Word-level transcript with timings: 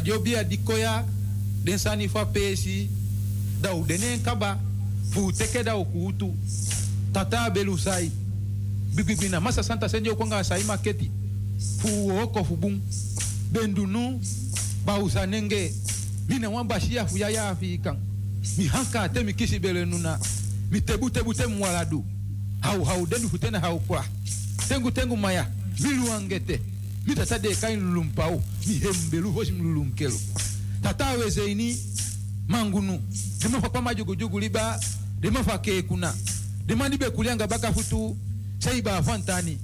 da 0.00 0.14
a 0.14 0.18
bia 0.18 0.44
dikoya 0.44 1.04
den 1.64 1.78
sani 1.78 2.08
fa 2.08 2.24
pesi 2.26 2.88
da 3.60 3.74
u 3.74 3.84
denen 3.84 4.20
kaba 4.22 4.58
fu 5.10 5.32
teke 5.32 5.62
da 5.62 5.76
u 5.76 5.84
kutu 5.84 6.34
tata 7.12 7.50
belu 7.50 7.78
sai 7.78 8.10
bibibina 8.94 9.40
masa 9.40 9.62
santa 9.62 9.88
senjo 9.88 10.16
a 10.32 10.42
sai 10.44 10.62
maketi 10.64 11.10
fu 11.78 12.10
oko 12.22 12.44
fu 12.44 12.56
bun 12.56 12.80
bendunu 13.52 14.20
ba 14.84 14.98
usanenge 14.98 15.72
mina 16.28 16.50
wan 16.50 16.66
bashia 16.66 17.06
fu 17.06 17.16
yaya 17.16 17.44
ya 17.44 17.54
fi 17.56 17.78
kan 17.78 17.96
mi 18.58 18.66
hanka 18.66 19.08
te 19.08 19.22
mi 19.22 19.32
kisi 19.32 19.58
bele 19.58 19.84
nuna 19.84 20.18
mi 20.70 20.80
tebu 20.80 21.10
tebu 21.10 21.34
te 21.34 21.46
mwaladu 21.46 22.04
hau 22.60 22.84
hau 22.84 23.06
denu 23.06 23.28
futena 23.28 23.60
hau 23.60 23.78
kwa 23.80 24.04
tengu 24.68 24.90
tengu 24.90 25.16
maya 25.16 25.46
milu 25.80 26.12
angete 26.12 26.60
mita 27.06 27.26
sadeka 27.26 27.70
inilulumpau 27.70 28.34
oh. 28.34 28.42
mihembelu 28.66 29.30
vosi 29.30 29.52
oh, 29.52 29.54
mlulunkelo 29.54 30.20
tataweze 30.82 31.52
ini 31.52 31.76
mangunu 32.48 33.00
limafa 33.42 33.68
kwa 33.68 33.82
majugujugu 33.82 34.40
liba. 34.40 34.80
Limafa 35.22 35.58
kekuna 35.58 36.14
limalibe 36.68 37.10
kulyanga 37.10 37.46
bakafutu 37.46 38.16
saiba 38.58 38.96
afantani 38.96 39.58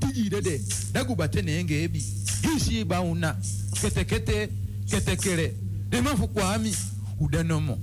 tijidede 0.00 0.60
dagubatenenge 0.92 1.82
ebi. 1.82 2.04
Hisiiba 2.42 3.00
una. 3.00 3.36
Ketekete 3.80 4.48
ketekele 4.90 5.54
limafu 5.90 6.28
kwami 6.28 6.76
udenomo 7.20 7.78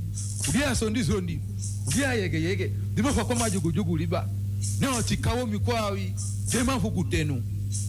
ulyasondizondi 0.54 1.40
ulyayegeyege 1.88 2.72
limafa 2.96 3.26
kwa 3.26 3.36
majugujugu 3.36 3.98
liba. 3.98 4.30
Neotikawo 4.80 5.46
mikwawi 5.46 6.14
limafu 6.54 6.92
kutenu 6.92 7.44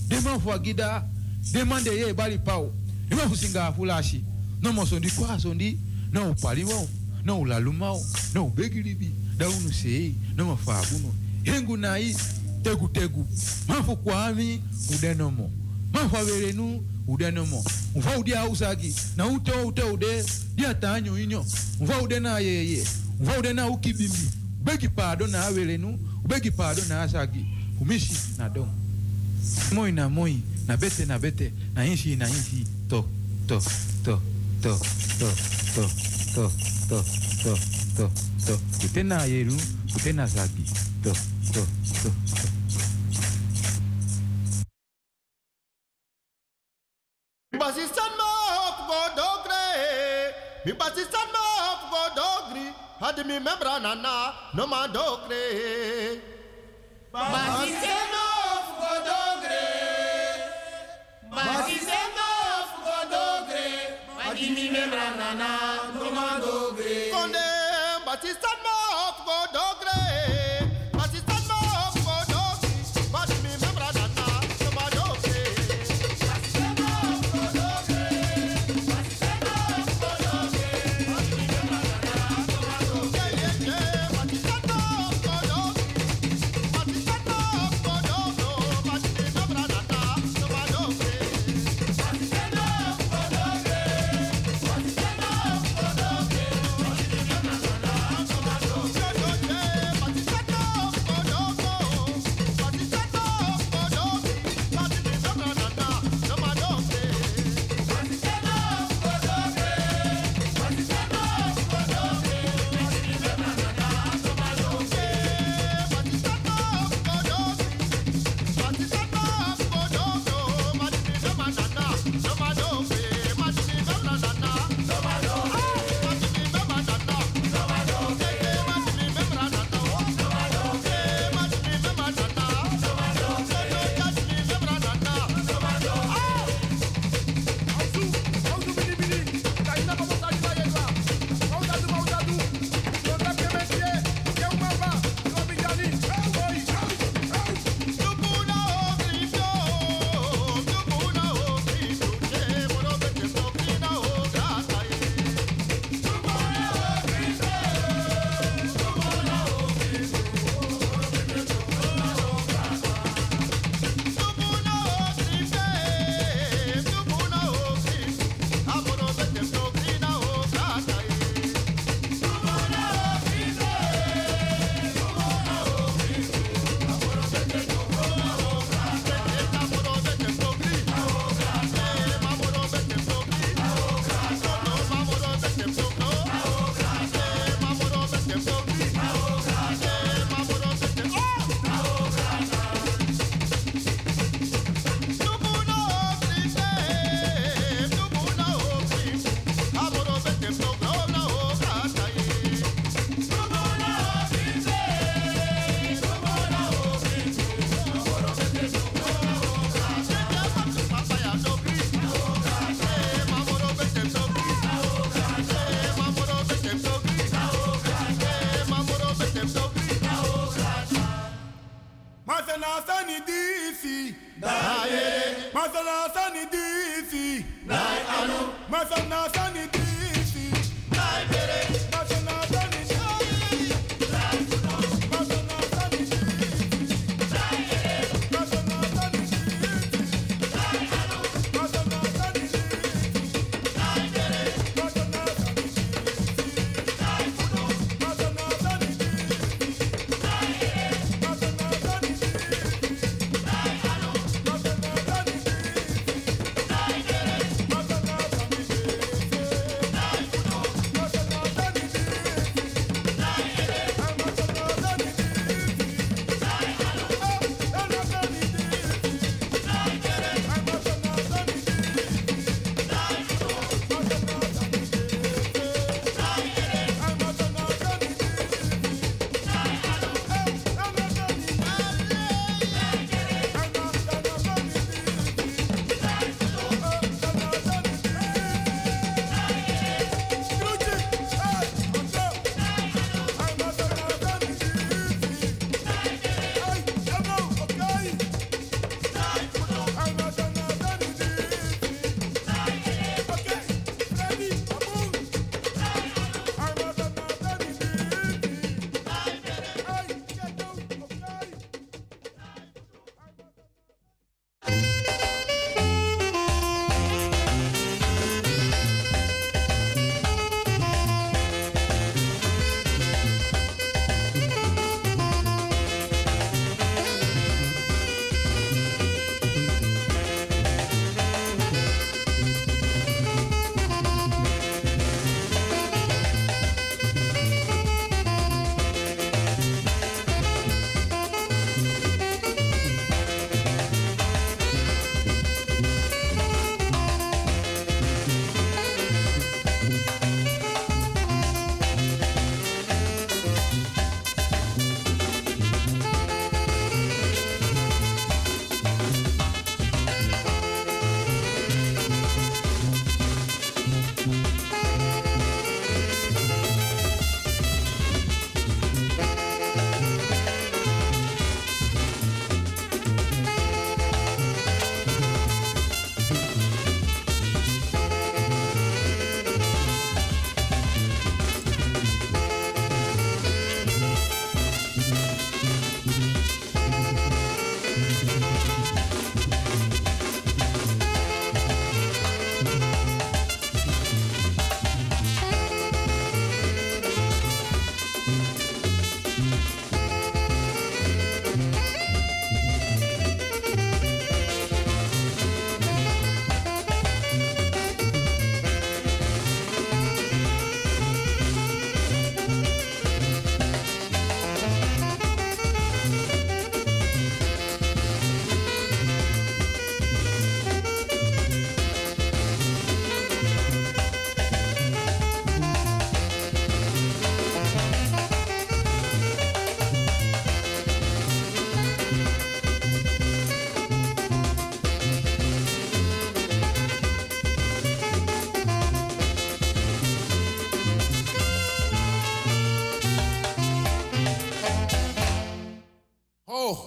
dema 0.09 0.39
fu 0.41 0.53
agida 0.53 1.05
dema 1.53 1.81
de 1.81 1.91
ye 1.91 2.13
bali 2.13 2.39
pau 2.39 2.73
dema 3.09 3.29
fu 3.29 3.37
singa 3.37 3.73
fulashi. 3.73 4.25
No 4.63 4.73
mo 4.73 4.87
sondi 4.87 5.11
kwa 5.11 5.41
sondi 5.41 5.79
no 6.13 6.31
upaliwo 6.31 6.89
no 7.25 7.41
ulalumao 7.41 8.03
no 8.35 8.45
ubegilibi 8.47 9.11
daunu 9.37 9.73
sei 9.73 10.15
no 10.37 10.45
mafabuno. 10.45 11.15
Hengu 11.43 11.77
nai 11.77 12.17
tegu 12.63 12.89
tegu. 12.89 13.27
Mafu 13.69 13.97
kwami 13.97 14.63
udenomo 14.95 15.51
mafu 15.93 16.17
averenu 16.17 16.83
udenomo 17.07 17.65
mfa 17.97 18.19
udia 18.19 18.45
usagi 18.49 18.95
na 19.17 19.27
ute 19.27 19.53
ute 19.53 19.83
ude 19.83 20.25
dia 20.55 20.75
tanyo 20.75 21.19
inyo. 21.19 21.45
Mfa 21.81 22.03
ude 22.03 22.21
na 22.21 22.39
yeye 22.39 22.85
mfa 23.21 23.39
ude 23.39 23.53
na 23.53 23.69
ukibimbi. 23.69 24.31
Ubegi 24.61 24.89
pado 24.89 25.27
na 25.27 25.45
averenu 25.47 25.99
ubegi 26.25 26.51
pado 26.51 26.83
na 26.89 27.03
asagi. 27.03 27.47
Kumishi 27.79 28.13
na 28.39 28.49
dom 28.49 28.69
moi 29.73 29.93
na 29.93 30.09
moi 30.09 30.43
na 30.67 30.77
bete 30.77 31.07
na 31.07 31.19
bete 31.19 31.53
na 31.75 31.85
inshi 31.85 32.17
na 32.17 32.27
inshi 32.27 32.67
to 32.89 33.05
to 33.49 33.59
to 34.05 34.21
to 34.63 34.73
to 34.73 35.29
to 35.75 35.85
to 36.35 36.45
to 36.89 36.99
to 37.47 37.53
to 37.97 38.05
to 38.47 38.55
kutena 38.81 39.25
yeru 39.27 39.57
kutena 39.93 40.27
zagi 40.27 40.65
to 41.03 41.13
to 41.53 41.63
to 42.03 42.11
to 42.35 42.51
Mi 47.53 47.59
basistan 47.59 48.11
ma 48.19 48.29
hop 48.59 48.79
go 48.89 49.01
dogre. 49.19 49.65
Mi 50.65 50.73
basistan 50.73 51.29
ma 51.33 51.43
hop 51.65 51.81
go 51.91 52.03
dogri. 52.19 52.67
Hadi 53.01 53.23
mi 53.25 53.39
membra 53.39 53.79
nana 53.81 54.35
no 54.55 54.67
ma 54.67 54.87
dogre. 54.87 55.43
Basistan 57.13 58.07
ma 58.13 58.36
Batista 68.17 68.56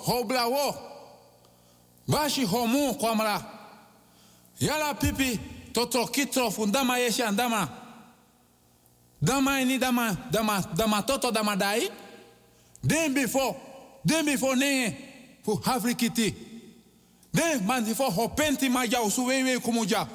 ho 0.10 0.24
hobla 0.24 0.48
wo 0.48 0.76
bashi 2.08 2.46
homu 2.46 2.96
kwamra. 2.96 3.46
Yala 4.60 4.94
pipi 4.94 5.40
toto 5.74 6.08
kitro 6.08 6.52
fundama 6.52 6.98
yeshi 6.98 7.24
andama. 7.24 7.70
Dama 9.22 9.62
ini 9.62 9.78
dama 9.78 10.18
dama 10.32 10.64
dama 10.76 11.02
toto 11.04 11.32
dama 11.32 11.56
dai. 11.56 11.90
Den 12.86 13.14
before 13.14 13.56
den 14.06 14.26
before 14.26 14.56
ne 14.56 14.98
fu 15.44 15.56
afrikiti 15.66 16.34
den 17.34 17.66
man 17.66 17.84
before 17.86 18.12
hopenti 18.12 18.70
maja 18.70 19.02
usuwewe 19.02 19.60
kumuja 19.60 20.08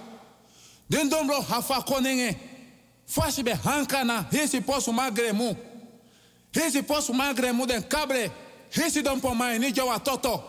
den 0.89 1.09
dombro 1.09 1.41
hafa 1.41 1.83
konenge 1.83 2.37
fashi 3.07 3.43
be 3.43 3.53
hankana 3.53 4.25
hesi 4.31 4.61
posu 4.61 4.93
magremu 4.93 5.57
hesi 6.53 6.83
posu 6.83 7.13
magremu 7.15 7.67
den 7.67 7.83
kabre 7.83 8.31
hesi 8.75 9.03
don 9.03 9.21
po 9.21 9.35
mai 9.35 9.59
ni 9.59 9.73
jawa 9.73 9.99
toto. 9.99 10.43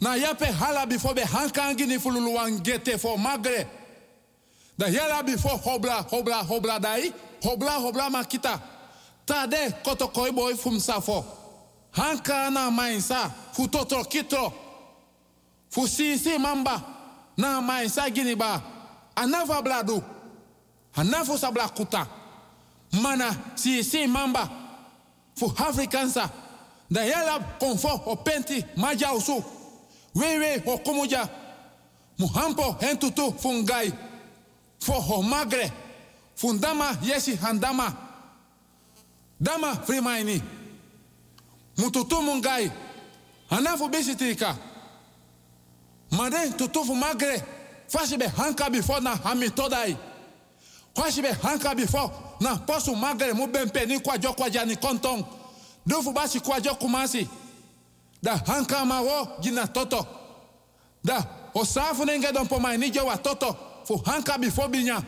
Na 0.00 0.14
yape 0.14 0.46
hala 0.52 0.86
before 0.86 1.14
be 1.14 1.22
hankangi 1.22 1.86
ni 1.86 1.98
fululu 1.98 2.34
wangete 2.36 2.98
for 2.98 3.16
magre. 3.18 3.66
Da 4.78 4.86
yala 4.86 5.22
before 5.24 5.58
hobla 5.58 6.06
hobla 6.10 6.42
hobla 6.44 6.80
dai 6.80 7.12
hobla 7.42 7.78
hobla 7.80 8.10
makita. 8.10 8.60
Tade 9.26 9.82
koto 9.84 10.08
koi 10.08 10.30
boy 10.30 10.54
fum 10.54 10.78
safo 10.78 11.24
hanka 11.92 12.50
na 12.52 12.70
mainsa 12.70 13.30
fu 13.52 13.66
totro 13.68 14.04
kitro. 14.04 14.52
Fu 15.70 15.86
sisi 15.86 16.38
mamba 16.38 16.82
na 17.36 17.60
mainsa 17.60 18.10
gini 18.10 18.34
ba. 18.36 18.62
Anava 19.16 19.62
bladu 19.62 20.02
anafo 20.94 21.38
sabla 21.38 21.68
kuta 21.68 22.06
mana 23.02 23.34
sisi 23.54 24.06
mamba 24.06 24.48
fu 25.34 25.46
afrikansa 25.56 26.30
da 26.90 27.04
yala 27.04 27.38
konfo 27.58 27.88
o 28.06 28.16
penti 28.16 28.64
maja 28.76 29.12
usu 29.12 29.44
wewe 30.14 30.62
o 30.66 30.78
kumuja 30.78 31.28
muhampo 32.18 32.76
hentutu 32.80 33.32
fungai. 33.38 33.92
Fo 34.80 34.92
ho 34.92 35.22
magre. 35.22 35.72
Fundama 36.36 36.96
yesi 37.02 37.36
handama. 37.36 37.92
Dama 39.40 39.74
frimaini. 39.76 40.42
Mututu 41.76 42.22
mungai. 42.22 42.70
Anafu 43.50 43.88
bisitika 43.88 44.56
made 46.10 46.50
tutufu 46.56 46.94
magre. 46.94 47.42
Fasi 47.88 48.16
be 48.18 48.26
hanka 48.26 48.70
before 48.70 49.00
na 49.00 49.14
hami 49.16 49.48
todai 49.50 49.96
fasi 50.94 51.22
be 51.22 51.28
hanka 51.28 51.74
before 51.76 52.10
na 52.40 52.56
posu 52.56 52.96
magre 52.96 53.32
mu 53.32 53.46
bempe 53.46 53.86
ni 53.86 53.98
kwajo 54.00 54.32
kwaja 54.32 54.64
ni 54.64 54.74
konton 55.86 56.02
dufu 56.02 56.12
basi 56.12 56.40
kwajo 56.40 56.74
kumasi 56.74 57.28
da 58.22 58.36
hanka 58.46 58.84
ma 58.84 59.00
wo 59.00 59.28
gina 59.40 59.66
toto. 59.66 60.06
Da 61.04 61.24
osafu 61.54 62.04
nenge 62.04 62.32
don 62.32 62.46
po 62.46 62.58
mai 62.58 62.78
toto. 63.22 63.56
Fu 63.86 63.96
hanka 64.04 64.38
before 64.38 64.68
binya 64.68 65.02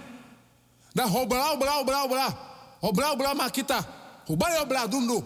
da 0.95 1.05
hobra 1.07 1.53
obra 1.53 1.81
obra 1.81 2.05
obra 2.05 2.35
obra 2.83 3.11
obra 3.13 3.35
makita 3.35 3.85
hubale 4.27 4.59
obra 4.61 4.87
dundu 4.87 5.23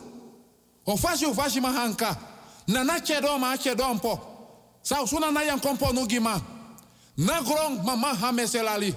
ofashi 0.86 1.26
ofashi 1.26 1.60
mahanka 1.60 2.16
na 2.68 2.82
na 2.84 2.98
chedo 3.00 3.38
ma 3.38 3.56
chedo 3.56 3.94
mpo. 3.94 4.18
Sa 4.82 5.02
usuna 5.02 5.30
na 5.30 5.42
yan 5.42 5.60
kompo 5.60 5.92
no 5.92 6.06
na 7.16 7.42
grong 7.42 7.84
mama 7.84 8.14
ha 8.14 8.32
meselali 8.32 8.94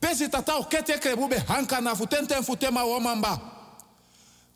pesi 0.00 0.28
tata 0.28 0.56
o 0.58 0.64
kete 0.64 0.98
krebu 0.98 1.28
be 1.28 1.36
hanka 1.48 1.80
na 1.80 1.94
futenten 1.94 2.42
futema 2.42 2.84
wo 2.84 3.00
mamba 3.00 3.38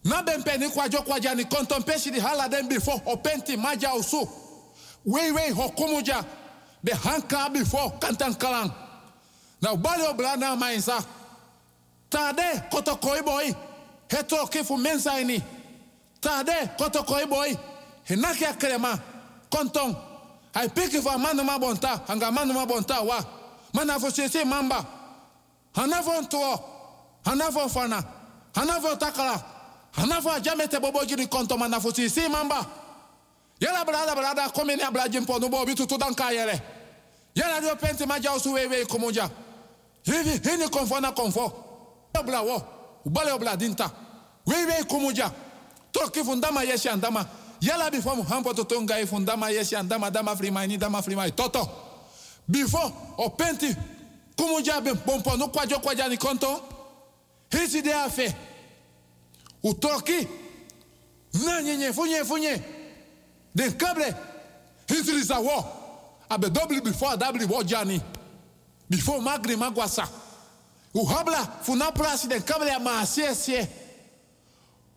na 0.05 0.23
bempe 0.23 0.59
ni 0.59 0.69
kwajo 0.69 1.03
kwaja 1.03 1.35
ni 1.35 1.45
di 1.45 2.21
hala 2.21 2.49
den 2.49 2.69
before. 2.69 3.01
O 3.07 3.17
penti 3.17 3.57
maja 3.57 3.95
usu 3.95 4.29
wei 5.05 5.31
wei 5.31 5.51
hokumuja 5.51 6.25
be 6.83 6.93
hanka 6.93 7.51
before 7.53 7.91
kantan 8.01 8.35
kalang 8.35 8.73
na 9.61 9.73
ubali 9.73 10.03
obla 10.07 10.37
na 10.37 10.57
mainsa 10.57 11.05
tade 12.09 12.63
koto 12.71 12.97
koi 12.97 13.23
boy. 13.23 13.55
Heto 14.09 14.47
kifu 14.47 14.77
mensa 14.77 15.21
ini. 15.21 15.43
Tade 16.21 16.77
koto 16.79 17.03
koi 17.05 17.27
boy. 17.27 17.57
Hinaki 18.09 18.45
akrema. 18.45 18.99
Konton 19.51 19.97
ai 20.55 20.69
piki 20.69 21.01
fa 21.03 21.19
manu 21.19 21.45
ma 21.45 21.59
bonta 21.59 22.01
hanga 22.09 22.31
manu 22.33 22.53
ma 22.55 22.67
bonta 22.67 23.03
wa. 23.03 23.25
Mana 23.75 24.01
fo 24.01 24.11
sese 24.11 24.45
mamba. 24.45 24.85
Hanafo 25.75 26.21
ntuo 26.23 26.61
hanafo 27.25 27.69
fana. 27.69 28.03
Hanafo 28.55 28.97
takala 28.97 29.60
hanafo 29.92 30.31
ajamete 30.33 30.79
bobo 30.81 31.05
jiri 31.05 31.26
fo 31.29 31.92
sese 31.92 32.29
mamba. 32.29 32.66
Yala 33.61 33.85
brada 33.85 34.14
brada 34.14 34.48
komini 34.50 34.83
ablaji 34.83 35.20
mpo 35.20 35.38
nubo 35.38 35.64
bitu 35.66 35.87
tudanka 35.87 36.31
yere 36.33 36.61
yala 37.35 37.61
dio 37.61 37.76
penti 37.76 38.07
maja 38.07 38.33
usu 38.33 38.53
wewe 38.53 38.87
kumuja 38.87 39.29
hivi 40.03 40.48
hini 40.50 40.68
konfo 40.68 41.00
na 41.00 41.12
konfo. 41.12 41.53
Obla 42.18 42.40
wo 42.42 42.62
ubale 43.05 43.33
obla 43.33 43.57
dinta. 43.57 43.90
Wewe 44.46 44.85
kumuja 44.85 45.31
toki 45.92 46.24
fundama 46.24 46.62
yeshi 46.62 46.88
andama. 46.88 47.26
Yala 47.61 47.90
before 47.90 48.16
muhampo 48.16 48.55
toto 48.55 48.81
ngai 48.83 49.07
fundama 49.07 49.50
yeshi 49.50 49.76
andama 49.76 50.11
dama 50.11 50.35
frimai 50.37 50.79
dama 50.79 51.03
frimai. 51.03 51.33
Toto. 51.33 51.68
Before 52.48 52.92
openti 53.18 53.76
kumuja 54.37 54.81
be 54.83 54.94
bompo 54.94 55.37
no 55.37 55.48
kwajo 55.48 55.79
kwaja 55.81 56.09
ni 56.09 56.16
konto. 56.16 56.62
Hisi 57.50 57.83
de 57.83 57.92
afe 57.92 58.35
utoki? 59.62 60.29
Na 61.44 61.62
nyenye 61.62 61.92
funye 61.92 62.25
funye 62.25 62.62
den 63.55 63.73
kable 63.73 64.14
hisi 64.88 65.12
lisa 65.12 65.38
wo 65.40 65.64
abe 66.29 66.51
double 66.51 66.81
before 66.81 67.16
double 67.16 67.46
wo 67.46 67.62
jani 67.62 68.01
before 68.88 69.20
magri 69.20 69.57
magwasa 69.57 70.09
o 70.94 71.05
habla 71.05 71.46
funa 71.62 71.92
president 71.92 72.44
kable 72.44 72.79
ma 72.83 73.05
sie 73.07 73.35
sie 73.35 73.68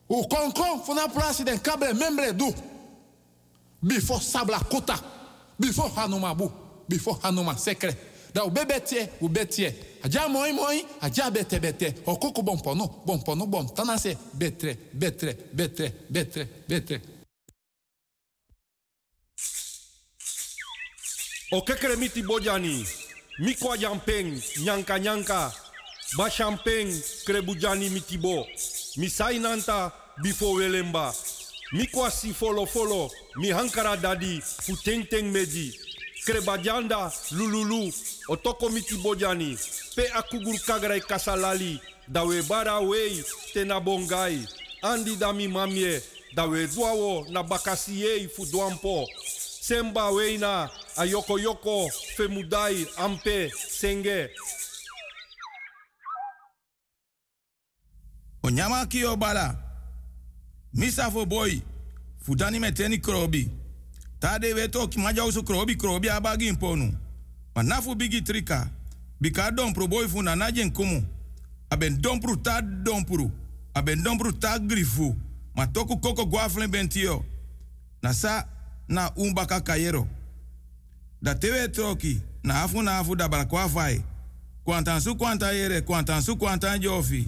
o 0.09 0.23
konkon 0.23 0.83
funa 0.85 1.07
president 1.07 1.61
kable 1.63 1.93
membre 1.93 2.33
du 2.33 2.53
before 3.83 4.21
sabla 4.21 4.59
kota. 4.59 4.95
Before 5.59 5.89
hanuma 5.95 6.33
bu. 6.33 6.49
Before 6.87 7.17
hanuma 7.21 7.57
sekre. 7.57 7.95
Da 8.33 8.43
o 8.43 8.49
bebe 8.49 8.79
tie 8.85 9.09
o 9.21 9.27
betie 9.27 9.73
aja 10.03 10.27
moi 10.27 10.51
moi 10.53 10.85
aja 11.01 11.29
bete 11.31 11.59
bete. 11.59 11.93
O 12.05 12.15
koko 12.17 12.41
bon 12.41 12.57
pono 12.57 13.03
bon 13.05 13.19
pono 13.23 13.47
bon 13.47 13.65
tanase 13.75 14.17
betre 14.33 14.77
betre 14.93 15.35
betre 15.53 15.93
betre 16.09 16.47
betre. 16.67 17.01
O 21.53 21.61
kekere 21.61 21.95
miti 21.95 22.23
bojani, 22.23 22.85
mikwa 23.39 23.77
jampeng, 23.77 24.41
nyanka 24.63 24.99
nyanka, 24.99 25.53
ba 26.17 26.29
champeng 26.29 26.89
krebujani 27.25 27.89
mitibo, 27.89 28.47
misai 28.97 29.39
nanta 29.39 29.91
bifo 30.23 30.53
welemba, 30.53 31.13
mikwa 31.71 32.11
si 32.11 32.33
folo 32.33 32.65
folo, 32.65 33.11
mi 33.35 33.51
hankara 33.51 33.95
dadi, 33.97 34.41
fu 34.41 34.75
teng 34.83 35.05
teng 35.07 35.31
meji, 35.31 35.77
krebajanda 36.25 37.11
lululu, 37.31 37.93
otoko 38.27 38.69
miti 38.69 38.95
bojani, 38.97 39.57
pe 39.95 40.07
akugur 40.13 40.59
kagrai 40.65 41.01
kasalali, 41.01 41.81
dawe 42.07 42.41
bara 42.49 42.79
wei 42.79 43.23
tena 43.53 43.79
bongai, 43.79 44.47
andi 44.81 45.15
dami 45.15 45.47
mamie, 45.47 46.01
dawe 46.35 46.67
duawo 46.67 47.25
na 47.29 47.43
bakasiei 47.43 48.27
fu 48.27 48.45
duampo, 48.45 49.07
semba 49.61 50.11
weina 50.11 50.69
a 50.97 51.05
yoko 51.05 51.89
femudai 52.17 52.87
ampe 52.97 53.51
senge. 53.69 54.29
O 58.43 58.49
nyama 58.49 58.85
ki 58.85 59.05
o 59.05 59.15
bala? 59.15 59.55
Misa 60.73 61.11
fudani 62.25 62.59
meteni 62.59 62.97
krobi. 62.97 63.49
Tade 64.19 64.53
weto 64.53 64.87
ki 64.87 64.99
maja 64.99 65.25
usu 65.25 65.43
krobi 65.43 65.75
krobi 65.75 66.09
abagi 66.09 66.47
imponu 66.47 67.02
manafu 67.55 67.95
bigi 67.95 68.21
trika. 68.21 68.69
Bika 69.21 69.51
dompru 69.51 69.87
boy 69.87 70.07
fu 70.07 70.21
na 70.21 70.35
najen 70.35 70.71
kumu 70.71 71.03
aben 71.69 72.01
dompru 72.01 72.37
ta 72.37 72.61
dompru. 72.61 73.31
Aben 73.75 74.03
dompru 74.03 74.31
ta 74.33 74.59
grifu. 74.59 75.15
Ma 75.55 75.67
toku 75.67 75.97
koko 75.97 76.25
guaflen 76.25 76.71
bentio. 76.71 77.25
Na 78.01 78.13
sa 78.13 78.45
na 78.87 79.11
umbaka 79.15 79.61
kayero 79.61 80.07
da 81.21 81.35
tewe 81.35 81.67
troki. 81.67 82.21
Na 82.43 82.63
afu 82.63 82.81
na 82.81 82.97
afu 82.97 83.15
da 83.15 83.27
bala 83.27 83.45
kwa 83.45 83.69
fai 83.69 84.03
kwantan 84.63 85.01
su 85.01 85.15
kwanta 85.15 85.51
yere 85.51 85.81
kwantan 85.81 86.21
su 86.21 86.37
kwantan 86.37 86.79
jofi. 86.79 87.27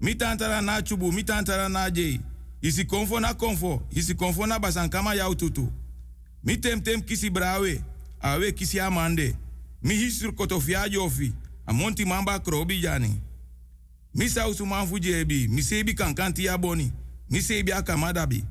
Mitantara 0.00 0.60
na 0.60 0.82
chubu 0.82 1.12
mitantara 1.12 1.68
na 1.68 1.90
jei. 1.90 2.20
Isi 2.62 2.84
konfo 2.84 3.20
na 3.20 3.34
konfo 3.34 3.82
isi 3.90 4.14
konfo 4.14 4.46
na 4.46 4.58
basankama 4.58 5.14
ya 5.14 5.28
ututu. 5.28 5.72
Mi 6.44 6.56
temtem 6.56 6.80
tem 6.82 7.02
kisi 7.02 7.30
brawe 7.30 7.82
awe 8.20 8.52
kisi 8.52 8.80
amande 8.80 9.34
mi 9.86 9.94
hisur 9.94 10.34
kotofia 10.34 10.88
jofi 10.88 11.32
amonti 11.66 12.04
mamba 12.04 12.38
krobi 12.38 12.80
jani 12.80 13.20
mi 14.14 14.28
sausu 14.28 14.66
manfu 14.66 14.98
mi 15.48 15.62
sebi 15.62 15.94
kankanti 15.94 16.44
ya 16.44 16.58
boni 16.58 16.92
mi 17.30 17.42
sebi 17.42 17.72
akamadabi 17.72 18.44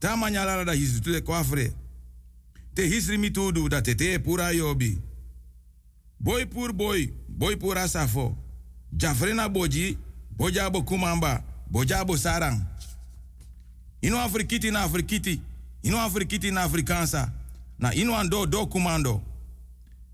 Ta 0.00 0.16
manyala 0.16 0.64
da 0.64 0.72
hisri 0.72 1.00
tu 1.00 1.12
de 1.12 1.20
kwafre. 1.20 1.72
Te 2.74 2.86
hisri 2.86 3.18
mi 3.18 3.30
tudu 3.30 3.68
da 3.68 3.82
te 3.82 3.94
te 3.94 4.18
pura 4.18 4.50
yobi. 4.52 4.98
Boy 6.18 6.46
pur 6.46 6.72
boy, 6.72 7.12
boy 7.28 7.56
pura 7.56 7.88
safo. 7.88 8.34
Jafrena 8.96 9.48
boji, 9.48 9.98
boja 10.36 10.70
bo 10.70 10.82
kumamba, 10.82 11.42
boja 11.70 12.04
bo 12.04 12.16
sarang. 12.16 12.60
Ino 14.02 14.18
afrikiti 14.20 14.70
na 14.70 14.82
afrikiti, 14.82 15.40
ino 15.82 16.00
afrikiti 16.00 16.50
na 16.50 16.62
afrikansa. 16.62 17.30
Na 17.78 17.94
ino 17.94 18.16
ando 18.16 18.46
do 18.46 18.66
kumando. 18.66 19.22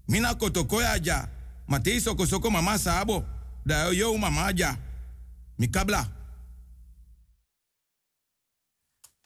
Mina 0.09 0.35
kotokoya 0.35 0.99
ja, 1.03 1.29
ma 1.67 1.81
te 1.81 2.01
soko 2.01 2.27
soko 2.27 2.51
mama 2.51 2.79
sabo, 2.79 3.25
da 3.65 3.91
yo 3.93 4.17
mama 4.19 4.53
ja. 4.57 4.77
Mi 5.59 5.69
kabla. 5.69 6.07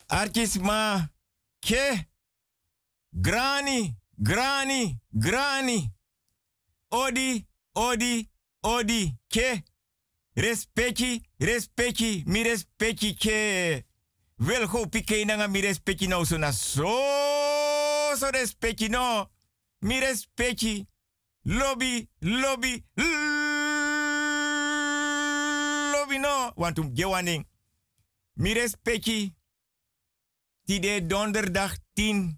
Archis 0.09 0.57
ma 0.59 1.09
ke 1.61 2.07
grani 3.13 3.97
grani 4.17 5.01
grani. 5.13 5.93
Odi 6.91 7.47
odi 7.75 8.29
odi 8.63 9.17
ke. 9.29 9.63
Respecti 10.35 11.23
respecti 11.39 12.23
mi 12.27 12.43
respecti 12.43 13.15
ke. 13.15 13.85
Wel 14.37 14.67
go 14.67 14.87
pike 14.87 15.25
nanga 15.27 15.49
mi 15.49 15.61
respecti 15.61 16.07
nou 16.09 16.25
so 16.25 16.37
na 16.39 16.51
so 16.51 16.89
so 18.17 18.31
no 18.89 19.29
mi 19.81 19.99
respecti 19.99 20.87
lobby 21.43 22.09
lobby 22.19 22.85
lobby 25.93 26.19
no 26.19 26.53
want 26.57 26.79
um 26.79 26.95
gewaning 26.95 27.45
mi 28.35 28.53
respecti 28.53 29.33
Tide 30.71 31.07
donderdag 31.07 31.75
10 31.95 32.37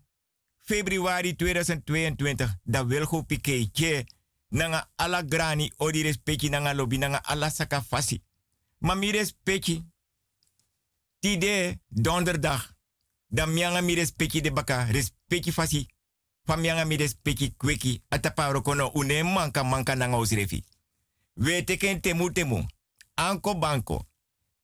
februari 0.65 1.37
2022. 1.37 2.61
Da 2.63 2.85
Wilgo 2.85 3.23
Piketje. 3.23 4.07
Nanga 4.49 4.91
ala 4.97 5.23
grani 5.23 5.73
odi 5.77 6.03
respecti 6.03 6.49
nanga 6.49 6.73
lobby 6.73 6.99
nanga 6.99 7.21
ala 7.25 7.51
saka 7.51 7.83
fasi. 7.83 8.23
Ma 8.79 8.95
mi 8.95 9.11
respecti. 9.11 9.85
Tide 11.19 11.81
donderdag. 11.89 12.75
Da 13.27 13.47
mianga 13.47 13.81
mi 13.81 13.95
respecti 13.95 14.41
de 14.41 14.53
baka. 14.53 14.85
Respecti 14.91 15.53
fasi. 15.53 15.87
Fa 16.47 16.57
mianga 16.57 16.85
mi 16.85 16.97
respecti 16.97 17.51
kweki. 17.51 18.03
Atapa 18.11 18.53
rokono 18.53 18.91
une 18.95 19.23
manka 19.23 19.65
manka 19.65 19.95
nanga 19.95 20.17
osrefi. 20.17 20.65
We 21.37 21.63
teken 21.63 22.01
temu 22.01 22.31
temu. 22.31 22.67
Anko 23.17 23.55
banko. 23.55 24.05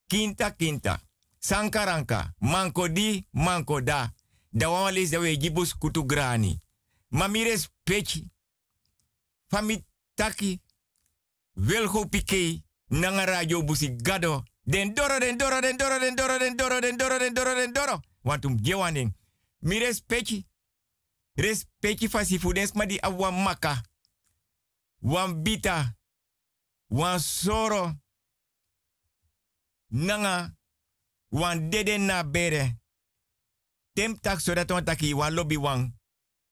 Kinta 0.06 0.50
kinta. 0.50 0.98
Sankaranka, 1.40 2.32
manko 2.40 2.88
di, 2.88 3.26
manko 3.32 3.80
da. 3.80 4.10
Da 4.52 4.68
walis 4.70 5.10
da 5.10 5.18
we 5.20 5.36
gibus 5.36 5.74
kutu 5.78 6.04
grani. 6.04 6.60
Mamires 7.10 7.68
pechi. 7.84 8.26
Fami 9.48 9.84
taki. 10.14 10.60
Nanga 12.90 13.24
radio 13.26 13.62
busi 13.62 13.88
gado. 14.02 14.42
Den 14.64 14.94
doro, 14.94 15.18
den 15.18 15.36
doro, 15.38 15.60
den 15.60 15.76
doro, 15.76 15.98
den 15.98 16.16
doro, 16.16 16.38
den 16.38 16.56
doro, 16.56 16.80
den 16.80 16.96
doro, 16.96 17.18
den 17.18 17.34
doro, 17.34 17.54
den 17.54 17.72
doro. 17.72 18.00
Want 18.22 18.44
um 18.44 18.56
gewaning. 18.62 19.14
Mi 19.60 19.78
respecti. 19.78 20.44
Respecti 21.38 22.09
fasi 22.11 22.38
fudens 22.38 22.74
ma 22.74 22.83
di 22.83 22.98
awan 22.98 23.42
maka. 23.42 23.79
Wan 24.98 25.42
bita. 25.42 25.94
Wan 26.90 27.20
soro. 27.20 27.94
Nanga 29.88 30.57
wan 31.31 31.70
dede 31.70 31.98
na 31.98 32.24
bere. 32.24 32.81
Tem 33.94 34.18
tak 34.20 34.40
so 34.40 34.55
dat 34.55 34.66
taki 34.85 35.14
wan 35.14 35.35
wan. 35.61 35.94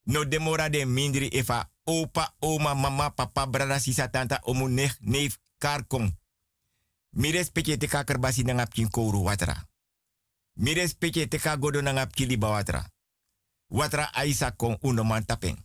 No 0.06 0.24
demora 0.24 0.68
de 0.70 0.86
mindri 0.86 1.28
efa 1.28 1.70
opa, 1.86 2.34
oma, 2.38 2.74
mama, 2.74 3.10
papa, 3.10 3.46
brada, 3.46 3.78
sisa, 3.78 4.08
tanta, 4.08 4.40
omu, 4.42 4.68
nech, 4.68 4.96
neef, 5.00 5.38
karkong. 5.58 6.10
Mi 7.10 7.30
respecte 7.30 7.76
te 7.78 7.86
ka 7.86 8.04
kerbasi 8.04 8.42
na 8.42 8.52
ngap 8.52 8.74
kin 8.74 8.90
kouru 8.90 9.22
watra. 9.22 9.54
Mi 10.52 10.74
respecte 10.74 11.28
te 11.28 11.38
godo 11.58 11.80
na 11.80 11.92
ngap 11.92 12.12
kiliba 12.12 12.50
watra. 12.50 12.84
Watra 13.68 14.14
aisa 14.14 14.50
kon 14.50 14.76
uno 14.80 15.04
man 15.04 15.24
tapeng. 15.24 15.64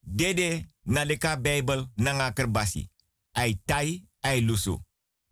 Dede 0.00 0.68
na 0.82 1.04
leka 1.04 1.36
Bijbel 1.36 1.90
na 1.94 2.12
nga 2.12 2.32
kerbasi. 2.32 2.90
Ai 3.32 3.60
tai, 3.64 4.08
ai 4.20 4.40
lusu 4.40 4.82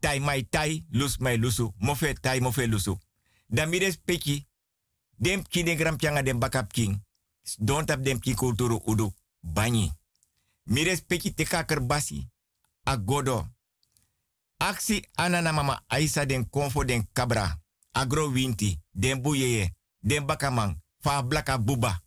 tai 0.07 0.19
mai 0.19 0.43
tai, 0.49 0.85
lus 0.91 1.19
mai 1.19 1.37
lusu, 1.37 1.75
mofe 1.79 2.15
tai, 2.15 2.41
mofe 2.41 2.67
lusu. 2.67 2.99
Dan 3.47 3.69
mi 3.69 3.79
respecti, 3.79 4.47
dem 5.17 5.43
kine 5.43 5.75
gram 5.75 5.97
pianga 5.97 6.23
dem 6.23 6.39
bakap 6.39 6.73
king. 6.73 7.05
Don't 7.59 7.87
tap 7.87 8.03
dem 8.03 8.19
ki 8.19 8.35
kulturu 8.35 8.81
udu, 8.85 9.15
banyi. 9.41 9.93
Mi 10.63 10.85
respecti 10.85 11.35
te 11.35 11.45
kaker 11.45 11.81
basi, 11.87 12.29
agodo. 12.83 13.47
Aksi 14.57 15.05
anana 15.15 15.53
mama 15.53 15.83
aisa 15.87 16.25
den 16.27 16.51
konfo 16.51 16.85
den 16.85 17.09
kabra, 17.13 17.61
agro 17.93 18.31
winti, 18.31 18.81
den 18.91 19.23
buyeye, 19.23 19.75
den 20.01 20.27
bakamang, 20.27 20.77
fa 21.07 21.23
blaka 21.23 21.59
buba, 21.59 22.03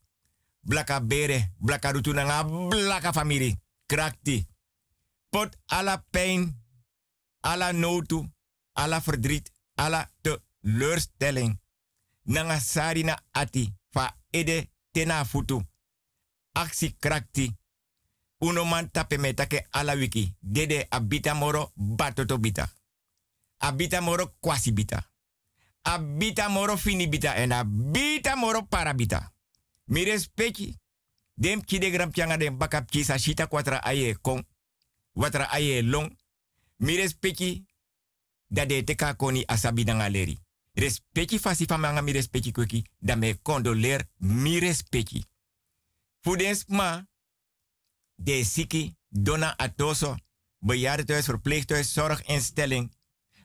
blaka 0.62 1.00
bere, 1.00 1.54
blaka 1.58 1.94
blaka 2.70 3.14
famiri, 3.14 3.56
krakti. 3.86 4.48
Pot 5.30 5.58
ala 5.66 6.06
pijn 6.10 6.64
alla 7.40 7.72
notu, 7.72 8.28
alla 8.74 9.00
verdriet, 9.02 9.52
alla 9.76 10.12
teleurstelling. 10.22 11.60
Nanga 12.24 12.60
sarina 12.60 13.24
ati, 13.32 13.74
fa 13.90 14.18
ede 14.30 14.70
tena 14.92 15.26
futu. 15.26 15.64
Aksi 16.52 16.96
krakti. 17.00 17.58
Uno 18.38 18.66
man 18.66 18.92
tape 18.92 19.18
metake 19.18 19.68
ala 19.72 19.94
wiki. 19.94 20.36
Dede 20.40 20.86
abita 20.90 21.34
moro 21.34 21.72
batoto 21.76 22.38
bita. 22.38 22.70
Abita 23.58 24.02
moro 24.02 24.36
kwasi 24.40 24.72
bita. 24.72 25.09
Abita 25.90 26.50
moro 26.50 26.78
fini 26.78 27.10
en 27.36 27.52
abita 27.52 28.36
moro 28.36 28.68
parabita. 28.68 29.34
Mi 29.86 30.04
respecti. 30.04 30.78
Dem 31.34 31.62
kide 31.62 31.90
gram 31.90 32.12
pianga 32.12 32.38
dem 32.38 32.58
bakap 32.58 32.90
kisa 32.90 33.18
shita 33.18 33.48
kwatra 33.48 33.82
aye 33.84 34.16
kong. 34.22 34.46
Watra 35.14 35.50
aye 35.52 35.82
long 35.82 36.16
mi 36.78 36.96
respecti 36.96 37.66
da 38.48 38.66
de 38.66 38.84
te 38.84 38.96
koni 38.96 39.44
asabi 39.48 39.84
leri. 39.84 40.38
Respecti 40.74 41.40
fasi 41.40 41.66
fa 41.66 41.78
manga 41.78 42.02
mi 42.02 42.12
respecti 42.12 42.52
kweki 42.52 42.84
da 43.00 43.16
me 43.16 43.40
condoleer 43.42 44.08
mi 44.18 44.60
respecti. 44.60 45.26
Fudens 46.22 46.66
ma 46.68 47.04
de 48.16 48.44
siki 48.44 48.96
dona 49.10 49.56
atoso 49.58 50.16
bejaardentehuis, 50.60 51.26
verpleeghuis, 51.26 51.94
zorginstelling. 51.94 52.92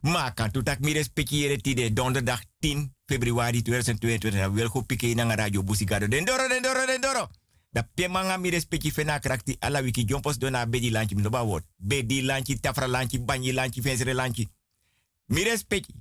Ma 0.04 0.34
kan 0.36 0.50
toetak 0.52 0.80
mi 0.84 0.92
respecti 0.92 1.40
jere 1.40 1.56
tide 1.56 1.92
donderdag 1.92 2.42
10 2.60 2.90
februari 3.08 3.62
2022 3.62 4.36
na 4.36 4.50
wil 4.52 4.68
goed 4.68 4.86
pike 4.86 5.14
na 5.14 5.34
radio 5.34 5.62
busigado 5.62 6.06
den 6.08 6.24
doro 6.24 6.48
den 6.48 6.62
doro 6.62 6.86
den 6.86 7.00
doro. 7.00 7.30
Da 7.72 7.82
pemanga 7.82 8.36
mi 8.36 8.50
respecti 8.50 8.90
fena 8.90 9.20
ala 9.60 9.80
wiki 9.80 10.04
jompos 10.04 10.38
dona 10.38 10.66
bedi 10.66 10.90
lanchi 10.90 11.14
mnoba 11.14 11.42
wot. 11.42 11.64
Bedi 11.76 12.22
lanchi, 12.22 12.60
tafra 12.60 12.86
lanchi, 12.86 13.18
banyi 13.18 13.52
lanchi, 13.52 13.80
fensere 13.80 14.12
lanchi. 14.12 14.48
Mi 15.26 15.42
respecti. 15.42 15.94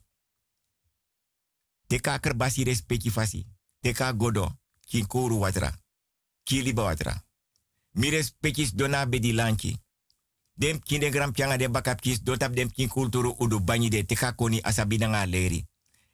Teka 1.87 2.19
kerbasi 2.19 2.63
respecti 2.63 3.09
fasi. 3.09 3.45
Teka 3.81 4.13
godo. 4.13 4.51
Kinkuru 4.85 5.39
watra. 5.39 5.71
Kiliba 6.43 6.83
watra. 6.83 7.23
Mi 7.91 8.09
respecti 8.09 8.69
dona 8.75 9.05
bedi 9.05 9.31
lanchi. 9.31 9.77
Dem 10.53 10.79
kinde 10.79 11.09
gram 11.09 11.31
pianga 11.31 11.57
de 11.57 11.69
bakap 11.69 12.01
kis 12.01 12.21
dotap 12.21 12.55
dem 12.55 12.71
kin 12.71 12.89
kulturu 12.89 13.35
udu 13.39 13.59
banyi 13.59 13.89
de 13.89 14.05
teka 14.05 14.33
koni 14.35 14.61
asabina 14.61 15.07
nga 15.07 15.25
leri. 15.25 15.65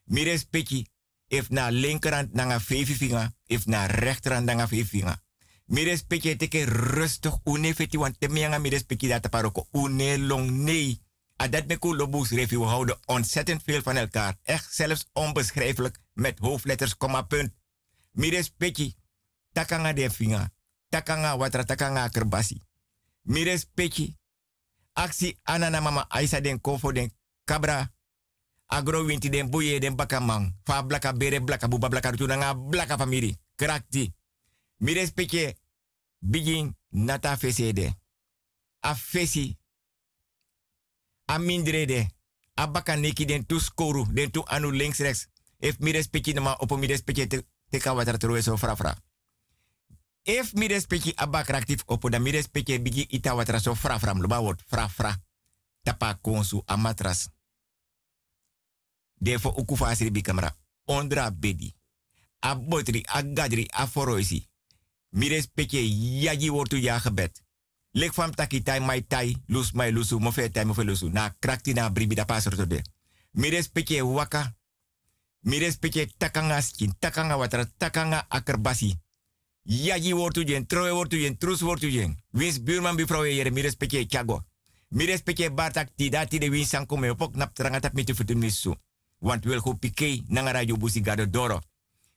Mi 0.04 0.24
respecti. 0.24 0.88
If 1.28 1.50
na 1.50 1.70
linkerhand 1.70 2.34
nanga 2.34 2.60
vijf 2.60 2.98
vinger, 2.98 3.32
if 3.46 3.66
na 3.66 3.86
rechterhand 3.86 4.46
nanga 4.46 4.68
vijf 4.68 4.90
vinger. 4.90 5.20
Mi 5.66 5.84
respecte 5.84 6.36
teke 6.36 6.64
rustig 6.66 7.36
une 7.44 7.74
feti 7.74 7.98
want 7.98 8.20
te 8.20 8.28
mianga 8.28 8.58
mi 8.58 8.70
respecte 8.70 9.08
dat 9.08 9.30
paroko 9.30 9.68
une 9.72 10.18
long 10.18 10.50
nee. 10.50 11.02
Adat 11.38 11.68
me 11.68 11.78
ko 11.78 11.94
lobus 11.96 12.32
refi 12.32 12.58
we 12.58 12.66
houden 12.66 12.98
ontzettend 13.06 13.64
veel 13.64 13.82
van 13.82 13.98
elkaar. 13.98 14.38
Echt 14.44 14.74
zelfs 14.74 15.06
onbeschrijfelijk 15.14 16.00
met 16.14 16.40
hoofdletters, 16.40 16.98
komma 16.98 17.22
punt. 17.22 17.54
Mi 18.12 18.30
respecte 18.30 18.94
takanga 19.52 19.94
de 19.94 20.10
finga. 20.12 20.50
Takanga 20.90 21.38
watra 21.38 21.64
takanga 21.64 22.08
kerbasi. 22.08 22.62
Mi 23.22 23.44
respecte 23.44 24.18
aksi 25.00 25.38
anana 25.44 25.82
mama 25.82 26.06
aisa 26.10 26.42
den 26.42 26.62
kofo 26.62 26.92
den 26.92 27.12
kabra 27.44 27.92
agro 28.68 29.06
winti 29.06 29.30
den 29.30 29.50
boye 29.50 29.80
den 29.80 29.96
bakamang. 29.96 30.54
Fa 30.64 30.84
blaka 30.84 31.14
bere 31.14 31.42
blaka 31.42 31.68
buba 31.68 31.90
blaka 31.90 32.12
rutunanga 32.12 32.54
blaka 32.56 32.98
famiri. 32.98 33.38
Krakti. 33.56 34.14
Mi 34.78 34.94
respecte 34.94 35.58
begin 36.20 36.76
nata 36.90 37.38
fesede. 37.38 37.96
A 38.80 38.96
fesi. 38.96 39.58
A 41.26 41.38
mindrede. 41.38 42.08
A 42.54 42.96
neki 42.96 43.26
den 43.26 43.46
tu 43.46 43.60
skoru. 43.60 44.06
Den 44.14 44.32
tu 44.32 44.44
anu 44.46 44.72
links 44.72 45.00
rechts. 45.00 45.28
If 45.60 45.80
mi 45.80 45.92
respecte 45.92 46.34
nama 46.34 46.56
opo 46.60 46.78
mi 46.78 46.88
respecte 46.88 47.28
te, 47.70 48.18
troe 48.18 48.42
so 48.42 48.58
fra 48.58 48.76
fra. 48.76 48.96
If 50.24 50.54
mi 50.54 50.68
respecti 50.68 51.14
abakraktif 51.16 51.84
opo 51.86 52.10
da 52.10 52.20
mi 52.20 52.32
respecti 52.32 52.80
bigi 52.80 53.08
ita 53.10 53.34
water 53.36 53.60
so 53.62 53.76
fra 53.76 54.00
fra 54.00 54.14
mloba 54.14 54.40
word 54.40 54.62
fra 54.68 54.88
fra. 54.88 55.16
Tapa 55.84 56.14
konsu 56.22 56.64
amatras. 56.66 57.30
Defo 59.16 59.50
ukufa 59.50 59.88
asiri 59.88 60.12
bi. 60.12 60.24
Ondra 60.86 61.32
bedi. 61.32 61.76
Abotri, 62.40 63.04
agadri, 63.08 63.68
aforoisi. 63.72 64.48
Mi 65.10 65.28
respecti 65.28 65.78
yaji 66.24 66.50
wortu 66.50 66.78
ya 66.78 67.00
fam 68.12 68.32
taki 68.32 68.62
tai 68.62 68.80
mai 68.80 69.02
tai, 69.02 69.36
lus 69.48 69.72
mai 69.72 69.92
lusu, 69.92 70.20
mo 70.20 70.32
fe 70.32 70.50
tai 70.50 70.66
mo 70.66 70.74
fe 70.74 70.84
lusu. 70.84 71.10
Na 71.10 71.36
krakti 71.40 71.74
na 71.74 71.90
bribi 71.90 72.16
da 72.16 72.26
pasor 72.26 72.56
to 72.56 72.66
de. 72.66 72.82
Mi 73.32 73.50
respecti 73.50 74.02
waka. 74.02 74.56
Mi 75.40 75.60
respecti 75.60 76.14
takanga 76.18 76.62
skin, 76.62 76.94
takanga 77.00 77.38
watra, 77.38 77.66
takanga 77.78 78.26
akerbasi. 78.30 79.00
Yaji 79.64 80.14
wortu 80.14 80.44
jen, 80.44 80.66
troe 80.68 80.92
wortu 80.92 81.18
jen, 81.18 81.38
trus 81.38 81.62
wortu 81.62 81.90
jen. 81.92 82.18
Wins 82.32 82.64
buurman 82.64 82.96
buurvrouw 82.96 83.26
jere, 83.26 83.52
mi 83.52 83.62
respecti 83.62 84.06
chago. 84.08 84.44
Mi 84.90 85.06
respecte 85.06 85.52
bartak 85.52 85.90
ti 85.96 86.10
dati 86.10 86.40
de 86.40 86.50
win 86.50 86.66
sanko 86.66 86.96
opok 86.96 87.36
nap 87.36 87.54
trangatap 87.54 87.94
mi 87.94 88.04
te 88.04 88.16
futun 88.16 88.38
misu. 88.38 88.76
Want 89.20 89.46
wil 89.46 89.60
go 89.60 89.74
pike 89.74 90.24
nanga 90.28 90.52
radio 90.52 90.78
busi 90.78 91.02
gado 91.02 91.30
doro. 91.30 91.62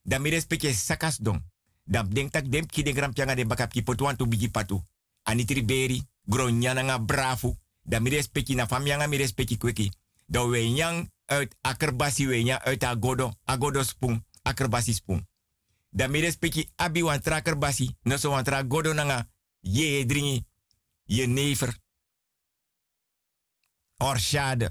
Da 0.03 0.19
mi 0.19 0.31
respecte 0.31 0.73
sakas 0.75 1.19
don. 1.19 1.45
Da 1.85 2.03
denk 2.03 2.33
tak 2.33 2.51
dem 2.51 2.67
ki 2.67 2.83
de 2.83 2.93
gram 2.93 3.13
pianga 3.13 3.35
de 3.35 3.47
bakap 3.47 3.73
ki 3.73 3.83
potuan 3.83 4.17
tu 4.17 4.27
patu. 4.51 4.83
Anitri 5.23 5.65
beri, 5.65 6.03
gronya 6.25 6.73
nanga 6.73 6.99
brafu. 6.99 7.57
Da 7.83 8.01
mi 8.01 8.11
respecte 8.11 8.55
na 8.55 8.67
famianga 8.67 9.07
mi 9.07 9.17
respecte 9.17 9.57
kweki. 9.57 9.93
Da 10.27 10.47
we 10.47 10.71
nyang 10.71 11.11
uit 11.27 11.57
akerbasi 11.61 12.27
we 12.27 12.43
nyang 12.43 12.63
uit 12.65 12.85
agodo, 12.85 13.33
agodo 13.45 13.83
spoon, 13.83 14.25
akerbasi 14.43 14.93
spoon. 14.93 15.27
Da 15.95 16.09
mi 16.09 16.21
respecte 16.21 16.71
abi 16.77 17.03
wan 17.03 17.21
trakerbasi, 17.21 17.97
no 18.03 18.17
so 18.17 18.31
wan 18.31 18.45
tra 18.45 18.63
godo 18.63 18.93
nanga 18.93 19.29
ye 19.61 20.05
dringi, 20.07 20.47
ye 21.05 21.27
never 21.27 21.77
orshade, 23.99 24.71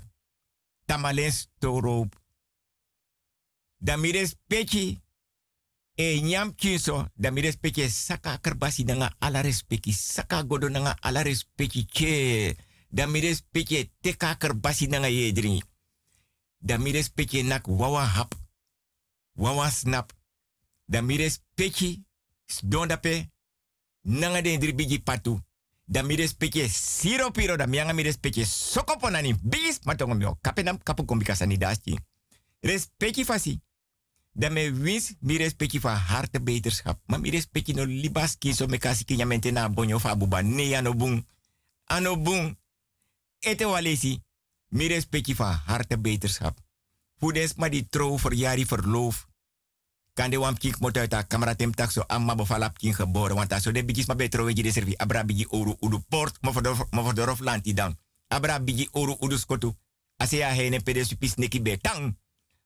tamalens 0.85 1.47
toroop. 1.59 2.15
Peki, 4.47 5.01
e 5.95 6.21
nyam 6.21 6.55
kinso, 6.55 7.07
damires 7.15 7.57
peki 7.57 7.89
saka 7.89 8.37
kerbasi 8.37 8.83
nanga 8.83 9.15
ala 9.19 9.43
saka 9.91 10.43
godo 10.43 10.69
nanga 10.69 10.95
ala 11.01 11.21
respeki 11.21 11.85
che. 11.85 12.55
Damires 12.89 13.43
peki 13.51 13.91
teka 14.01 14.35
kerbasi 14.35 14.87
nanga. 14.87 15.07
Damires 16.57 17.09
peki 17.09 17.43
nak 17.43 17.67
wawa 17.67 18.05
hap, 18.05 18.35
wawa 19.35 19.69
snap. 19.69 20.11
Damires 20.91 21.39
peki, 21.55 22.03
dondape, 22.63 23.29
nanga 24.01 24.41
den 24.41 24.59
dribigi 24.59 24.99
patu 24.99 25.39
da 25.85 26.03
mi 26.03 26.15
respecte 26.15 26.69
siro 26.69 27.31
piro 27.31 27.55
da 27.55 27.65
mianga 27.67 27.93
mi 27.93 28.03
respecte 28.03 28.45
soko 28.45 28.97
ponani 28.97 29.35
bis 29.41 29.79
matongo 29.83 30.15
mio 30.15 30.37
kapenam 30.41 30.77
kapu 30.83 31.05
kombikasa 31.05 31.45
ni 31.45 31.57
dasti 31.57 31.99
respecte 32.59 33.25
fasi. 33.25 33.59
Da 34.33 34.49
me 34.49 34.69
wins 34.71 35.15
mi 35.19 35.37
respecte 35.37 35.79
fa 35.79 35.95
harte 35.95 36.39
beterschap. 36.39 36.99
Ma 37.05 37.17
mi 37.17 37.29
respecte 37.29 37.73
no 37.73 37.83
libas 37.83 38.37
kiso 38.37 38.67
me 38.67 38.77
kasi 38.77 39.03
kinyamente 39.03 39.51
na 39.51 39.69
bonyo 39.69 39.99
fa 39.99 40.15
buba. 40.15 40.41
Ne 40.41 40.75
ano 40.75 40.93
bung. 40.93 41.25
Ano 41.85 42.17
bung. 42.17 42.57
Ete 43.39 43.65
walesi 43.65 44.21
mi 44.67 44.87
respecte 44.87 45.35
fa 45.35 45.63
harte 45.65 45.97
beterschap. 45.97 46.57
Fudes 47.17 47.53
ma 47.55 47.67
di 47.67 47.87
trouw 47.87 48.17
verjari 48.17 48.65
verloof 48.65 49.27
kan 50.13 50.29
de 50.31 50.37
wam 50.37 50.57
kik 50.57 50.79
moto 50.79 51.07
ta 51.07 51.23
kamera 51.23 51.55
tem 51.55 51.71
tak? 51.71 51.91
So 51.91 52.03
amma 52.07 52.35
bo 52.35 52.45
falap 52.45 52.77
kin 52.77 52.93
geboren 52.93 53.35
want 53.35 53.53
so 53.61 53.71
de 53.71 53.83
bigis 53.83 54.07
ma 54.07 54.15
betro 54.15 54.45
we 54.45 54.53
de 54.53 54.71
servi 54.71 54.95
abra 54.97 55.23
bigi 55.23 55.45
oru 55.49 55.75
udu 55.81 55.99
port 56.09 56.39
dorof 57.13 57.39
lanti 57.39 57.73
dan 57.73 57.97
abra 58.27 58.59
bigi 58.59 58.89
oru 58.91 59.15
udu 59.21 59.37
skotu. 59.37 59.75
Ase 60.17 60.37
ya 60.37 60.53
hene 60.53 60.79
pede 60.79 61.03
supis 61.05 61.35
neki 61.35 61.61
betang 61.61 62.17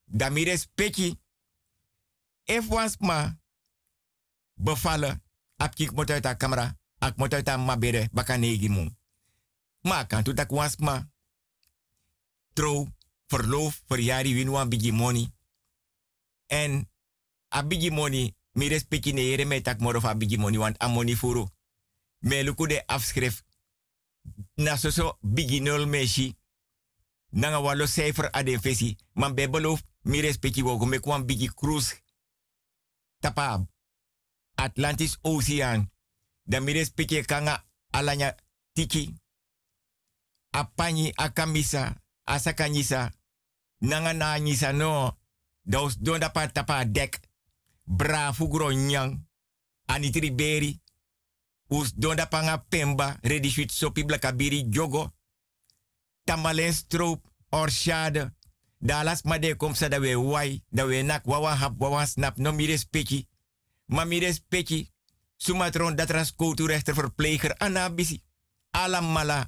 da 0.05 0.29
mi 0.29 0.43
respecti 0.43 1.19
if 2.45 2.67
was 2.69 2.97
ma 2.99 3.31
bevallen 4.55 5.21
kamera 6.37 6.75
ak 6.99 7.17
moto 7.17 7.41
ta 7.41 7.57
ma 7.57 7.75
bere. 7.75 8.09
Bakanegi 8.11 8.69
ma 9.83 10.05
kan 10.05 10.23
tu 10.23 10.33
tak 10.33 10.51
was 10.51 10.77
ma 10.79 11.03
trouw 12.53 12.87
verloof 13.27 13.83
verjari 13.87 14.33
winwan 14.33 14.69
bigi 14.69 14.91
money. 14.91 15.29
En 16.47 16.89
a 17.49 17.63
ne 19.13 19.21
yere 19.21 19.45
me 19.45 19.61
tak 19.61 19.79
moro 19.79 20.01
fa 20.01 20.15
want 20.57 20.77
a 20.79 21.15
furu. 21.15 21.45
Me 22.21 22.43
luku 22.43 22.67
de 22.67 22.83
afschrift. 22.87 23.43
Na 24.57 24.75
so 24.77 24.89
so 24.89 25.17
bigi 25.21 25.59
nul 25.59 25.85
meshi. 25.85 26.35
Nanga 27.31 27.59
walo 27.59 27.87
cijfer 27.87 28.29
ade 28.33 28.59
fesi. 28.59 28.97
Man 29.15 29.35
kwam 30.99 31.25
bigi 31.25 31.47
cruise. 31.47 32.01
Tapa 33.21 33.67
Atlantis 34.57 35.17
Ocean. 35.23 35.89
Da 36.47 36.59
mi 36.59 36.73
respecti 36.73 37.25
kanga 37.25 37.65
alanya 37.91 38.35
tiki. 38.73 39.13
Apanyi 40.51 41.13
akamisa 41.17 41.95
asakanyisa. 42.25 43.11
Nanga 43.81 44.13
na 44.13 44.39
nyisa 44.39 44.71
no. 44.73 45.17
Dos 45.63 45.97
don 45.97 46.19
dapa 46.19 46.47
tapa 46.47 46.85
dek 46.85 47.19
brafu 47.85 48.47
gronyang, 48.47 49.25
anitri 49.85 50.31
beri, 50.31 50.81
us 51.69 51.93
donda 51.95 52.25
panga 52.25 52.65
pemba, 52.69 53.17
ready 53.21 53.49
sweet 53.49 53.71
sopi 53.71 54.03
blakabiri 54.03 54.65
jogo, 54.69 55.13
tamalen 56.23 56.73
stroop, 56.73 57.21
orshade, 57.49 58.31
dalas 58.77 59.23
made 59.23 59.55
kom 59.57 59.73
sa 59.75 59.87
da 59.87 59.99
we 59.99 60.15
wai, 60.15 60.63
da 60.69 60.85
we 60.85 61.01
nak 61.03 61.25
wawa 61.25 61.55
hap 61.55 61.79
wawa 61.79 62.05
snap, 62.05 62.37
no 62.37 62.51
mires 62.51 62.85
peki, 62.85 63.27
ma 63.85 64.05
mires 64.05 64.39
peki, 64.49 64.91
sumatron 65.37 65.95
dat 65.95 66.09
ras 66.09 66.33
rechter 66.57 66.93
verpleger, 66.93 67.55
anabisi, 67.57 68.21
ala 68.71 69.01
mala, 69.01 69.47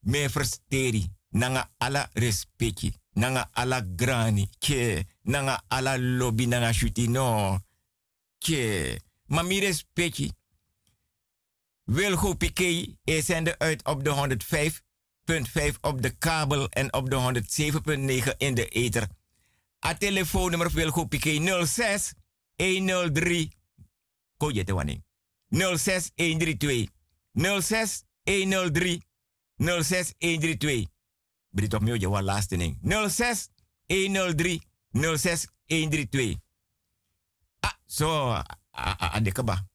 me 0.00 0.28
versteri, 0.28 1.10
nanga 1.30 1.70
ala 1.78 2.08
respecti 2.14 2.94
nanga 3.16 3.48
ala 3.52 3.80
grani, 3.96 4.48
ke, 4.58 5.04
nanga 5.22 5.62
ala 5.68 5.96
lobby, 5.98 6.46
nanga 6.46 6.72
shuti, 6.72 7.08
no, 7.08 7.58
ke, 8.38 9.00
maar 9.26 9.44
mi 9.44 9.60
respecti. 9.60 10.32
Wilgo 11.86 12.34
Piquet 12.34 12.96
is 13.04 13.26
zender 13.26 13.58
uit 13.58 13.84
op 13.84 14.04
de 14.04 14.38
105.5 15.70 15.80
op 15.80 16.02
de 16.02 16.10
kabel 16.10 16.68
en 16.68 16.92
op 16.92 17.10
de 17.10 17.42
107.9 18.26 18.36
in 18.36 18.54
de 18.54 18.68
ether. 18.68 19.08
A 19.86 19.94
telefoonnummer 19.94 20.70
Wilgo 20.70 21.04
Piquet 21.04 21.66
06 21.66 22.12
103 22.56 23.52
Koje 24.36 24.64
te 24.64 24.74
wanneer. 24.74 25.00
06 25.48 26.10
132 26.14 26.88
06 27.60 28.02
103 28.24 29.02
06 29.56 30.12
132 30.18 30.86
Brit 31.56 31.74
op 31.74 31.86
je 31.86 32.08
laatste 32.08 32.56
ding. 32.56 32.78
06 33.08 33.48
103 33.86 34.62
06 34.92 35.46
132. 35.66 36.36
Ah, 37.60 37.72
zo, 37.86 38.30
a 38.70 39.20
de 39.20 39.32
kaba. 39.32 39.68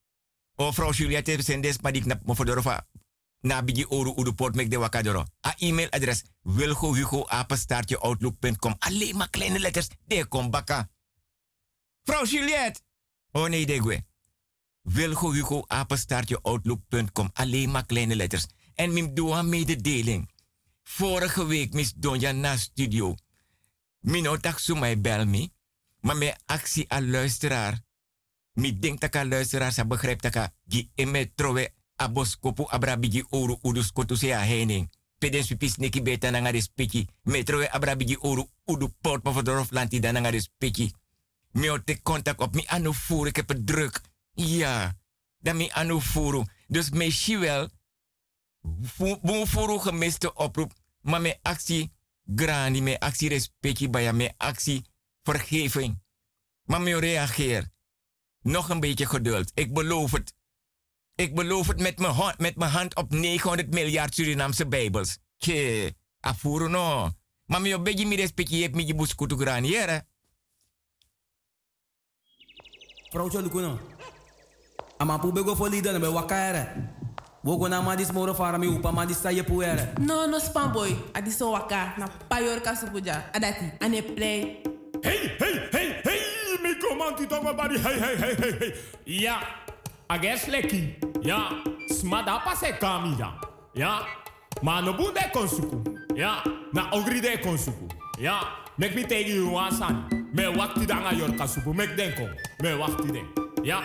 O 0.55 0.71
vrouw 0.71 0.91
Juliette 0.91 1.43
sendes 1.43 1.79
maar 1.81 1.91
die 1.91 2.01
knap. 2.01 2.21
Na 3.41 3.63
bigi 3.63 3.85
oru 3.89 4.13
udu 4.17 4.33
port 4.33 4.55
mek 4.55 4.69
de 4.69 4.77
wakadoro. 4.77 5.25
A 5.47 5.55
e-mailadres 5.57 6.23
wilgo 6.41 6.93
outlook.com. 7.99 8.75
Alleen 8.79 9.17
maar 9.17 9.29
kleine 9.29 9.59
letters. 9.59 9.87
De 10.05 10.25
kom 10.25 10.49
baka. 10.49 10.89
Vrouw 12.03 12.25
Juliette. 12.25 12.81
Oh 13.31 13.47
nee, 13.47 13.65
de 13.65 14.03
Wilgo 14.81 15.31
hugo 15.31 15.63
apenstaartje 15.67 16.41
outlook.com. 16.41 17.29
Alleen 17.33 17.71
maar 17.71 17.85
kleine 17.85 18.15
letters. 18.15 18.45
En 18.75 18.93
mim 18.93 19.13
een 19.37 19.49
mededeling. 19.49 20.30
Vorige 20.91 21.45
week 21.45 21.73
mis 21.73 21.93
Donja 21.95 22.31
na 22.31 22.57
studio. 22.57 23.15
Mino 23.99 24.37
tak 24.37 24.59
su 24.59 24.75
mij 24.75 25.01
bel 25.01 25.25
me. 25.25 25.49
Maar 25.99 26.17
mijn 26.17 26.35
actie 26.45 26.91
aan 26.91 27.09
luisteraar. 27.09 27.79
Mi 28.53 28.79
denk 28.79 28.99
dat 28.99 29.15
een 29.15 29.27
luisteraar 29.27 29.71
sa 29.71 29.85
begrijpt 29.85 30.21
dat 30.21 30.51
gi 30.67 30.89
eme 30.95 31.31
trowe 31.35 31.73
aboskopu 31.95 32.65
abrabigi 32.67 33.23
oru 33.29 33.57
udus 33.61 33.91
kotu 33.91 34.15
se 34.15 34.25
hening. 34.25 34.91
Peden 35.17 35.43
supis 35.43 35.75
neki 35.75 36.01
beta 36.01 36.29
na 36.29 36.39
ngare 36.39 36.61
spiki. 36.61 37.07
Me 37.23 37.43
trowe 37.43 37.71
abrabigi 37.71 38.17
oru 38.19 38.49
udu 38.65 38.87
port 39.01 39.23
ma 39.23 39.31
verdorf 39.31 39.71
lanti 39.71 39.99
dan 39.99 40.41
spiki. 40.41 40.93
Mi 41.51 41.69
o 41.69 41.83
te 41.83 42.01
contact 42.01 42.39
op 42.39 42.53
mi 42.53 42.65
anu 42.67 42.93
voer. 42.93 43.27
Ik 43.27 43.35
heb 43.35 43.49
het 43.49 43.67
druk. 43.67 44.01
Ja. 44.33 44.97
Dan 45.39 45.57
mi 45.57 45.69
anu 45.69 46.01
voer. 46.01 46.45
Dus 46.67 46.89
me 46.89 47.37
wel. 47.39 47.69
Boem 49.21 49.47
voer 49.47 49.79
gemiste 49.79 50.33
oproep. 50.33 50.79
Maar 51.01 51.21
mijn 51.21 51.39
actie 51.41 51.93
grani, 52.35 52.81
mijn 52.81 52.99
actie 52.99 53.29
respectie 53.29 53.89
bij 53.89 54.13
me 54.13 54.33
actie 54.37 54.85
vergeving. 55.23 56.01
Maar 56.63 56.81
me 56.81 56.99
reageer. 56.99 57.69
Nog 58.41 58.69
een 58.69 58.79
beetje 58.79 59.05
geduld. 59.05 59.51
Ik 59.53 59.73
beloof 59.73 60.11
het. 60.11 60.33
Ik 61.15 61.35
beloof 61.35 61.67
het 61.67 61.79
met 61.79 61.99
mijn 61.99 62.13
hand, 62.13 62.37
met 62.37 62.55
mijn 62.55 62.71
hand 62.71 62.95
op 62.95 63.11
900 63.11 63.73
miljard 63.73 64.13
Surinaamse 64.15 64.67
Bijbels. 64.67 65.17
Tje, 65.37 65.95
afuro 66.19 66.67
no. 66.67 67.11
Maar 67.45 67.61
mi 67.61 67.75
obeji 67.75 68.05
mi 68.05 68.15
respecti 68.15 68.57
je 68.57 68.69
mi 68.69 68.83
jibus 68.83 69.15
kutu 69.15 69.35
grani 69.37 69.69
yere. 69.69 70.05
Vrouwtje 73.09 73.41
Lukuno. 73.41 73.79
Ama 74.97 75.17
pu 75.17 75.31
bego 75.31 75.69
na 75.69 75.99
be 75.99 76.11
wakare. 76.11 76.93
Wogo 77.43 77.67
na 77.67 77.81
ma 77.81 77.95
dis 77.95 78.11
moro 78.13 78.33
fara 78.35 78.57
mi 78.59 78.67
upa 78.67 78.91
ma 78.91 79.03
dis 79.03 79.17
sa 79.17 79.29
ye 79.29 79.41
puere. 79.41 79.97
No, 79.99 80.27
no 80.27 80.37
spam 80.37 80.71
boy. 80.71 80.95
Adi 81.15 81.31
so 81.31 81.51
waka 81.51 81.93
na 81.97 82.07
payor 82.29 82.61
kasupuja. 82.61 83.33
Adati, 83.33 83.71
ane 83.81 84.01
play. 84.15 84.61
Hey, 85.03 85.31
hey, 85.39 85.69
hey, 85.71 86.01
hey, 86.03 86.21
mi 86.61 86.75
comanti 86.75 87.25
tongo 87.27 87.57
bari, 87.57 87.79
hey, 87.79 87.99
hey, 87.99 88.15
hey, 88.15 88.35
hey, 88.35 88.51
hey. 88.59 88.73
Ja, 89.05 89.39
ages 90.07 90.45
leki. 90.45 90.93
Ja, 91.23 91.49
smada 91.89 92.39
pase 92.43 92.77
kami 92.79 93.17
ja. 93.17 93.33
Ja, 93.73 94.05
ma 94.61 94.79
no 94.81 94.93
bunde 94.93 95.31
konsuku. 95.33 95.81
Ja, 96.15 96.43
na 96.73 96.91
ogri 96.91 97.21
de 97.21 97.37
konsuku. 97.41 97.89
Ja, 98.19 98.39
mek 98.77 98.93
mi 98.93 99.03
tegi 99.03 99.33
you 99.33 99.49
wasan. 99.49 100.05
Me 100.31 100.43
wakti 100.43 100.85
danga 100.85 101.11
yor 101.17 101.29
kasupu, 101.29 101.73
mek 101.73 101.97
denko. 101.97 102.29
Me 102.61 102.77
wakti 102.77 103.11
den. 103.11 103.25
Ja. 103.63 103.81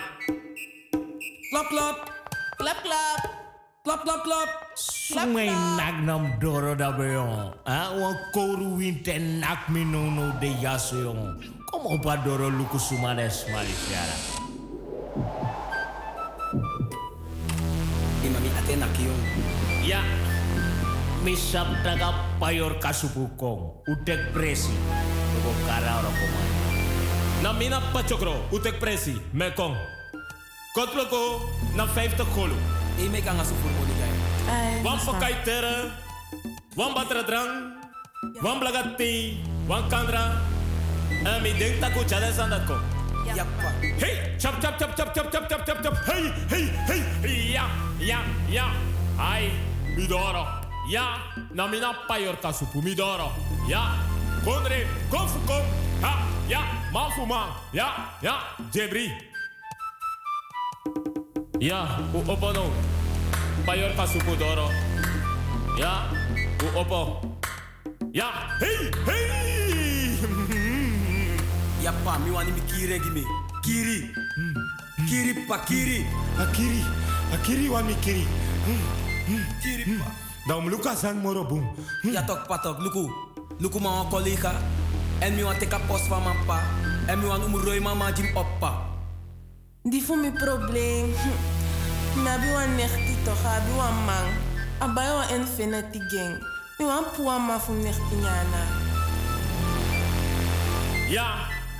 Klap, 1.49 1.69
klap. 1.69 1.95
Klap, 2.59 2.83
klap. 2.83 3.46
Klap, 3.87 4.03
klap, 4.03 4.19
klap. 4.27 4.49
Sumay 4.75 5.47
nagnam 5.79 6.35
doro 6.43 6.75
dabeyon. 6.75 7.55
Ha? 7.63 7.95
Wan 7.95 8.19
koru 8.35 8.75
winte 8.75 9.15
nak 9.15 9.71
minono 9.71 10.35
de 10.43 10.51
yaseyon. 10.59 11.39
Kom 11.71 11.87
op 11.87 12.03
doro 12.27 12.51
luku 12.51 12.75
sumanes 12.75 13.47
malisiara. 13.47 14.15
Imami 18.27 18.51
atenak 18.59 18.91
yon. 18.99 19.19
Ya. 19.87 20.03
Misap 21.23 21.71
taga 21.79 22.11
payor 22.43 22.75
kasubukong. 22.83 23.87
Utek 23.87 24.35
presi. 24.35 24.75
Tuko 25.31 25.55
kara 25.63 26.03
oro 26.03 26.11
kumay. 26.11 26.49
Namina 27.39 27.79
pachokro. 27.95 28.35
Utek 28.51 28.83
presi. 28.83 29.15
Mekong. 29.31 29.79
Kotloko 30.75 31.39
na 31.79 31.87
50 31.87 32.27
golo. 32.35 32.59
E 32.97 33.09
me 33.09 33.21
kanga 33.21 33.43
sufur 33.45 33.71
mo 33.77 33.83
ligay. 33.85 34.13
Wan 34.83 34.97
pakai 34.97 35.43
tere, 35.45 35.91
wan 36.75 36.93
batra 36.93 37.21
drang, 37.21 37.77
wan 38.41 38.59
blagati, 38.59 39.37
wan 39.67 39.89
kandra. 39.89 40.41
En 41.25 41.41
mi 41.43 41.53
denk 41.53 41.79
taku 41.79 42.01
chale 42.09 42.33
sandat 42.33 42.65
ko. 42.65 42.75
Yappa. 43.27 43.69
Hey, 44.01 44.33
chap 44.39 44.57
chap 44.61 44.79
chap 44.79 44.95
chap 44.95 45.13
chap 45.13 45.29
chap 45.31 45.45
chap 45.49 45.65
chap 45.65 45.77
chap. 45.83 45.95
Hey, 46.05 46.31
hey, 46.49 46.65
hey. 47.21 47.53
Ja, 47.53 47.65
ja, 47.99 48.19
ja. 48.49 48.65
Ai, 49.19 49.51
midoro. 49.95 50.45
Ja, 50.89 51.21
na 51.53 51.67
mina 51.67 51.93
payor 52.07 52.35
kasupu 52.41 52.81
midoro. 52.81 53.29
Ja, 53.67 53.93
kondre, 54.43 54.87
konfu 55.11 55.39
kom. 55.45 55.65
Ha, 56.01 56.25
ja, 56.49 56.61
mafu 56.93 57.25
man. 57.27 57.49
Ja, 57.73 58.17
ja, 58.21 58.41
jebri. 58.73 59.11
Ja, 61.59 61.87
u 62.13 62.31
opo 62.31 62.51
no. 62.53 62.69
Payor 63.65 63.95
kasupu 63.95 64.35
doro. 64.37 64.69
Ja, 65.79 66.05
u 66.61 66.79
opo. 66.79 67.21
Ja, 68.13 68.29
hey, 68.59 68.91
hey. 69.05 70.17
Yappa, 71.83 72.17
mi 72.25 72.31
wani 72.31 72.51
mi 72.51 72.61
kiri 72.61 72.99
gimi. 72.99 73.23
Kiri. 73.63 74.13
Kiri 75.09 75.33
pa 75.47 75.57
kiri. 75.65 76.05
Akiri, 76.39 76.81
akiri 77.33 77.69
wa 77.69 77.81
mi 77.81 77.95
kiri. 78.01 78.25
Kiri 79.61 79.97
pa. 79.97 80.11
Dan 80.47 80.69
luka 80.69 80.95
sang 80.95 81.21
moro 81.21 81.43
boom. 81.43 81.65
Ja 82.03 82.21
tok 82.21 82.47
patok, 82.47 82.79
luku. 82.79 83.09
Luku 83.59 83.79
ma 83.79 83.89
wan 83.89 84.09
collega. 84.09 84.53
En 85.19 85.35
mi 85.35 85.43
wan 85.43 85.57
teka 85.59 85.79
post 85.87 86.07
van 86.07 86.23
mijn 86.23 86.37
pa. 86.45 86.61
En 87.07 87.19
mi 87.19 87.25
wan 87.25 87.41
umroi 87.43 87.79
mama 87.79 88.11
jim 88.11 88.29
oppa. 88.37 88.96
Die 89.89 90.03
voor 90.03 90.17
mijn 90.17 90.33
probleem. 90.33 91.13
Nabi 92.23 92.51
wan 92.55 92.75
nechti 92.75 93.15
toch, 93.23 93.45
abi 93.45 93.71
wan 93.75 93.95
man. 94.05 94.27
Abai 94.77 95.11
wan 95.11 95.29
infinity 95.39 95.99
gang. 95.99 96.43
Mi 96.77 96.85
wan 96.85 97.03
puwa 97.15 97.37
ma 97.37 97.59
nechti 97.83 98.15
nyana. 98.15 98.63
Ja, 101.09 101.35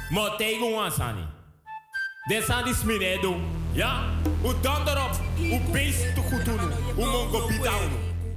maar 0.10 0.36
tegen 0.38 0.74
ons 0.74 0.96
sani. 0.96 1.26
De 2.28 2.44
sani 2.48 2.74
smine 2.74 3.18
doen. 3.22 3.44
Ja, 3.72 4.04
u 4.44 4.54
dan 4.62 4.88
erop. 4.88 5.20
U 5.40 5.60
beest 5.72 6.16
te 6.16 6.22
goed 6.22 6.46
doen. 6.46 6.60
U 6.98 7.06
mongo 7.06 7.46
pitao. 7.46 7.80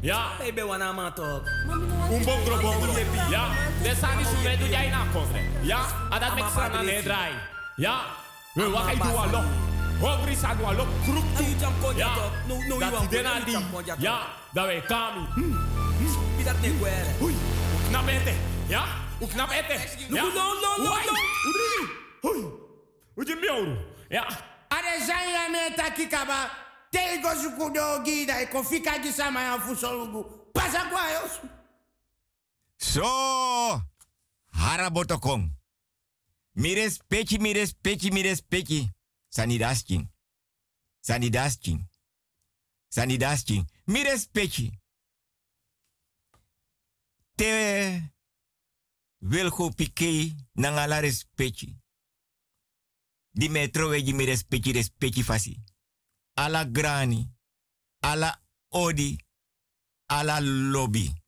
Ja. 0.00 0.26
Baby 0.38 0.62
wana 0.62 0.92
ma 0.92 1.12
tok. 1.12 1.46
Un 2.10 2.24
bongro 2.24 2.60
bongro. 2.60 2.92
Ja, 3.30 3.48
de 3.82 3.94
sani 4.00 4.24
smine 4.24 4.56
doen 4.58 4.68
jij 4.68 4.88
na 4.88 5.04
kondre. 5.12 5.40
Ja, 5.62 5.80
adat 6.10 6.34
mek 6.34 6.44
sana 6.54 6.82
ne 6.82 7.02
draai. 7.02 7.32
Ja, 7.76 8.00
we 8.56 8.66
wakai 8.66 8.98
dua 8.98 9.30
lok. 9.30 9.46
Hogri 10.02 10.34
sa 10.34 10.54
dua 10.58 10.74
lok. 10.74 10.90
Kruk 11.06 11.26
tu. 11.38 11.44
Ya. 11.94 12.10
Dat 12.82 13.02
idena. 13.06 13.38
Ya. 13.98 14.26
Da 14.50 14.66
we 14.66 14.82
kami. 14.90 15.22
Pidat 16.34 16.56
hmm. 16.58 16.62
ne 16.66 16.70
guere. 16.82 17.12
Hui. 17.22 17.34
Uknap 17.78 18.08
ete. 18.10 18.34
Ya. 18.66 18.82
Uknap 19.22 19.50
ete. 19.54 19.78
Ya. 20.10 20.22
No, 20.22 20.34
no, 20.34 20.44
no, 20.58 20.70
no. 20.82 20.90
Udri. 21.46 21.82
Hui. 22.22 22.40
Uji 23.16 23.34
mioru. 23.38 23.76
Ya. 24.10 24.26
Are 24.70 24.98
zanya 25.06 25.46
me 25.54 25.70
takikaba. 25.78 26.50
Tego 26.90 27.30
zukudo 27.38 28.02
gida. 28.02 28.42
Eko 28.42 28.62
fika 28.66 28.98
gisama 28.98 29.42
ya 29.42 29.58
fusolugu. 29.62 30.50
Pasa 30.52 30.90
kwa 30.90 31.10
yosu. 31.10 31.46
Zo. 32.82 33.82
Harabotokong. 34.50 35.59
Mires 36.60 36.98
peki, 37.08 37.38
mires 37.38 37.72
pechi, 37.72 38.10
mires 38.10 38.42
peki. 38.42 38.90
Sanidaskin. 39.28 40.10
Sanidaskin. 41.00 41.88
Sanidaskin. 42.88 43.66
Mires 43.86 44.28
peki. 44.32 44.78
Te 47.34 48.12
wilgo 49.18 49.70
pike 49.70 50.34
nangala 50.52 51.00
respecti. 51.00 51.76
Di 53.30 53.48
metro 53.48 53.88
wegi 53.88 54.12
mi 54.12 54.24
respecti 54.24 54.72
respecti 54.72 55.22
fasi. 55.22 55.56
Ala 56.34 56.64
grani. 56.64 57.30
Ala 58.00 58.42
odi. 58.68 59.16
Ala 60.06 60.40
lobby. 60.40 61.19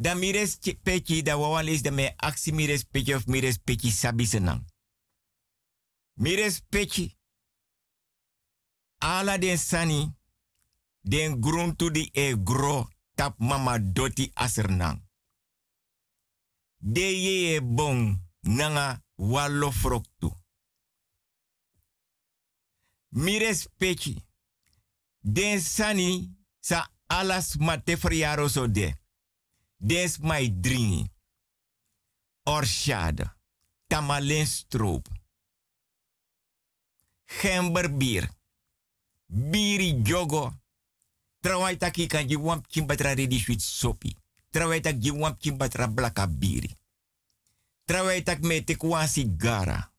Da 0.00 0.14
mi 0.14 0.32
respecti 0.32 1.22
da 1.22 1.36
wawan 1.36 1.68
is 1.68 1.82
da 1.82 1.90
me 1.90 2.14
aksi 2.16 2.52
mi 2.52 2.66
respecti 2.66 3.14
of 3.14 3.26
mi 3.26 3.40
respecti 3.40 3.90
sabi 3.90 4.26
senang. 4.26 4.64
Mi 6.14 6.34
respecti. 6.34 7.16
Ala 8.98 9.38
den 9.38 9.58
sani. 9.58 10.16
Den 11.00 11.40
gruntu 11.40 11.90
di 11.90 12.10
e 12.12 12.42
gro 12.42 12.88
tap 13.14 13.38
mama 13.38 13.78
doti 13.78 14.30
asernang. 14.34 15.02
De 16.76 17.00
ye 17.00 17.54
e 17.56 17.60
bon 17.60 18.28
nanga 18.40 19.02
wallo 19.16 19.70
froktu. 19.70 20.30
Mi 23.08 23.38
respecti. 23.38 24.14
Den 25.20 25.60
sani 25.60 26.36
sa 26.60 26.90
alas 27.06 27.56
mate 27.56 27.96
so 28.48 28.66
de. 28.66 28.94
Des 29.80 30.18
my 30.18 30.60
dringi. 30.60 31.10
Orshade. 32.42 33.36
Tamalenstroop. 33.86 35.08
Gemberbier. 37.24 38.28
Biri 39.26 40.02
jogo. 40.02 40.52
Trawai 41.40 41.76
taki 41.76 42.06
kan 42.06 42.26
wamp 42.36 42.66
kimbatra 42.66 43.14
ready 43.14 43.38
sweet 43.38 43.60
sopi. 43.60 44.16
Trawai 44.50 44.80
tak 44.80 44.98
je 44.98 45.12
wamp 45.12 45.38
kimbatra 45.38 45.88
blaka 45.88 46.26
biri. 46.26 46.76
Trawai 47.84 48.22
tak 48.22 48.40
me 48.40 48.64
te 48.64 48.76
kwa 48.76 49.06
sigara. 49.06 49.92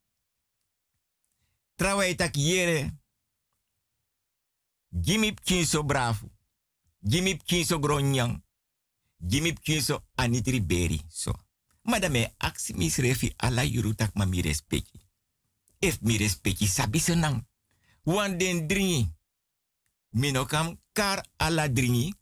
Trawai 1.75 2.15
tak 2.15 2.36
yere. 2.36 2.97
Jimip 4.89 5.39
kinso 5.39 5.84
bravo. 5.84 6.30
Jimip 6.99 7.43
kinso 7.43 7.80
gronyang. 7.80 8.43
Jimip 9.20 9.59
kinso 9.59 10.03
anitri 10.15 10.61
beri. 10.61 11.01
So. 11.09 11.36
Madame 11.84 12.34
aksi 12.38 12.74
misrefi 12.74 13.34
ala 13.38 13.63
yuru 13.63 13.95
tak 13.95 14.15
ma 14.15 14.26
mi 14.26 14.41
respecti. 14.41 14.99
Mi 16.01 16.17
respecti 16.17 16.67
sabi 16.67 16.99
senang. 16.99 17.45
Wan 18.03 18.38
den 18.38 18.67
dringi. 18.67 19.07
Mino 20.09 20.45
kam 20.45 20.80
kar 20.93 21.24
ala 21.38 21.67
dringi. 21.67 22.13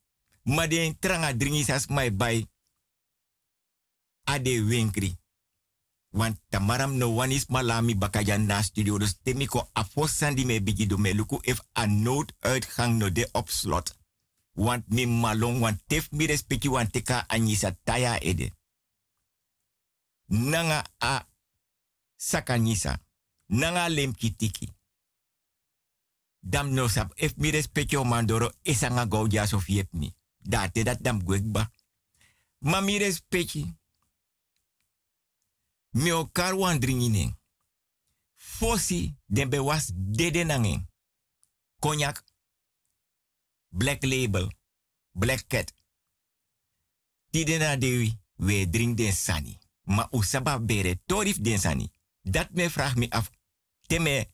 Ma 0.43 0.68
den 0.68 1.00
tranga 1.00 1.34
dringi 1.34 1.64
sas 1.64 1.88
mai 1.88 2.12
bay. 2.12 2.48
Ade 4.24 4.62
winkri. 4.62 5.18
Want 6.12 6.39
tamaram 6.50 6.98
no 6.98 7.10
one 7.10 7.32
is 7.32 7.45
malami 7.45 7.95
bakaja 7.95 8.38
na 8.38 8.62
studio. 8.62 8.98
Dus 8.98 9.20
temiko 9.24 9.70
afosandi 9.74 10.45
me 10.45 10.60
bigi 10.60 10.86
do 10.86 10.98
me 10.98 11.14
luku 11.14 11.39
if 11.43 11.62
a 11.74 11.86
nooduitgang 11.86 12.98
no 12.98 13.10
de 13.10 13.28
op 13.34 13.50
slot. 13.50 13.97
Want 14.58 14.88
mi 14.89 15.05
malong, 15.05 15.60
want 15.62 15.78
tef 15.88 16.10
mi 16.12 16.26
respecti 16.26 16.68
want 16.68 16.91
teka 16.91 17.26
anyisa 17.30 17.72
taya 17.84 18.18
ede. 18.20 18.51
Nanga 20.28 20.84
a 20.97 21.28
sakanyisa. 22.16 22.97
Nanga 23.47 23.89
lem 23.89 24.16
kitiki. 24.16 24.74
Dam 26.39 26.74
no 26.74 26.88
sap, 26.88 27.12
if 27.16 27.38
mi 27.38 27.51
respecti 27.51 27.95
o 27.95 28.03
mandoro, 28.03 28.51
esanga 28.64 29.05
of 29.53 29.70
yep 29.70 29.93
mi. 29.93 30.16
Date 30.39 30.84
dat 30.84 31.03
dam 31.03 31.24
gwekba. 31.24 31.72
Ma 32.60 32.82
mi 32.82 32.97
respecti. 32.97 33.76
Mi 35.91 36.12
okar 36.12 36.55
wan 36.55 36.80
dringine. 36.80 37.38
Fosi 38.36 39.16
den 39.26 39.49
be 39.49 39.60
was 39.60 39.91
dede 39.93 40.43
nangen. 40.43 40.88
Cognac. 41.80 42.24
Black 43.70 44.03
label. 44.03 44.51
Black 45.11 45.47
cat. 45.47 45.74
Tide 47.30 47.57
na 47.57 47.76
dewi, 47.76 48.20
we 48.36 48.70
drink 48.70 48.97
den 48.97 49.13
sani. 49.13 49.57
Ma 49.84 50.07
usaba 50.11 50.59
bere 50.59 51.01
torif 51.05 51.38
den 51.38 51.59
sani. 51.59 51.91
Dat 52.22 52.51
me 52.51 52.70
vraag 52.70 52.95
me 52.95 53.09
af. 53.09 53.30
Teme 53.88 54.30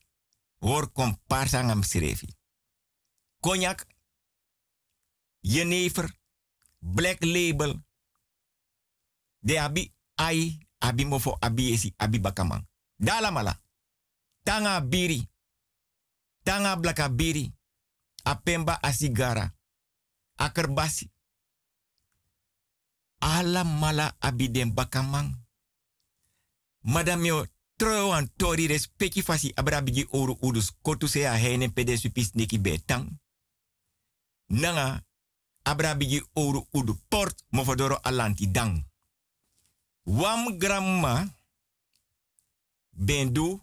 hoor 0.60 0.92
komparsa 0.92 1.62
ngam 1.62 1.84
sirefi. 1.84 2.36
Cognac. 3.40 3.86
Jenever. 5.40 6.16
Black 6.80 7.24
label. 7.24 7.84
De 9.40 9.60
abi 9.60 9.94
ai 10.16 10.68
abi 10.78 11.06
mofo 11.06 11.38
abi 11.40 11.72
esi 11.72 11.94
abi 11.98 12.20
bakamang. 12.20 12.68
Dala 12.96 13.32
mala. 13.32 13.62
Tanga 14.44 14.82
biri. 14.82 15.30
Tanga 16.44 16.78
blaka 16.80 17.10
biri. 17.10 17.54
Apemba 18.24 18.80
asigara. 18.84 19.54
Akerbasi. 20.36 21.12
Ala 23.20 23.64
mala 23.64 24.16
abi 24.20 24.50
den 24.52 24.74
bakamang. 24.74 25.42
Madame 26.82 27.28
yo 27.28 27.46
tro 27.76 28.12
an 28.12 28.30
tori 28.36 28.68
respecti 28.68 29.22
fasi 29.22 29.52
abrabigi 29.56 30.08
oru 30.12 30.38
udus 30.42 30.72
kotu 30.82 31.08
se 31.08 31.28
a 31.28 31.38
hene 31.38 31.70
pede 31.70 31.98
supis 31.98 32.34
niki 32.34 32.60
betang. 32.60 33.20
Nanga 34.48 35.04
abrabigi 35.64 36.24
oru 36.34 36.68
udu 36.72 36.96
port 37.10 37.44
mofodoro 37.50 38.00
alanti 38.04 38.52
dang. 38.52 38.86
Wam 40.04 40.58
gramma 40.58 41.28
bendu 42.92 43.62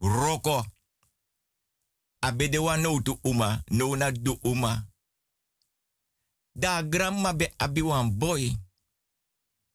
roko. 0.00 0.64
Abede 2.26 2.58
wa 2.58 2.76
no 2.76 3.00
tu 3.02 3.18
uma, 3.22 3.62
no 3.70 3.94
na 3.96 4.10
du 4.10 4.38
uma. 4.42 4.88
Da 6.54 6.82
gramma 6.82 7.32
be 7.32 7.52
abi 7.56 7.82
wan 7.82 8.18
boy. 8.18 8.56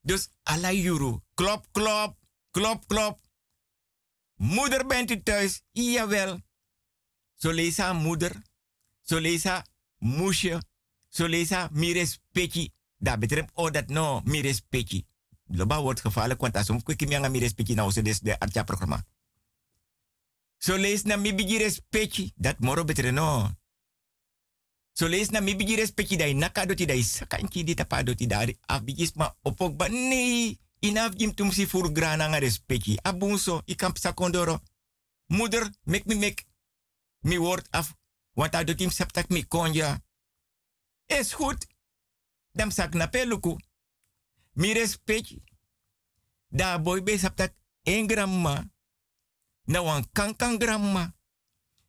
Dus 0.01 0.29
ala 0.43 0.71
yuru. 0.71 1.21
Klop, 1.33 1.65
klop, 1.71 2.17
klop, 2.51 2.87
klop. 2.87 3.19
Moeder 4.35 4.87
bent 4.87 5.11
u 5.11 5.23
thuis? 5.23 5.61
Jawel. 5.71 6.41
Zo 7.35 7.51
lees 7.51 7.77
moeder. 7.77 8.41
Zo 9.01 9.19
lees 9.19 9.43
haar 9.43 9.65
moesje. 9.97 10.61
Zo 11.09 11.27
lees 11.27 11.49
mires 11.71 12.19
petje. 12.31 12.71
Dat 12.97 13.19
betreft 13.19 13.49
oh 13.53 13.71
dat 13.71 13.87
no. 13.87 14.21
Loba 15.45 15.81
wordt 15.81 16.01
gevaarlijk, 16.01 16.41
want 16.41 16.55
als 16.55 16.69
anga 16.69 17.29
mires 17.29 17.53
petje 17.53 17.75
nou, 17.75 17.91
zo 17.91 18.01
des 18.01 18.19
de 18.19 18.39
artja 18.39 18.63
programma. 18.63 19.05
Zo 20.62 20.78
lees 20.78 21.03
na 21.03 21.16
mi 21.18 21.34
bigi 21.34 21.57
respecti. 21.57 22.32
Dat 22.36 22.59
moro 22.59 22.84
betere 22.84 23.12
no. 23.12 23.49
Zo 24.93 25.07
lees 25.07 25.30
na 25.30 25.39
mi 25.39 25.55
bigi 25.55 25.76
respecti 25.76 26.16
dai 26.16 26.34
naka 26.34 26.66
doti 26.66 26.86
dai 26.86 27.01
sakanki 27.03 27.64
di 27.64 27.74
tapa 27.74 28.03
doti 28.03 28.28
dari 28.28 28.57
abigis 28.66 29.14
ma 29.14 29.36
opok 29.41 29.76
ba 29.76 29.88
nee. 29.88 30.59
Inaf 30.80 31.16
jim 31.16 31.34
tum 31.34 31.51
si 31.51 31.66
fur 31.68 31.91
grana 31.91 32.28
nga 32.28 32.39
respecti. 32.39 32.97
Abunso, 33.01 33.62
ikamp 33.66 33.97
sakondoro. 33.97 34.62
Moeder, 35.26 35.70
mek 35.84 36.05
mi 36.05 36.16
mek. 36.16 36.45
Mi 37.20 37.38
woord 37.38 37.68
af. 37.70 37.93
Want 38.34 38.51
dat 38.51 38.68
doet 38.68 38.93
septak 38.93 39.30
mi 39.30 39.47
konja. 39.47 40.03
Is 41.05 41.34
goed. 41.34 41.68
Dam 42.51 42.72
sak 42.72 42.93
na 42.93 43.07
peluku. 43.07 43.57
Mi 44.53 44.74
respecti. 44.74 45.43
Da 46.47 46.80
boy 46.80 47.03
be 47.03 47.18
saptak 47.18 47.53
en 47.84 48.07
gramma 48.07 48.70
na 49.68 49.82
wan 49.82 50.05
kankan 50.14 50.57
gramma. 50.57 51.14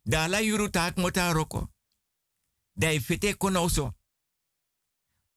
Da 0.05 0.29
la 0.29 0.41
yuru 0.41 0.69
mota 0.97 1.33
roko. 1.33 1.69
Da 2.75 3.01
fete 3.01 3.35
konoso. 3.35 3.93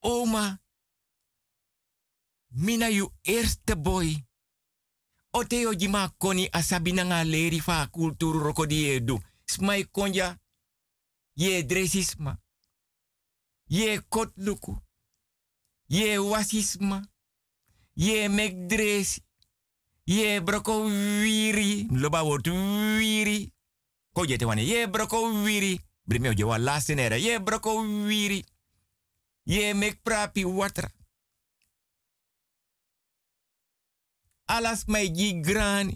Oma, 0.01 0.59
mina 2.49 2.89
yu 2.89 3.11
eerste 3.23 3.75
boy. 3.75 4.15
Oteo 5.33 5.73
jima 5.73 6.09
koni 6.17 6.49
asabi 6.51 6.91
na 6.93 7.03
nga 7.05 7.23
leri 7.23 7.59
fa 7.59 7.87
kulturu 7.87 8.39
roko 8.39 8.65
di 8.65 8.89
edu. 8.89 9.19
Smai 9.45 9.85
konja. 9.85 10.37
Ye 11.35 11.63
dresisma. 11.63 12.37
Ye 13.67 13.99
kotluku. 13.99 14.77
Ye 15.87 16.17
wasisma. 16.17 17.07
Ye 17.95 18.29
mekdresi. 18.29 19.21
Ye 20.05 20.41
broko 20.41 20.83
wiri. 20.83 21.87
Loba 21.91 22.23
wordt 22.23 22.47
wiri. 22.47 23.53
Ko 24.13 24.25
je 24.25 24.37
te 24.37 24.45
wane. 24.45 24.65
Ye 24.65 24.87
broko 24.87 25.43
wiri. 25.43 25.79
Brimeo 26.03 26.33
je 26.33 26.43
wa 26.45 26.57
laatste 26.57 26.95
nera. 26.95 27.17
Ye 27.17 27.39
broko 27.39 27.81
wiri. 27.81 28.45
Ye 29.43 29.73
mek 29.73 30.01
prapi 30.03 30.45
water. 30.45 30.91
Alas 34.45 34.85
mai 34.85 35.11
gi 35.11 35.39
grani. 35.41 35.95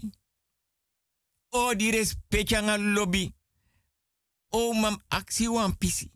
O 1.48 1.74
di 1.74 1.90
respectanga 1.90 2.76
lobby. 2.76 3.34
O 4.48 4.72
mam 4.72 5.02
aksi 5.08 5.48
wan 5.48 5.76
pisi. 5.78 6.10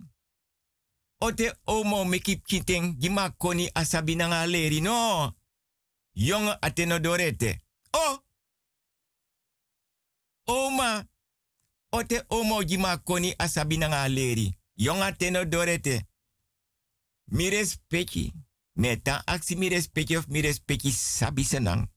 Ote 1.19 1.55
omo 1.65 2.05
mekip 2.05 2.47
kiteng 2.47 2.97
gima 2.99 3.31
koni 3.31 3.71
asabi 3.75 4.17
nanga 4.17 4.47
leri 4.47 4.81
no. 4.81 5.33
Jonge 6.13 6.57
ateno 6.61 6.99
dorete. 6.99 7.64
Oh! 7.95 8.19
Oma! 10.47 11.07
Ote 11.93 12.25
omo 12.29 12.63
jima 12.65 12.97
koni 12.97 13.35
asabi 13.39 13.79
nga 13.79 14.09
leri. 14.09 14.55
Jonga 14.77 15.13
teno 15.13 15.45
dorete. 15.45 16.07
Mi 17.25 17.51
respecti. 17.51 18.33
Meta 18.75 19.23
aksi 19.27 19.57
mi 19.57 19.69
respecti 19.69 20.17
of 20.17 20.27
mi 20.27 20.41
respecti 20.41 20.91
sabi 20.91 21.45
senang. 21.45 21.89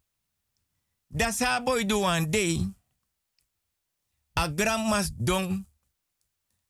Da 1.10 1.32
sa 1.32 1.60
boy 1.60 1.84
one 1.90 2.30
day. 2.30 2.62
A 4.34 4.48
grandmas 4.48 5.12
dong. 5.16 5.66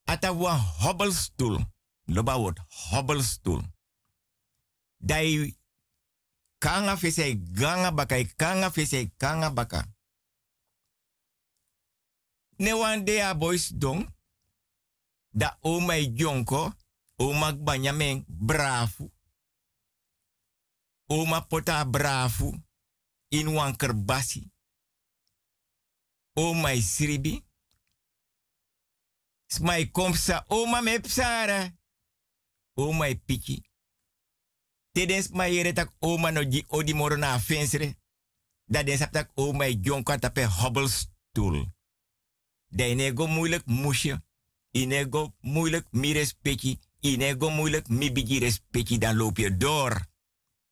Ata 0.05 0.31
wan 0.31 0.59
hobbelstoel. 0.59 1.65
Loba 2.05 2.37
wordt 2.39 2.59
hobbelstoel. 2.67 3.61
Dai 4.97 5.56
kanga 6.59 6.97
fese 6.97 7.35
ganga 7.51 7.91
baka 7.91 8.23
kanga 8.35 8.69
fese 8.69 9.11
kanga 9.17 9.49
baka. 9.49 9.85
Ne 12.59 12.73
wan 12.73 13.05
de 13.05 13.21
a 13.21 13.35
boys 13.35 13.69
dong. 13.69 14.15
Da 15.31 15.57
o 15.61 15.79
mai 15.79 16.13
jonko. 16.13 16.73
O 17.19 17.33
mak 17.33 17.57
banyamen 17.63 18.25
brafu. 18.27 19.11
O 21.07 21.25
ma 21.25 21.41
pota 21.41 21.85
brafu. 21.85 22.63
In 23.29 23.47
wan 23.53 23.75
kerbasi. 23.75 24.51
O 26.33 26.53
mai 26.53 26.81
sribi. 26.81 27.45
Smai 29.47 29.91
komsa 29.91 30.45
o 30.47 30.65
ma 30.65 30.81
mepsara. 30.81 31.77
O 32.73 32.91
mai 32.91 33.15
piki. 33.15 33.66
Tedens 34.97 35.29
ma 35.29 35.45
yere 35.45 35.73
tak 35.77 35.91
oma 35.99 36.31
no 36.31 36.41
di 36.41 36.63
odi 36.67 36.93
moro 36.93 37.15
na 37.15 37.37
fensre. 37.39 37.95
Da 38.65 38.81
den 38.83 38.97
sap 38.97 39.11
tak 39.13 39.29
oma 39.35 39.67
i 39.69 39.77
jonka 39.81 40.17
tape 40.17 40.45
hobbelstoel. 40.45 41.65
Da 42.67 42.85
inego 42.85 43.27
moeilijk 43.27 43.65
moesje. 43.65 44.23
Inego 44.71 45.33
moeilijk 45.41 45.85
mi 45.91 46.13
respecti. 46.13 46.79
Inego 46.99 47.49
moeilijk 47.49 47.87
mi 47.89 48.11
bigi 48.11 48.39
respecti. 48.39 48.97
Dan 48.97 49.15
loop 49.15 49.37
je 49.37 49.57
door. 49.57 50.05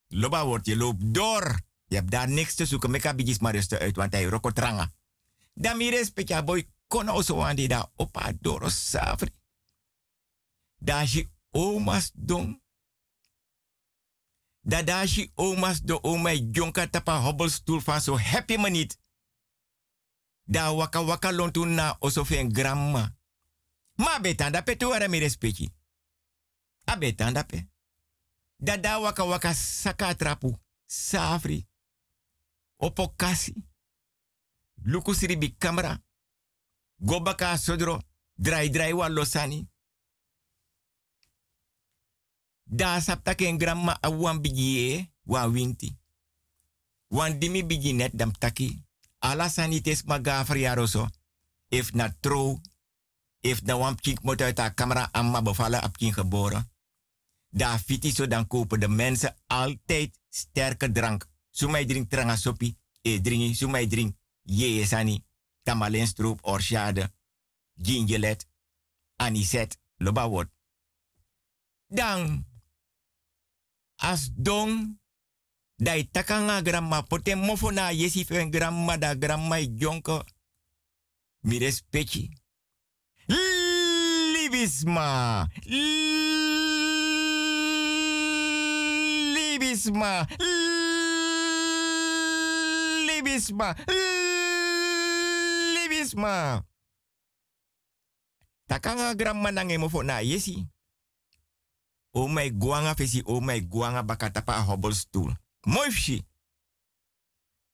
Loba 0.08 0.46
wordt 0.46 0.66
je 0.66 0.78
loopt 0.78 1.14
door. 1.14 1.60
Je 1.88 1.96
hebt 1.96 2.12
daar 2.12 2.30
niks 2.30 2.56
te 2.56 2.66
zoeken. 2.66 2.92
Meka 2.92 3.14
bigis 3.14 3.40
maar 3.40 3.54
rustig 3.54 3.80
uit, 3.80 3.96
want 3.96 4.14
hij 4.14 4.24
roko 4.24 4.52
tranga. 4.52 4.92
Dan 5.54 5.78
mi 5.78 5.90
respecti 5.90 6.44
boy 6.44 6.68
kono 6.88 7.22
zo 7.22 7.42
aan 7.42 7.56
die 7.56 7.68
daar 7.68 7.88
opa 7.96 8.34
doro 8.40 8.70
savri. 8.70 9.30
Da 10.78 11.02
je 11.02 11.30
oma's 11.52 12.12
dong. 12.14 12.64
Dadashi 14.66 15.32
omas 15.36 15.82
do 15.84 16.00
omai 16.04 16.40
jonka 16.52 16.88
tapa 16.88 17.20
hobbelstoel 17.20 17.82
van 17.82 18.02
zo 18.02 18.18
happy 18.18 18.58
me. 18.58 18.88
Da 20.44 20.72
waka 20.72 21.02
waka 21.02 21.32
lontu 21.32 21.66
na 21.66 21.96
osofen 22.00 22.52
grandma. 22.54 23.16
Ma 23.96 24.20
betanda 24.20 24.62
pe 24.62 24.76
tu 24.76 24.94
ara 24.94 25.08
mi 25.08 25.20
respecti. 25.20 25.74
A 26.86 26.98
betanda 26.98 27.44
pe. 27.44 27.68
Dada 28.58 29.00
waka 29.00 29.24
waka 29.24 29.54
saka 29.54 30.16
trapu. 30.16 30.60
Safri. 30.86 31.68
Opokasi. 32.78 33.54
Lukusiri 34.84 35.38
bi 35.38 35.56
camera. 35.58 36.04
Gobaka 36.96 37.58
sodro. 37.58 38.02
Drai 38.34 38.70
drai 38.70 38.94
wa 38.94 39.10
losani. 39.10 39.70
Da 42.66 43.00
sapta 43.00 43.36
ken 43.36 43.58
grandma 43.58 43.98
a 44.02 44.10
wan 44.10 44.42
bigi 44.42 45.12
wa 45.24 45.50
winti. 45.50 45.98
Wan 47.08 47.40
dimi 47.40 47.66
bigi 47.66 47.94
net 47.94 48.12
dam 48.18 48.32
taki. 48.32 48.84
Ala 49.20 49.50
sanites 49.50 50.04
maga 50.04 50.46
friaroso. 50.46 51.10
If 51.70 51.94
na 51.94 52.16
tro. 52.20 52.62
If 53.40 53.62
na 53.62 53.78
wan 53.78 53.96
pchik 53.96 54.22
moet 54.22 54.42
uit 54.42 54.58
haar 54.58 54.74
camera 54.74 55.10
amma 55.12 55.42
bevallen 55.42 55.84
op 55.84 55.96
geboren. 55.98 56.72
Da 57.50 57.80
fiti 57.80 58.12
zo 58.12 58.28
dan 58.28 58.48
kopen 58.48 58.80
de 58.80 58.88
mensen 58.88 59.36
altijd 59.48 60.20
sterke 60.30 60.92
drank. 60.92 61.28
Zo 61.50 61.70
mij 61.70 61.86
drink 61.86 62.10
tranga 62.10 62.36
sopi. 62.36 62.78
E 63.02 63.22
dringi, 63.22 63.54
zo 63.54 63.68
mij 63.68 63.88
drink. 63.88 64.16
Ye 64.42 64.86
sani. 64.86 65.24
Tamalen 65.64 66.08
stroop, 66.08 66.40
orchade. 66.42 67.14
Gingelet. 67.76 68.48
Anisette. 69.16 69.78
Loba 69.98 70.30
word. 70.30 70.50
Dan. 71.88 72.46
As 74.00 74.32
dong. 74.36 75.00
Dai 75.78 76.04
takanga 76.08 76.62
grandma. 76.62 77.04
Pote 77.04 77.36
mofo 77.36 77.72
na 77.72 77.92
yesi 77.92 78.24
fen 78.26 78.52
grandma 78.52 78.98
da 78.98 79.16
grandma 79.16 79.60
i 79.60 79.68
jonko. 79.68 80.24
Mi 81.44 81.60
respecti. 81.60 82.30
Libisma. 84.34 85.48
Libisma. 89.36 90.28
Libisma. 93.08 93.76
Libisma. 95.74 96.64
Takanga 98.68 99.16
grandma 99.16 99.52
nange 99.52 99.78
mofo 99.78 100.04
na 100.04 100.20
yesi. 100.20 100.68
O 102.18 102.28
my 102.28 102.50
guanga 102.52 102.96
fesi 102.96 103.22
o 103.26 103.42
my 103.42 103.60
guanga 103.68 104.04
bakatapa 104.04 104.56
a 104.56 104.62
hobbelstoel. 104.62 105.36
Mooi 105.66 105.92
fsi. 105.92 106.26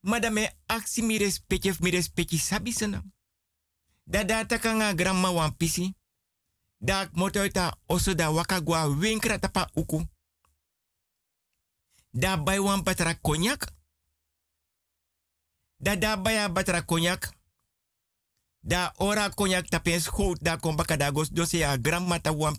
Madame 0.01 0.57
aksi 0.65 1.01
mi 1.01 1.17
respecti 1.17 1.71
mi 1.79 1.89
respecti 1.89 2.37
sabi 2.37 2.71
sana. 2.71 3.03
Da 4.03 4.23
da 4.23 4.45
takanga 4.45 4.93
grandma 4.93 5.29
wan 5.29 5.55
pisi. 5.57 5.95
Da 6.77 7.09
motoita 7.13 7.77
oso 7.85 8.15
winkra 8.99 9.39
tapa 9.39 9.69
uku. 9.75 10.07
Da 12.09 12.37
bay 12.37 12.59
wan 12.59 12.83
konyak. 13.21 13.73
Da 15.77 15.95
da 15.95 16.17
baya 16.17 16.49
batra 16.49 16.81
konyak. 16.81 17.31
Da 18.63 18.93
ora 18.97 19.29
konyak 19.29 19.69
tapen 19.69 20.01
schoot 20.01 20.41
da 20.41 20.57
kon 20.57 20.75
baka 20.75 20.97
da 20.97 21.11
gos 21.11 21.29
dose 21.29 21.57
ya 21.57 21.77
grandma 21.77 22.19
ta 22.19 22.31
wan 22.31 22.55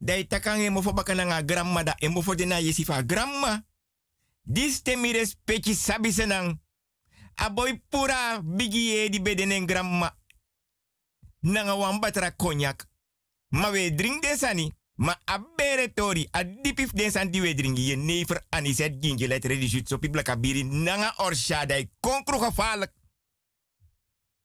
chimpani. 0.00 0.06
Da 0.06 0.16
itakange 0.16 0.70
mofo 0.70 0.92
baka 0.92 1.42
grandma 1.42 1.82
da 1.82 1.94
emofo 2.00 2.34
de 2.34 2.44
na 2.44 2.58
yesifa 2.58 3.02
grandma. 3.02 3.64
Dis 4.42 4.82
te 4.82 4.96
mi 4.96 5.12
respecti 5.12 5.74
sabi 5.74 6.12
senang. 6.12 6.58
Aboy 7.36 7.80
pura 7.88 8.40
bigi 8.42 8.96
e 8.96 9.08
di 9.08 9.20
bedenen 9.20 9.66
grandma. 9.66 10.10
Nanga 11.42 11.74
wan 11.76 12.00
batra 12.00 12.30
konyak. 12.30 12.88
Ma 13.50 13.70
we 13.70 13.94
drink 13.94 14.22
desani. 14.22 14.72
Ma 14.96 15.18
a 15.24 15.38
bere 15.56 15.92
tori. 15.92 16.28
A 16.30 16.44
dipif 16.44 16.92
desan 16.92 17.30
di 17.30 17.40
we 17.40 17.54
drink. 17.54 17.78
Je 17.78 17.96
never 17.96 18.44
aniset 18.50 19.02
gingelet 19.02 19.44
redisut 19.44 19.88
so 19.88 19.98
pibla 19.98 20.22
kabiri. 20.22 20.64
Nanga 20.64 21.14
orshada. 21.16 21.88
Konkru 22.00 22.38
gevaarlijk. 22.38 22.92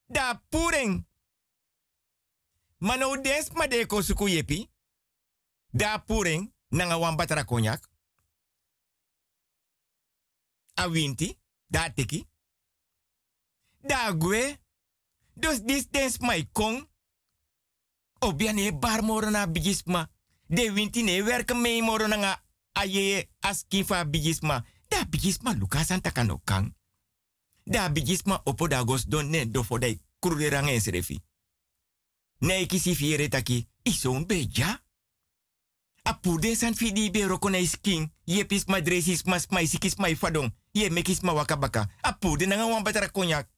Da 0.08 0.44
puring. 0.50 1.08
Ma 2.78 2.96
no 2.96 3.22
des 3.22 3.50
ma 3.54 3.66
yepi. 3.68 4.70
Da 5.76 5.98
puring. 5.98 6.54
Nanga 6.70 6.98
wan 6.98 7.16
batra 7.16 7.44
konyak. 7.44 7.90
A 10.74 10.90
winti. 10.90 11.38
Da 11.68 11.94
teki. 11.94 12.28
Da 13.82 14.12
gwe. 14.12 14.60
Dus 15.34 15.60
dis 15.62 15.90
dens 15.90 16.18
mai 16.18 16.50
kong. 16.52 16.88
Obiane 18.20 18.78
bar 18.78 19.04
moro 19.04 19.30
na 19.30 19.48
bigisma. 19.48 20.10
De 20.48 20.72
winti 20.72 21.04
ne 21.04 21.24
werken 21.24 21.62
mee 21.62 21.82
moro 21.82 22.08
na 22.08 22.16
nga 22.16 22.44
aye 22.72 23.30
askifa 23.40 24.06
bigisma. 24.06 24.66
Da 24.88 25.06
bigisma 25.06 25.54
lukasan 25.54 26.02
takano 26.02 26.42
kang. 26.44 26.76
Da 27.64 27.90
bigisma 27.90 28.42
opo 28.44 28.68
da 28.68 28.84
gos 28.84 29.06
don 29.06 29.30
ne 29.30 29.52
do 29.52 29.78
dai 29.80 30.00
kurure 30.20 30.50
rang 30.50 30.70
en 30.70 30.82
serefi. 30.82 31.24
Ne 32.40 32.66
kisi 32.66 32.96
fiere 32.96 33.28
taki. 33.28 33.68
Beja. 34.28 34.85
A 36.08 36.14
pude 36.14 36.56
san 36.56 36.76
fidi 36.76 37.10
be 37.10 37.26
rokona 37.26 37.66
skin. 37.66 38.12
Ye 38.24 38.46
pis 38.46 38.66
ma 38.66 38.82
dresis 38.82 39.24
ma 39.24 39.40
smai 39.40 39.68
sikis 39.68 39.96
ma 39.96 40.16
fadong. 40.16 40.54
Ye 40.72 40.90
mekis 40.90 41.22
ma 41.22 41.34
wakabaka. 41.34 41.90
A 42.02 42.14
pude 42.14 42.46
na 42.46 42.56
nga 42.56 42.66
wan 42.66 42.84
batara 42.84 43.10
konyak. 43.10 43.50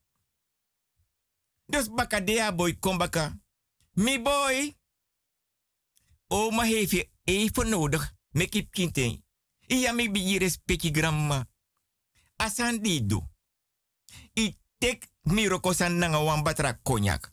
Dus 1.66 1.88
baka 1.88 2.20
dea 2.20 2.52
boy 2.52 2.78
kom 2.80 2.98
baka. 2.98 3.36
Mi 3.92 4.22
boy. 4.22 4.76
Oma 6.26 6.62
heeft 6.62 6.90
je 6.90 7.10
even 7.24 7.68
nodig. 7.68 8.16
Mekip 8.30 8.70
kinte. 8.70 9.22
Iya 9.66 9.92
mi 9.92 10.10
bi 10.10 10.38
respecti 10.38 10.90
grandma. 10.90 11.46
Asan. 12.36 12.80
I 14.32 14.56
tek 14.78 15.08
mi 15.22 15.48
rokosan 15.48 15.98
nanga 15.98 16.18
wan 16.18 16.42
batra 16.42 16.80
konyak. 16.82 17.32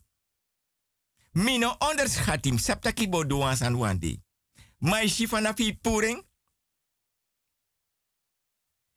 Mino 1.32 1.76
onderschatim. 1.80 2.58
Sapta 2.58 2.92
ki 2.92 3.10
bo 3.10 3.26
doan 3.26 3.56
san. 3.56 3.76
Mai 4.78 5.10
shifana 5.10 5.54
fi 5.54 5.74
puring. 5.74 6.24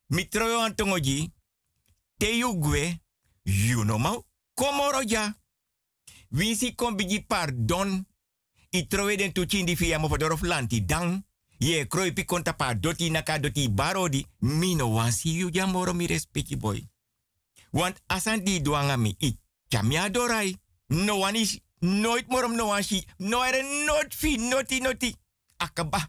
Mi 0.06 0.28
troyo 0.28 0.60
antongoji. 0.60 1.32
Te 2.16 2.36
yu 2.38 2.58
gwe. 2.58 3.00
You 3.44 3.84
know 3.84 3.98
mau. 3.98 4.24
Komoro 4.54 5.02
ja. 5.02 5.34
Wisi 6.30 6.74
kon 6.74 6.96
bigi 6.96 7.24
pardon. 7.24 8.06
I 8.70 8.86
trowe 8.86 9.16
den 9.16 9.32
tuchi 9.32 9.64
di 9.64 9.74
via 9.74 9.98
mo 9.98 10.08
fodorof 10.08 10.42
lanti 10.42 10.84
dang. 10.84 11.24
Ye 11.58 11.86
kroi 11.86 12.12
pi 12.12 12.24
konta 12.24 12.52
pa 12.52 12.74
doti 12.74 13.10
naka 13.10 13.38
doti 13.38 13.68
barodi. 13.68 14.26
Mino 14.38 14.92
wansi 14.92 15.38
yu 15.38 15.50
ja 15.50 15.66
moro 15.66 15.94
mi 15.94 16.06
respecti 16.06 16.56
boy. 16.56 16.88
Want 17.70 18.02
asan 18.06 18.44
di 18.44 18.60
duanga 18.60 18.96
mi 18.96 19.14
i 19.18 19.38
chamia 19.68 20.10
dorai. 20.10 20.56
No 20.88 21.16
one 21.16 21.36
is 21.36 21.60
morom 21.80 22.54
no 22.54 22.66
wansi. 22.66 23.04
No 23.18 23.42
ere 23.42 23.62
nooit 23.62 24.14
fi 24.14 24.36
noti 24.36 24.80
noti. 24.80 25.16
Akaba. 25.58 26.08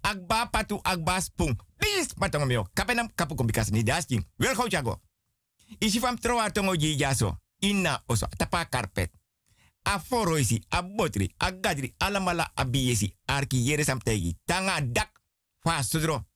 Akba 0.00 0.46
patu 0.46 0.80
akba 0.84 1.20
spung. 1.20 1.56
Bis 1.78 2.14
patong 2.14 2.46
meo. 2.46 2.66
Kapenam 2.74 3.10
kapu 3.14 3.34
kombikas 3.34 3.70
ni 3.70 3.82
dasking. 3.82 4.24
Wel 4.36 4.54
gauw 4.54 4.68
jago. 4.68 5.00
Isi 5.78 6.00
fam 6.00 6.18
troa 6.18 6.50
tongo 6.50 6.76
jaso 6.76 7.36
ina 7.60 8.02
oso 8.06 8.26
tapa 8.36 8.64
carpet. 8.64 9.10
A 9.84 10.02
a 10.70 10.82
botri, 10.82 11.34
a 11.38 11.50
gadri, 11.50 11.94
alamala 11.98 12.50
a 12.54 12.64
biesi, 12.64 13.14
arki 13.26 13.56
yere 13.56 13.84
samtegi. 13.84 14.36
Tanga 14.44 14.80
dak, 14.80 15.10
fa 15.60 15.82
sudro. 15.82 16.26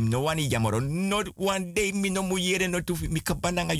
No 0.00 0.22
wani 0.22 0.48
jamoro, 0.48 0.80
not 0.80 1.28
one 1.36 1.72
day 1.72 1.92
mi 1.92 2.10
no 2.10 2.22
mu 2.22 2.38
yere 2.38 2.68
no 2.68 2.80
tufi 2.80 3.08
mi 3.08 3.20
kabananga. 3.20 3.74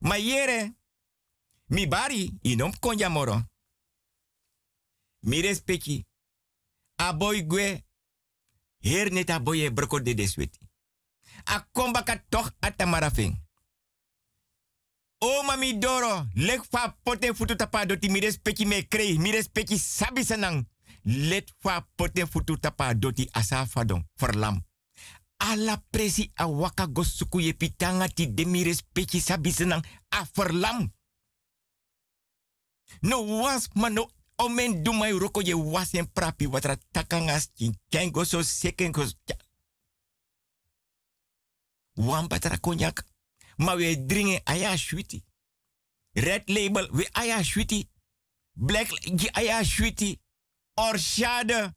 Ma 0.00 0.16
yere, 0.16 0.74
mi 1.68 1.86
bari, 1.86 2.30
inom 2.42 2.72
kon 2.80 2.96
jamoro. 2.96 3.42
Mi 5.22 5.40
respecti. 5.42 6.04
A 7.08 7.12
boy 7.16 7.46
gwe, 7.46 7.84
her 8.84 9.10
net 9.10 9.30
e 9.30 9.70
broko 9.70 10.00
de 10.00 10.14
desweti. 10.14 10.58
A 11.44 11.66
kombaka 11.72 12.24
toch 12.28 12.52
atamarafing. 12.60 13.46
O 15.18 15.42
mami 15.42 15.78
doro, 15.78 16.26
lek 16.34 16.64
fa 16.70 16.98
poten 17.02 17.34
futu 17.34 17.56
tapa 17.56 17.86
doti 17.86 18.10
mi 18.10 18.20
respecti 18.20 18.66
me 18.66 18.86
krei, 18.88 19.18
mi 19.18 19.30
respecti 19.30 19.78
sabi 19.78 20.22
sanang. 20.24 20.68
Let 21.02 21.54
fa 21.58 21.88
poten 21.94 22.28
futu 22.28 22.58
tapa 22.58 22.94
doti 22.94 23.28
asa 23.32 23.66
fadon, 23.66 24.04
verlam. 24.16 24.64
Ala 25.36 25.84
presi 25.90 26.30
a 26.34 26.46
waka 26.46 26.86
gosuku 26.86 27.40
ye 27.40 27.52
pitanga 27.52 28.08
ti 28.08 28.34
de 28.34 28.44
mi 28.44 28.62
respecti 28.64 29.20
sabi 29.20 29.50
sanang 29.50 29.84
a 30.08 30.24
verlam. 30.34 30.92
No 33.00 33.22
was 33.22 33.68
man 33.74 33.94
no 33.94 34.10
O 34.40 34.48
men 34.48 34.82
do 34.82 34.92
mai 34.92 35.12
roko 35.12 35.42
je 35.42 35.54
wasen 35.54 36.12
prapi 36.12 36.46
watra 36.46 36.76
takangas 36.90 37.48
kin 37.54 37.74
kengo 37.88 38.24
so 38.24 38.42
seken 38.42 38.92
go. 38.92 39.04
Wan 41.94 42.28
batra 42.28 42.58
konyak. 42.58 43.02
Ma 43.56 43.74
we 43.74 44.06
drinken 44.06 44.40
aya 44.44 44.76
sweetie. 44.76 45.24
Red 46.12 46.42
label 46.46 46.88
we 46.92 47.08
aya 47.12 47.42
sweetie. 47.44 47.88
Black 48.52 48.88
aya 49.32 49.64
sweetie. 49.64 50.20
Orshade. 50.74 51.74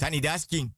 Sani 0.00 0.18
dasking. 0.18 0.72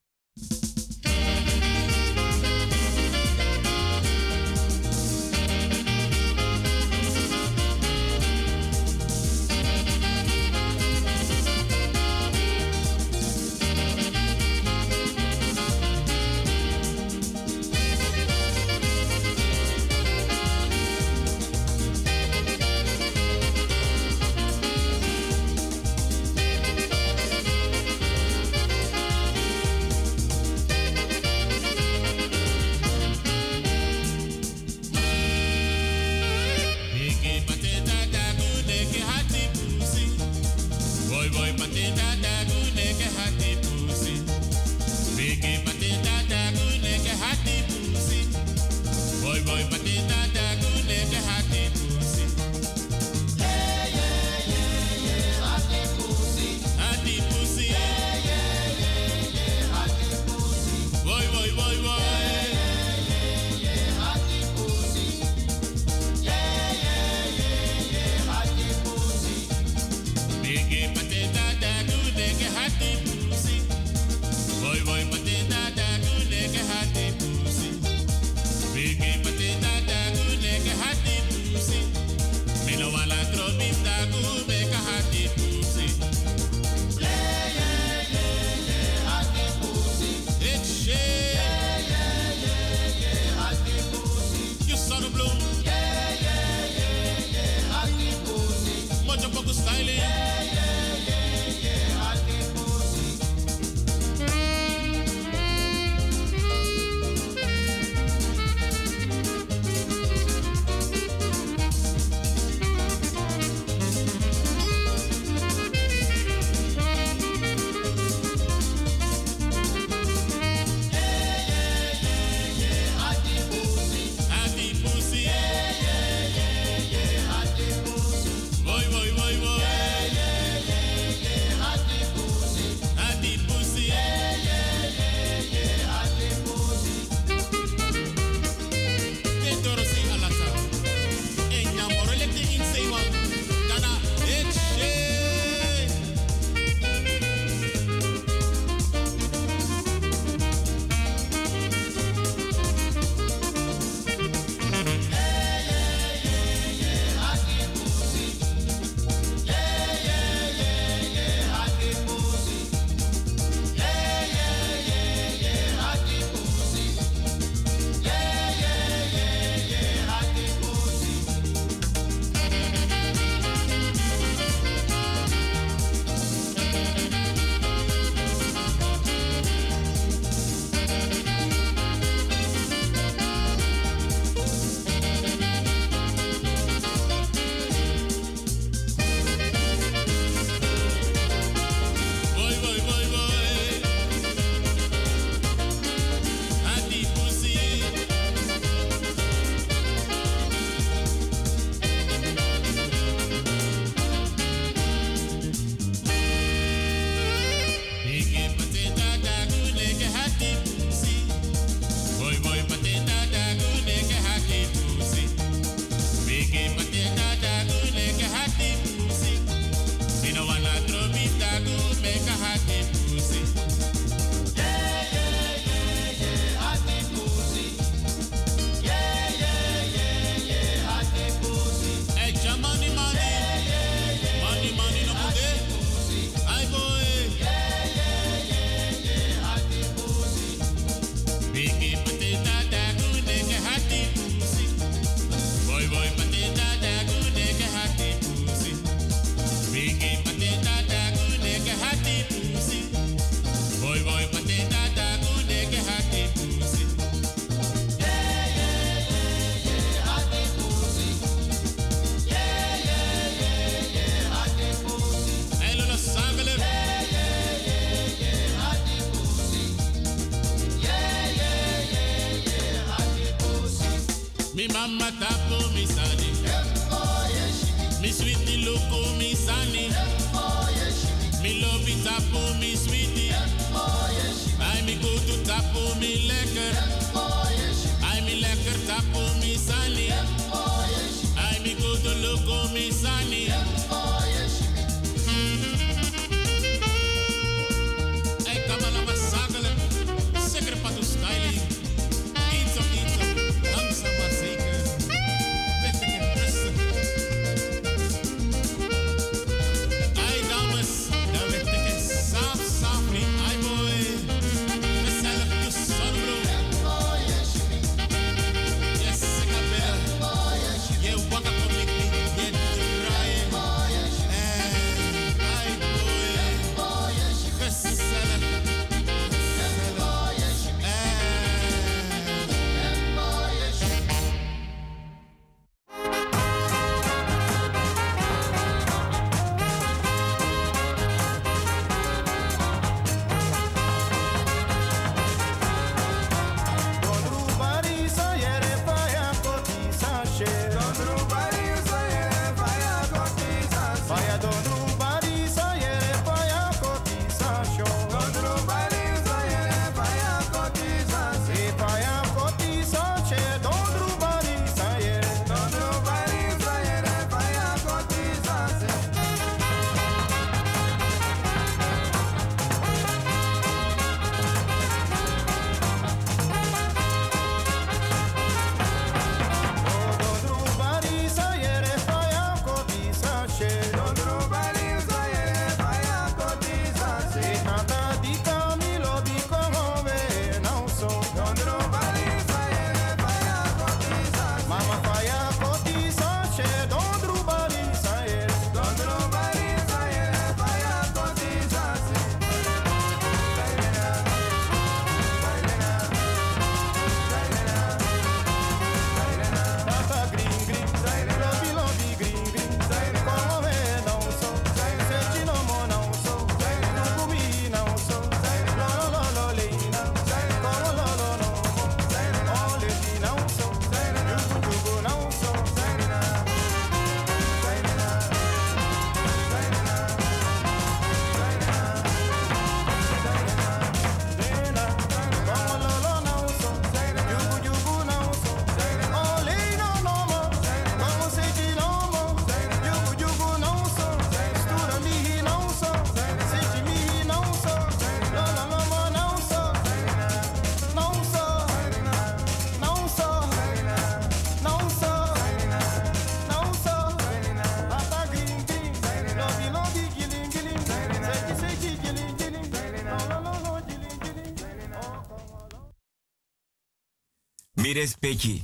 Respecti. 467.93 468.63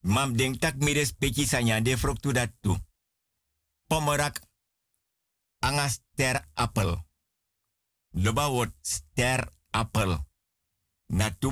Mam 0.00 0.36
denk 0.36 0.60
tak 0.60 0.76
mi 0.76 0.92
respecti 0.92 1.46
sanya 1.46 1.80
de 1.80 1.96
fruktu 1.96 2.32
dat 2.32 2.52
tu. 2.60 2.76
Pomerak 3.86 4.40
anga 5.58 5.88
ster 5.88 6.48
appel. 6.54 7.04
Loba 8.10 8.50
word 8.50 8.72
ster 8.80 9.52
appel. 9.70 10.26
Na 11.06 11.30
tu. 11.30 11.50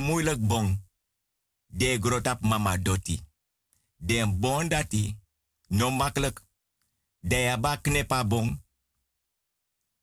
De 1.66 1.98
grotap 1.98 2.40
mama 2.40 2.78
doti. 2.78 3.20
De 3.96 4.26
bon 4.26 4.68
dati. 4.68 5.16
No 5.68 5.90
makkelijk. 5.90 6.42
De 7.20 7.36
yaba 7.36 7.76
knepa 7.76 8.24
bon. 8.24 8.62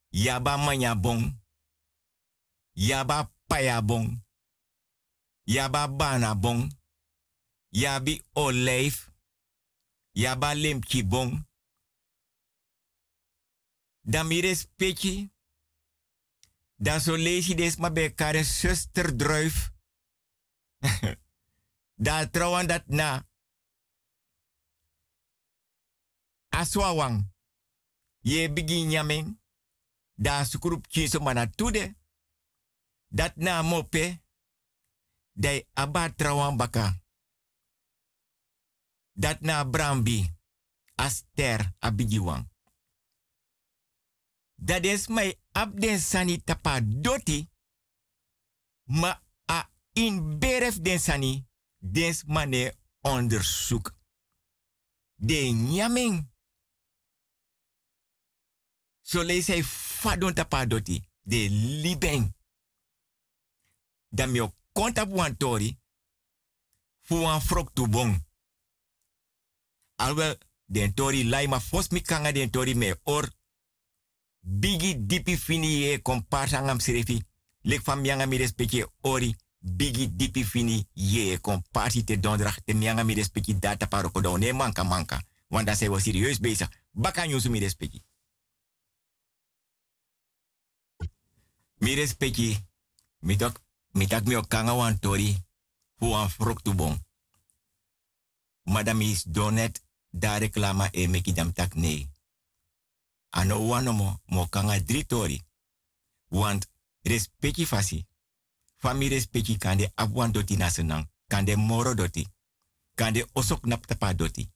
Yaba 0.10 0.58
manya 0.58 0.96
bon. 0.96 1.42
Yaba 2.74 3.32
paya 3.48 3.82
bon. 3.82 4.24
Yaba 5.52 5.88
bana 5.88 6.36
bon. 6.36 6.72
Yabi 7.70 8.24
olijf. 8.34 9.12
Yaba 10.12 10.54
limki 10.54 11.08
bon. 11.08 11.48
Dan 14.02 14.28
mi 14.28 14.42
respecti. 14.42 15.32
Dan 16.76 17.02
zo 17.02 17.16
lees 17.16 17.48
je 17.48 17.56
des 17.56 17.76
maar 17.76 17.92
bij 17.92 18.44
zuster 18.44 19.18
druif. 19.18 19.72
da 22.06 22.30
trouwen 22.30 22.68
dat 22.68 22.88
na. 22.88 23.28
Aswawang. 26.50 27.32
Ye 28.20 28.54
begin 28.54 28.90
yamen. 28.90 29.42
Da 30.14 30.44
sukrup 30.44 30.88
kinso 30.88 31.20
mana 31.20 31.50
tude. 31.50 31.96
Dat 33.08 33.36
na 33.36 33.62
mope. 33.62 34.21
Dai 35.32 35.68
aba 35.74 36.10
trouwen 36.10 36.58
baka. 36.58 37.02
Dat 39.12 39.40
na 39.42 39.64
brambi. 39.64 40.40
Aster 40.96 41.74
abigiwang. 41.80 42.50
Dat 44.56 44.84
is 44.84 45.08
mij 45.08 45.40
abden 45.52 46.00
sani 46.00 46.44
tapa 46.44 46.82
doti. 46.84 47.50
Ma 48.84 49.24
a 49.52 49.70
in 49.94 50.40
beref 50.40 50.82
den 50.82 51.00
sani. 51.00 51.46
Des 51.78 52.24
onderzoek. 53.02 53.98
De 55.16 55.36
nyaming. 55.36 56.30
So 59.02 59.24
lees 59.24 59.48
hij 59.48 59.64
fadon 59.64 60.34
tapa 60.34 60.66
doti. 60.66 61.08
De 61.22 61.50
libeng. 61.50 62.36
Dan 64.10 64.32
konta 64.72 65.06
buan 65.06 65.38
tori. 65.38 65.80
Fu 67.02 67.16
wan 67.16 67.42
frok 67.42 67.74
tu 67.74 67.88
bon. 67.88 68.26
Alwel 69.96 70.38
den 70.66 70.94
tori 70.94 71.24
lai 71.24 71.48
ma 71.48 71.60
fos 71.60 71.90
mi 71.90 72.02
kanga 72.02 72.32
me 72.76 73.00
or 73.04 73.30
bigi 74.40 75.06
dipi 75.06 75.38
fini 75.38 75.68
ye 75.68 76.02
komparsa 76.02 76.62
ngam. 76.62 76.78
Lek 77.64 77.82
fam 77.82 78.06
yanga 78.06 78.26
mi 78.26 78.38
respecte 78.38 78.92
ori 79.02 79.36
bigi 79.60 80.16
dipi 80.16 80.46
fini 80.46 80.88
ye 80.94 81.40
kon 81.40 81.64
party 81.72 82.04
te 82.04 82.20
te 82.66 82.74
mianga 82.74 83.04
mi 83.04 83.14
respecti 83.14 83.60
data 83.60 83.88
paroko 83.88 84.22
do 84.22 84.38
ne 84.38 84.54
manka 84.54 84.84
manka. 84.84 85.22
Dan 85.48 85.76
zijn 85.76 85.92
we 85.92 86.00
serieus 86.00 86.40
bezig. 86.40 86.68
Baka 86.92 87.26
nyusu 87.26 87.50
mi 87.50 87.60
respecti. 87.60 88.04
Mi. 91.78 92.58
Mi 93.20 93.36
tok 93.36 93.60
mi 93.92 94.08
tak 94.08 94.26
mi 94.26 94.36
okanga 94.36 94.74
wan 94.74 95.00
tori 95.00 95.38
fu 95.98 96.10
wan 96.10 96.30
frok 96.30 96.62
tu 96.62 96.74
bon. 96.74 97.00
Madame 98.64 99.02
is 99.02 99.24
donet 99.24 99.82
da 100.10 100.38
reklama 100.38 100.90
e 100.92 101.08
meki 101.08 101.34
dam 101.34 101.54
tak 101.54 101.76
nee. 101.76 102.10
Ano 103.30 103.68
wanomo 103.68 104.20
mo 104.26 104.46
kanga 104.46 104.80
drie 104.80 105.06
tori. 105.06 105.42
Want 106.28 106.70
respecti 107.02 107.66
fasi. 107.66 108.08
Fami 108.78 109.08
respecti 109.08 109.58
kande 109.58 109.92
abwan 109.96 110.32
doti 110.32 110.56
nasenang. 110.56 111.10
Kande 111.28 111.56
moro 111.56 111.94
doti. 111.94 112.28
Kande 112.96 113.28
osok 113.34 113.66
nap 113.66 113.86
tapa 113.86 114.14
doti. 114.14 114.52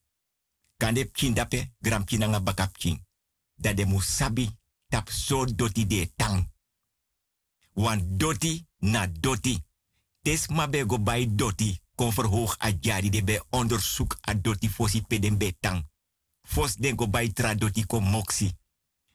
Kande 0.76 1.04
pchindape 1.04 1.72
gram 1.80 2.04
kinanga 2.04 2.40
bakap 2.40 2.76
king. 2.78 3.04
Dat 3.54 3.76
de 3.76 3.84
musabi 3.84 4.58
tap 4.88 5.08
so 5.08 5.44
doti 5.44 5.86
de 5.86 6.12
tang. 6.16 6.50
Want 7.76 8.18
doti 8.18 8.66
na 8.78 9.06
doti. 9.20 9.60
Tes 10.22 10.48
mabe 10.48 10.84
go 10.88 10.98
bij 11.00 11.28
doti. 11.34 11.80
Kon 11.94 12.12
verhoog 12.12 12.56
a 12.58 12.72
jari 12.80 13.10
de 13.10 13.24
be 13.24 13.44
onderzoek 13.50 14.16
a 14.28 14.34
doti 14.34 14.68
fosi 14.70 15.02
peden 15.02 15.38
betang. 15.38 15.88
Fos 16.42 16.76
den 16.76 16.98
go 16.98 17.08
bij 17.08 17.32
tra 17.32 17.54
doti 17.54 17.86
ko 17.86 18.00
moksi. 18.00 18.52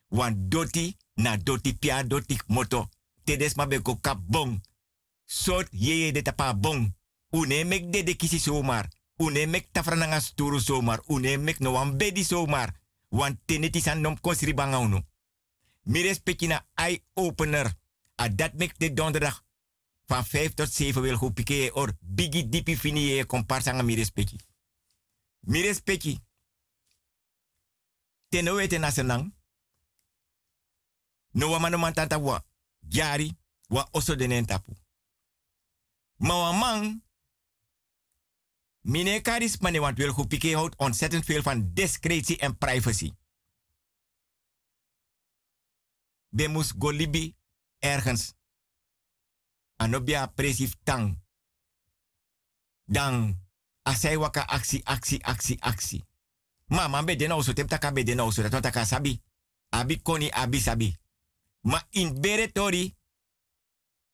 Want 0.08 0.52
doti 0.52 0.98
na 1.14 1.38
doti 1.38 1.78
pia 1.78 2.04
doti 2.04 2.38
moto. 2.48 2.90
Tedes 3.24 3.56
mabe 3.56 3.80
go 3.84 3.96
kap 3.96 4.20
bong. 4.26 4.62
Sot 5.26 5.68
yeye 5.72 6.12
de 6.12 6.22
tapa 6.22 6.54
bong. 6.56 6.96
Une 7.30 7.66
mek 7.66 7.92
de 7.94 8.04
de 8.04 8.16
kisi 8.16 8.40
zomaar. 8.40 8.88
Une 9.18 9.48
mek 9.48 9.68
tafrananga 9.72 10.20
sturu 10.20 10.60
zomaar. 10.60 11.02
Une 11.08 11.38
mek 11.38 11.60
no 11.60 11.72
wan 11.72 11.98
bedi 11.98 12.24
zomaar. 12.24 12.80
Want 13.10 13.38
teneti 13.46 13.82
san 13.82 14.02
nom 14.02 14.20
konsri 14.22 14.54
bangaunu. 14.54 15.02
Mi 15.84 16.02
respecti 16.02 16.48
na 16.48 16.66
eye 16.76 17.04
A 18.22 18.30
dat 18.30 18.54
mek 18.54 18.80
de 18.80 18.94
donderdag 18.94 19.44
van 20.06 20.26
5 20.26 20.54
tot 20.54 20.74
7 20.74 21.02
wil 21.02 21.18
goed 21.18 21.34
pikee 21.34 21.74
or 21.74 21.94
bigi 22.00 22.50
dipi 22.50 22.78
fini 22.78 23.00
je 23.00 23.26
comparsanga 23.26 23.84
mi 23.84 23.96
respecti. 23.96 24.36
Mi 25.40 25.62
respecti. 25.62 26.20
Teno 28.30 28.56
wete. 28.56 28.78
No 31.32 31.50
wa 31.50 31.60
mano 31.60 31.78
man 31.78 31.94
tanta 31.94 32.20
wa 32.20 32.46
jari 32.80 33.38
wa 33.68 33.88
oso 33.92 34.16
denen 34.16 34.46
tapu. 34.46 34.74
Ma 36.18 36.36
wa 36.36 36.52
man 36.52 37.04
Mine 38.82 39.22
karis 39.22 39.58
mane 39.58 39.80
want 39.80 39.98
wil 39.98 40.14
goed 40.14 40.28
pikee 40.28 40.56
houdt 40.56 40.76
ontzettend 40.76 41.26
veel 41.26 41.42
van 41.42 41.74
discretie 41.74 42.38
en 42.38 42.58
privacy. 42.58 43.12
Be 46.30 46.48
mus 46.48 46.74
go 46.80 46.90
libi 46.90 47.36
ergens. 47.82 48.36
Anobia 49.78 50.28
presif 50.28 50.78
tang. 50.84 51.22
Dan 52.86 53.38
asai 53.84 54.18
waka 54.18 54.42
aksi 54.42 54.82
aksi 54.84 55.20
aksi 55.22 55.58
aksi. 55.60 56.06
Ma 56.68 57.04
be 57.04 57.16
dena 57.16 57.36
oso 57.36 57.54
tepta 57.54 57.92
be 57.92 58.04
dena 58.04 58.24
dat 58.62 58.86
sabi. 58.86 59.22
Abi 59.70 60.02
koni 60.02 60.30
abi 60.32 60.60
sabi. 60.60 60.96
Ma 61.62 61.82
in 61.92 62.20
bere 62.22 62.52
tori 62.52 62.96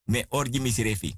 me 0.05 0.25
orgi 0.29 0.59
misrefi. 0.59 1.15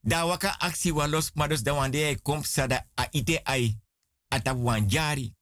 Da 0.00 0.26
waka 0.26 0.56
aksi 0.60 0.92
walos 0.92 1.32
mados 1.34 1.62
da 1.62 1.72
wande 1.72 2.18
sada 2.42 2.86
a 2.94 3.08
ai 3.44 3.80
ata 4.28 4.54
wanjari. 4.54 5.34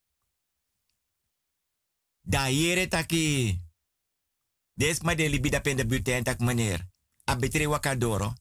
Da 2.25 2.49
yere 2.49 2.89
taki. 2.89 3.62
Des 4.75 5.01
ma 5.03 5.15
de 5.15 5.29
libi 5.29 5.51
da 5.51 5.61
pende 5.61 5.87
buten 5.87 6.25
tak 6.25 6.41
meneer. 6.41 6.89
A 7.25 7.37
betre 7.37 7.67
waka 7.67 7.95
doro. 7.97 8.33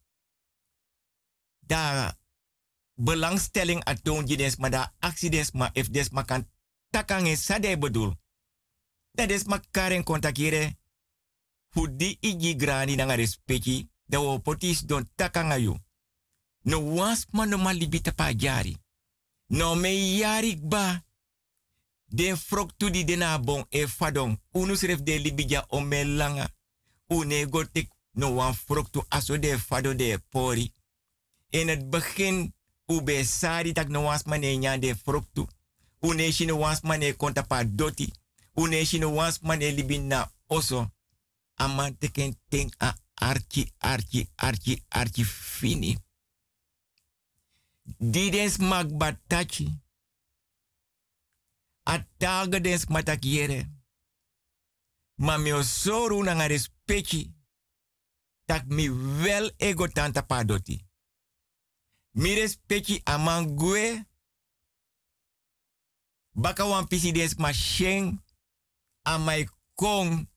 Da 1.60 2.16
belangstelling 2.96 3.84
aton 3.84 4.28
je 4.28 4.36
des 4.36 4.58
ma 4.58 4.70
da 4.70 4.94
ma 5.54 5.70
if 5.74 5.90
des 5.90 6.10
ma 6.12 6.24
kan 6.24 6.48
takange 6.90 7.36
sade 7.36 7.78
bedoel. 7.78 8.16
Da 9.12 9.26
des 9.26 9.44
ma 9.46 9.60
karen 9.72 10.04
kontakire. 10.04 10.78
Fudi 11.70 12.18
igi 12.20 12.56
grani 12.56 12.96
nanga 12.96 13.16
respecti. 13.16 13.90
Da 14.06 14.20
wo 14.20 14.40
potis 14.40 14.86
don 14.86 15.10
takanga 15.16 15.58
you. 15.58 15.78
No 16.64 16.80
was 16.80 17.26
man 17.32 17.50
no 17.50 17.58
ma 17.58 17.72
libi 17.72 18.02
tapa 18.02 18.34
jari. 18.34 18.78
No 19.48 19.76
me 19.76 20.18
yari 20.18 20.56
ba. 20.62 21.04
Den 22.14 22.38
frok 22.38 22.72
tu 22.78 22.89
di 22.89 23.03
dena 23.03 23.39
bon 23.39 23.66
e 23.70 23.88
fadong. 23.88 24.39
Unu 24.51 24.76
sref 24.76 24.99
de 25.03 25.20
libija 25.20 25.66
o 25.70 25.80
me 25.80 26.03
langa. 26.05 26.49
Une 27.07 27.45
gotik 27.45 27.89
no 28.12 28.34
wan 28.36 28.53
frok 28.53 29.05
aso 29.09 29.38
de 29.38 29.57
fado 29.59 29.93
de 29.93 30.20
pori. 30.30 30.74
In 31.49 31.68
het 31.68 31.89
begin, 31.89 32.53
ube 32.86 33.24
sari 33.24 33.74
tak 33.74 33.88
no 33.88 34.01
mane 34.26 34.55
nyan 34.55 34.80
de 34.80 34.95
frok 34.95 35.26
tu. 35.34 35.47
Une 35.99 36.32
shi 36.32 36.45
no 36.45 36.57
was 36.57 36.82
mane 36.82 37.16
konta 37.16 37.43
pa 37.43 37.64
doti. 37.64 38.12
Une 38.53 38.86
shi 38.86 38.97
no 38.97 39.09
was 39.09 39.39
mane 39.41 39.72
libin 39.72 40.07
na 40.07 40.32
oso. 40.47 40.91
Aman 41.55 41.97
teken 41.97 42.36
ting 42.49 42.74
a 42.78 42.95
archi, 43.14 43.72
archi, 43.78 44.28
archi, 44.36 44.84
archi 44.89 45.24
fini. 45.24 45.97
Didens 47.99 48.57
mag 48.57 48.91
batachi. 48.97 49.81
Ataga 51.92 52.60
dens 52.60 52.86
matakiere. 52.86 53.60
Ma 55.16 55.38
mi 55.38 55.52
osoru 55.54 56.24
na 56.24 56.34
nga 56.34 56.48
respecti. 56.48 57.34
Tak 58.46 58.66
mi 58.66 58.89
wel 59.22 59.52
ego 59.58 59.88
tanta 59.88 60.22
padoti. 60.22 60.88
Mi 62.12 62.34
respecti 62.36 63.02
amangwe. 63.04 64.06
Baka 66.34 66.66
wan 66.66 66.88
pisi 66.88 67.36
ma 67.38 67.52
sheng. 67.54 68.24
Amai 69.04 69.50
kong. 69.76 70.30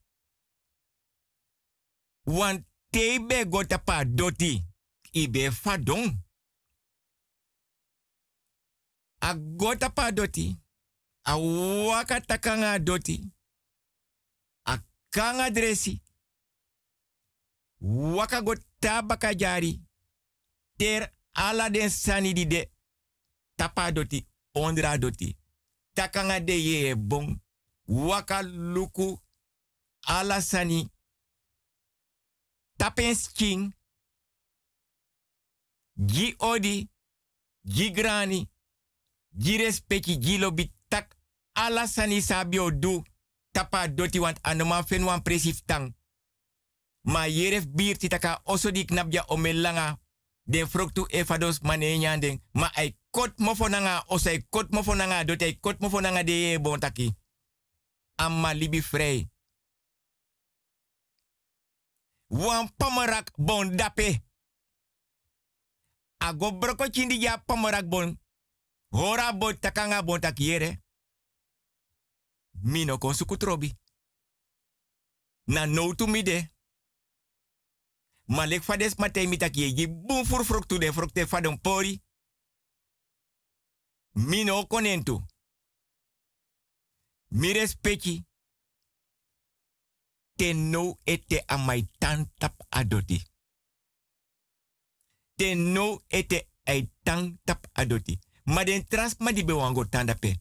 Wan 2.25 2.67
tebe 2.91 3.49
go 3.49 3.65
tapa 3.65 4.05
doti. 4.05 4.63
Ibe 5.13 5.51
fadong. 5.51 6.23
A 9.19 9.35
gota 9.35 9.91
pa 9.91 10.11
doti. 10.13 10.64
A 11.27 11.37
waka 11.37 12.21
takanga 12.21 12.79
doti. 12.79 13.33
A 14.67 14.79
kanga 15.11 15.51
dresi. 15.51 16.01
Waka 17.81 18.43
go 18.43 18.55
tabaka 18.81 19.35
jari. 19.35 19.81
Ter 20.77 21.13
ala 21.33 21.71
den 21.71 21.91
sani 21.91 22.33
di 22.33 22.47
de. 22.47 22.71
Tapa 23.57 23.93
doti. 23.93 24.27
Ondra 24.55 24.99
doti. 24.99 25.37
Takanga 25.95 26.41
de 26.41 26.53
ye 26.53 26.95
bon. 26.95 27.41
Waka 27.87 28.43
luku. 28.43 29.19
Ala 30.07 30.41
sani. 30.43 30.91
Tapen 32.77 33.15
sking. 33.15 33.73
Gi 35.97 36.35
odi. 36.39 36.89
Gi 37.65 37.91
grani. 37.91 38.51
Gi 39.39 39.57
respecti 39.57 40.19
gi 40.19 40.39
ala 41.55 41.87
sani 41.87 42.23
sabio 42.23 42.71
du 42.71 43.03
tapa 43.53 43.89
doti 43.89 44.19
want 44.19 44.39
anoma 44.43 44.83
fen 44.83 45.05
wan 45.05 45.23
presif 45.23 45.65
tang. 45.67 45.95
Ma 47.03 47.27
yeref 47.27 47.67
bier 47.67 47.97
titaka 47.97 48.41
oso 48.45 48.71
di 48.71 48.85
knabja 48.85 49.25
omelanga 49.29 49.99
den 50.47 50.67
froktu 50.67 51.07
efados 51.09 51.61
mane 51.63 51.99
nyanden 51.99 52.41
ma 52.53 52.71
ai 52.75 52.97
kot 53.11 53.39
mofo 53.39 53.69
nanga 53.69 54.05
oso 54.09 54.31
kot 54.51 54.73
mofo 54.73 54.95
nanga 54.95 55.25
doti 55.25 55.59
kot 55.61 55.81
mofo 55.81 56.01
nanga 56.01 56.23
de 56.25 56.33
ye 56.33 56.59
bon 56.59 56.81
taki. 56.81 57.15
Amma 58.17 58.55
libi 58.55 58.81
frey. 58.83 59.29
Wan 62.29 62.69
pamarak 62.77 63.31
bon 63.37 63.77
dape. 63.77 64.23
Ago 66.19 66.53
broko 66.53 66.89
chindi 66.89 67.19
ja 67.23 67.39
pamarak 67.39 67.89
bon. 67.89 68.19
Hora 68.91 69.33
bo 69.33 69.53
takanga 69.53 70.03
bon 70.03 70.21
takiere. 70.21 70.84
Mino 72.65 72.99
kon 72.99 73.15
suku 73.15 73.37
trobi. 73.37 73.79
Na 75.45 75.67
no 75.67 75.95
tu 75.95 76.07
mide. 76.07 76.53
Malek 78.25 78.63
fades 78.63 78.95
matei 78.97 79.27
mi 79.27 79.37
takie 79.37 79.75
ji 79.75 79.89
bun 79.89 80.25
fur 80.25 80.45
frok 80.45 80.67
tu 80.67 80.79
de 80.79 80.93
frok 80.93 81.13
te 81.13 81.27
fadon 81.27 81.61
pori. 81.61 82.03
Mino 84.13 84.67
konentu. 84.67 85.27
Mi 87.29 87.53
respecti. 87.53 88.25
Te 90.37 90.53
no 90.53 90.99
ete 91.05 91.43
amai 91.47 91.91
tantap 91.99 92.67
adoti. 92.69 93.23
Ten 95.35 95.73
no 95.73 96.03
ete 96.07 96.49
ai 96.63 96.93
tang 97.03 97.39
tap 97.45 97.67
adoti. 97.73 98.19
Maar 98.45 98.65
den 98.65 98.87
trans 98.87 99.17
ma 99.19 99.33
di 99.33 99.45
bewango 99.45 99.89
tanda 99.89 100.15
pe. 100.15 100.41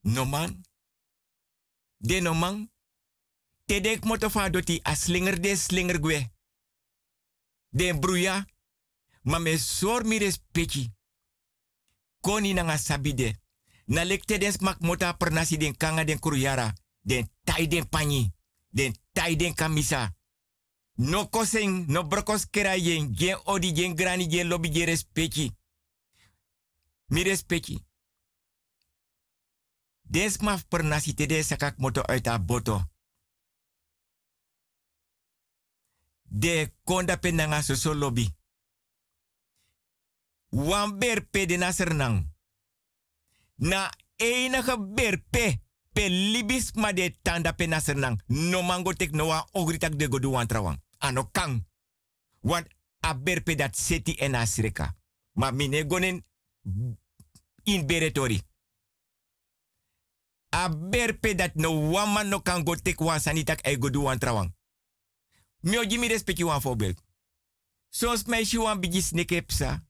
No 0.00 0.24
man. 0.24 0.64
De 2.06 2.20
no 2.20 2.34
man. 2.34 2.70
Te 3.64 3.80
dek 3.80 4.04
moto 4.04 4.30
fa 4.30 4.48
doti 4.50 4.80
a 4.82 4.94
slinger 4.94 5.40
de 5.40 5.56
slinger 5.56 6.00
gwe. 6.00 6.18
Den 7.68 8.00
bruya. 8.00 8.44
Ma 9.22 9.38
me 9.38 9.58
sor 9.58 10.04
mi 10.04 10.18
respecti. 10.18 10.92
Koni 12.20 12.52
nanga 12.52 12.76
sabide. 12.76 13.34
Na 13.84 14.04
lekte 14.04 14.38
den 14.38 14.52
smak 14.52 14.80
mota 14.80 15.12
pernasi 15.16 15.56
den 15.56 15.76
kanga 15.76 16.04
den 16.04 16.18
kuruyara. 16.18 16.72
Den 17.00 17.28
tai 17.44 17.66
den 17.68 17.88
panyi. 17.88 18.32
Den 18.68 18.94
tai 19.12 19.36
den 19.36 19.54
kamisa. 19.54 20.16
No 20.96 21.28
koseng, 21.28 21.84
no 21.88 22.04
brokos 22.08 22.46
kera 22.50 22.76
yen, 22.76 23.14
gen 23.14 23.40
odi, 23.44 23.72
gen 23.72 23.94
grani, 23.94 24.28
gen 24.28 24.48
lobby, 24.48 24.70
gen 24.72 24.86
respecti. 24.86 25.50
Mi 27.06 27.22
respecti. 27.22 27.85
Des 30.08 30.38
maf 30.38 30.68
per 30.68 30.84
nasi 30.84 31.14
te 31.14 31.26
de 31.26 31.42
sakak 31.42 31.78
moto 31.78 32.02
uit 32.02 32.26
a 32.26 32.38
boto. 32.38 32.82
De 36.22 36.72
konda 36.84 37.16
pe 37.16 37.30
nanga 37.30 37.62
so 37.62 37.94
lobby. 37.94 38.34
Wan 40.48 40.98
berpe 40.98 41.46
de 41.46 41.56
nasernang. 41.56 42.34
Na 43.54 43.90
enige 44.16 44.78
berpe 44.94 45.60
pe 45.92 46.08
libis 46.08 46.72
ma 46.72 46.92
de 46.92 47.18
tanda 47.22 47.52
pe 47.52 47.66
nasernang. 47.66 48.22
No 48.26 48.62
mango 48.62 48.92
tek 48.92 49.10
no 49.10 49.46
ogritak 49.52 49.94
de 49.96 50.08
godu 50.08 50.30
wan 50.30 50.46
trawang. 50.46 50.82
Ano 50.98 51.28
kang. 51.32 51.66
Want 52.40 52.66
a 53.00 53.14
berpe 53.14 53.54
dat 53.54 53.76
seti 53.76 54.14
en 54.14 54.34
asreka. 54.34 54.96
Ma 55.32 55.50
mine 55.50 55.86
gonen 55.86 56.24
in 57.62 57.86
beretori. 57.86 58.42
A 60.48 60.68
berpe 60.68 61.34
dat 61.34 61.54
no 61.54 61.90
wama 61.90 62.22
no 62.22 62.40
kan 62.40 62.64
go 62.64 62.74
tek 62.74 63.00
wan 63.00 63.20
sanitak 63.20 63.60
e 63.66 63.78
godu 63.78 64.02
wan 64.02 64.18
trawang. 64.18 64.54
Mio 65.60 65.84
jimi 65.84 66.06
respecti 66.06 66.44
wan 66.44 66.60
voorbeeld. 66.60 67.02
Soms 67.88 68.24
meisje 68.24 68.58
wan 68.58 68.80
bigi 68.80 69.02
sneke 69.02 69.42
psa. 69.42 69.84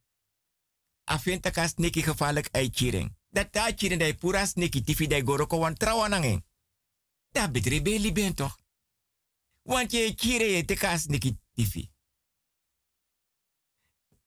A 1.04 1.18
vindt 1.18 1.50
ka 1.50 1.66
sneke 1.68 2.02
gevaarlijk 2.02 2.48
uitkering. 2.52 3.16
Dat 3.28 3.52
ta 3.52 3.72
chiren 3.76 3.98
dai 3.98 4.14
pura 4.14 4.46
sneke 4.46 4.82
tifi 4.82 5.06
dai 5.06 5.22
goroko 5.22 5.58
wan 5.58 5.74
trawanangen. 5.74 6.44
Da 7.30 7.50
bedre 7.50 7.82
beli 7.82 8.12
ben 8.12 8.34
toch? 8.34 8.58
Want 9.62 9.92
je 9.92 10.14
kire 10.14 10.44
je 10.44 10.64
te 10.64 10.74
ka 10.74 10.98
sneke 10.98 11.38
tifi. 11.54 11.90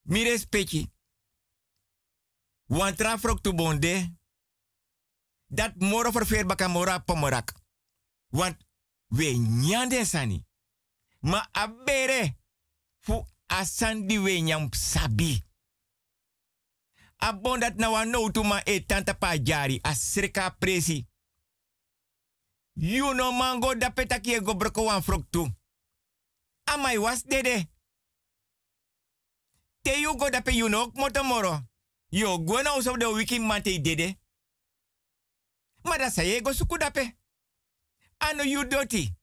Mi 0.01 0.23
respecti. 0.23 0.91
Wan 2.65 2.95
tra 2.95 3.17
frok 3.19 3.41
tu 3.41 3.53
bonde. 3.53 4.18
Dat 5.49 5.73
moro 5.75 6.11
verveer 6.11 6.45
baka 6.45 6.67
mora 6.67 6.99
pomorak. 6.99 7.53
Want 8.29 8.57
we 9.07 9.37
nyande 9.37 10.05
sani. 10.05 10.45
Ma 11.19 11.47
abere 11.51 12.37
fu 12.99 13.25
asandi 13.45 14.17
we 14.17 14.41
nyam 14.41 14.73
sabi. 14.73 15.43
Abon 17.17 17.59
dat 17.59 17.75
na 17.75 17.89
wan 17.89 18.09
no 18.09 18.29
tu 18.31 18.43
ma 18.43 18.61
e 18.63 18.85
tanta 18.85 19.13
pa 19.13 19.37
jari 19.37 19.79
asreka 19.81 20.55
presi. 20.59 21.07
You 22.73 23.13
no 23.13 23.31
mango 23.31 23.75
da 23.75 23.89
petaki 23.89 24.33
e 24.33 24.41
go 24.41 24.53
broko 24.53 24.83
wan 24.83 25.01
frok. 25.01 25.51
Amai 26.65 26.97
was 26.97 27.23
dede. 27.23 27.67
Te 29.81 29.99
you 29.99 30.15
go 30.15 30.29
da 30.29 30.41
pe 30.41 30.51
you 30.51 30.69
no 30.69 30.91
motomoro. 30.95 31.67
Yo 32.09 32.37
na 32.37 32.75
uso 32.77 32.97
de 32.97 33.05
wiki 33.05 33.39
mante 33.39 33.81
dede. 33.81 34.17
Dat 35.81 36.13
zei 36.13 36.27
je 36.27 36.41
go 36.43 36.51
suku 36.53 36.77
dape. 36.77 37.17
Ano 38.17 38.43
you 38.43 38.67
doti. 38.67 39.15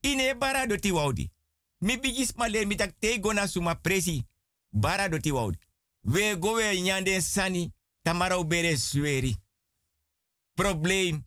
Ine 0.00 0.36
bara 0.36 0.66
doti 0.66 0.92
waudi. 0.92 1.30
Mi 1.78 1.98
bigis 1.98 2.32
maler 2.32 2.66
mi 2.66 2.74
tak 2.74 2.92
te 2.98 3.20
go 3.20 3.32
na 3.32 3.46
suma 3.46 3.74
presi. 3.74 4.26
Bara 4.70 5.08
doti 5.08 5.32
waudi. 5.32 5.58
We 6.00 6.38
go 6.38 6.54
we 6.54 6.80
nyande 6.80 7.20
sani. 7.20 7.72
Tamara 8.02 8.38
ubere 8.38 8.76
sweri. 8.76 9.36
Probleem. 10.54 11.26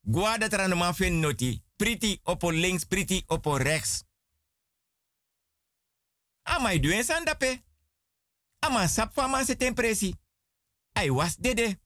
Guarda 0.00 0.48
tra 0.48 0.66
no 0.66 0.92
fen 0.92 1.20
noti. 1.20 1.62
Priti 1.76 2.20
opo 2.22 2.50
links, 2.50 2.84
priti 2.84 3.22
opo 3.26 3.56
rechts. 3.56 4.04
Amai 6.42 6.80
duen 6.80 7.04
san 7.04 7.24
dape. 7.24 7.62
Ama 8.58 8.88
sap 8.88 9.12
fa 9.12 9.26
man 9.28 9.44
se 9.44 9.72
presi. 9.74 10.14
Ai 10.92 11.10
was 11.10 11.36
dede. 11.36 11.78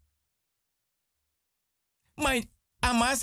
Maar 2.21 2.43
ama 2.81 3.15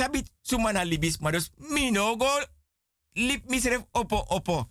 sumana 0.42 0.84
libis 0.84 1.18
mados 1.20 1.52
minogo 1.56 2.28
lip 3.14 3.50
misref 3.50 3.84
opo 3.92 4.26
opo. 4.28 4.70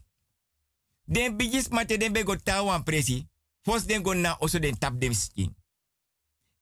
Den 1.04 1.36
bigis 1.36 1.68
mate 1.68 1.98
den 1.98 2.12
bego 2.12 2.36
tawan 2.36 2.84
presi. 2.84 3.28
Fos 3.62 3.86
den 3.86 4.02
go 4.02 4.14
na 4.14 4.36
oso 4.40 4.58
den 4.58 4.78
tap 4.78 5.00
dem 5.00 5.14
skin. 5.14 5.54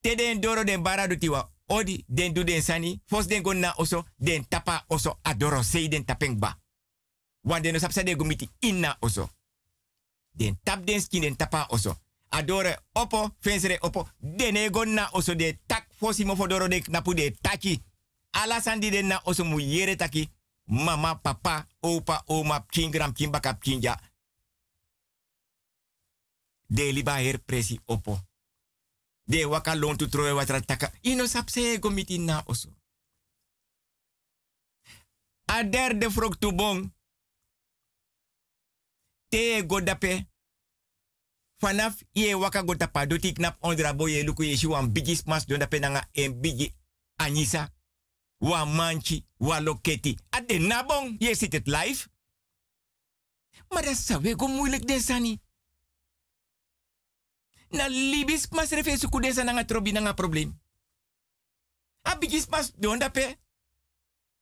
Te 0.01 0.15
den 0.15 0.41
doro 0.41 0.65
den 0.65 0.83
bara 0.83 1.07
do 1.09 1.17
tiwa. 1.17 1.51
Odi 1.67 2.05
den 2.09 2.35
du 2.35 2.45
den 2.45 2.63
sani. 2.63 3.01
Fos 3.07 3.27
den 3.27 3.43
go 3.43 3.53
na 3.53 3.75
oso 3.77 4.05
den 4.17 4.49
tapa 4.49 4.85
oso 4.89 5.19
adoro 5.23 5.63
sei 5.63 5.89
den 5.89 6.05
tapeng 6.05 6.39
ba. 6.39 6.59
Wan 7.43 7.63
den 7.63 7.77
osap 7.77 7.93
sa 7.93 8.03
den 8.03 8.17
go 8.17 8.25
miti 8.25 8.49
inna 8.61 8.97
oso. 9.01 9.29
Den 10.31 10.59
tap 10.63 10.87
den 10.87 11.01
skin 11.01 11.23
den 11.23 11.37
tapa 11.37 11.67
oso. 11.71 11.97
Adore 12.29 12.79
opo, 12.93 13.31
fensere 13.41 13.79
opo. 13.81 14.09
Dene 14.19 14.71
go 14.71 14.85
na 14.85 15.09
oso 15.13 15.35
de 15.35 15.59
tak 15.67 15.84
fosi 15.97 16.25
mo 16.25 16.37
fodoro 16.37 16.69
de 16.69 16.81
knapu 16.81 17.15
de 17.15 17.31
taki. 17.41 17.83
Ala 18.31 18.61
sandi 18.61 18.91
de 18.91 19.03
na 19.03 19.21
oso 19.25 19.45
mu 19.45 19.61
yere 19.61 19.97
taki. 19.97 20.31
Mama, 20.67 21.15
papa, 21.15 21.67
opa, 21.81 22.23
oma, 22.27 22.67
kingram, 22.71 23.13
kimbaka, 23.13 23.55
kinja. 23.55 24.01
De 26.67 26.93
liba 26.93 27.19
her 27.19 27.39
presi 27.39 27.81
opo. 27.87 28.19
De 29.25 29.45
waka 29.45 29.75
lon 29.75 29.97
tu 29.97 30.09
troe 30.09 30.33
watra 30.33 30.61
taka. 30.61 30.93
Ino 31.03 31.27
sapse 31.27 31.79
go 31.79 31.91
na 32.19 32.43
oso. 32.47 32.69
A 35.47 35.63
derde 35.63 36.11
frok 36.11 36.39
tu 36.39 36.53
bon. 36.53 36.93
Te 39.29 39.65
go 39.67 39.81
dape. 39.81 40.27
Vanaf 41.65 42.03
ye 42.13 42.35
waka 42.35 42.63
go 42.63 42.75
tapa 42.75 43.07
doti 43.07 43.33
knap 43.33 43.57
ondra 43.61 43.95
boye 43.95 44.23
luku 44.23 44.45
ye 44.45 44.57
shi 44.57 44.67
wan 44.67 44.93
bigis 44.93 45.25
mas 45.25 45.47
don 45.47 45.59
dape 45.59 45.79
nanga 45.81 46.05
en 46.13 46.41
bigi 46.41 46.75
anisa. 47.17 47.73
Wa 48.41 48.65
manchi, 48.65 49.25
wa 49.39 49.61
loketi. 49.61 50.19
Ade 50.31 50.59
nabong, 50.59 51.17
je 51.19 51.35
ziet 51.35 51.53
het 51.53 51.67
live. 51.67 52.09
Maar 53.69 53.85
dat 53.85 53.97
zou 53.97 54.37
go 54.37 54.47
moeilijk 54.47 54.87
desani. 54.87 55.41
Na 57.69 57.89
libis 57.89 58.49
mas 58.49 58.71
refe 58.71 58.99
suku 58.99 59.21
desa 59.21 59.43
nanga 59.43 59.65
trobi 59.65 59.93
nanga 59.93 60.13
probleem. 60.13 60.61
A 62.03 62.17
bigis 62.19 62.47
mas 62.47 62.73
don 62.77 62.99
dape. 62.99 63.39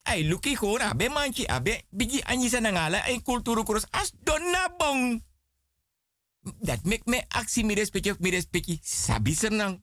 Ay 0.03 0.25
luki 0.25 0.57
gewoon 0.57 0.81
abe 0.81 1.09
manchi, 1.09 1.47
abe 1.47 1.83
bigi 1.91 2.23
anisa 2.23 2.61
nangala 2.61 3.07
en 3.07 3.23
kulturu 3.23 3.63
kurus 3.65 3.87
as 3.91 4.13
don 4.23 4.51
nabong. 4.51 5.23
Dat 6.43 6.85
make 6.85 7.03
me 7.05 7.23
actie 7.29 7.65
mi 7.65 7.75
respecti 7.75 8.11
of 8.11 8.19
mi 8.19 8.31
respecti. 8.31 8.79
Sabi 8.83 9.35
senang. 9.35 9.83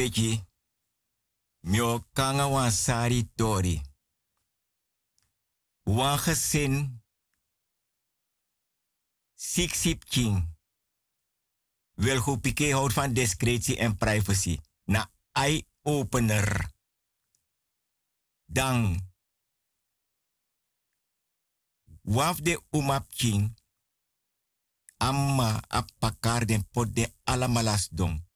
Respecti. 0.00 0.48
Mio 1.60 2.08
kanga 2.12 2.46
wan 2.48 2.72
sari 2.72 3.30
tori. 3.36 3.82
Wan 5.84 6.18
gezin. 6.18 7.02
Sik 9.34 9.74
sip 9.74 10.04
king. 10.04 10.56
Wil 11.94 12.20
goed 12.20 12.40
pike 12.40 12.72
houdt 12.72 12.92
van 12.92 13.12
discretie 13.12 13.76
en 13.76 13.96
privacy. 13.96 14.60
Na 14.84 15.10
eye-opener. 15.32 16.70
Dan. 18.46 19.08
Waf 22.02 22.40
de 22.40 22.62
umap 22.70 23.08
king. 23.08 23.58
Amma 24.96 25.60
apakar 25.68 26.46
den 26.46 26.68
pot 26.70 26.94
de 26.94 27.12
alamalas 27.24 27.88
dong. 27.88 28.29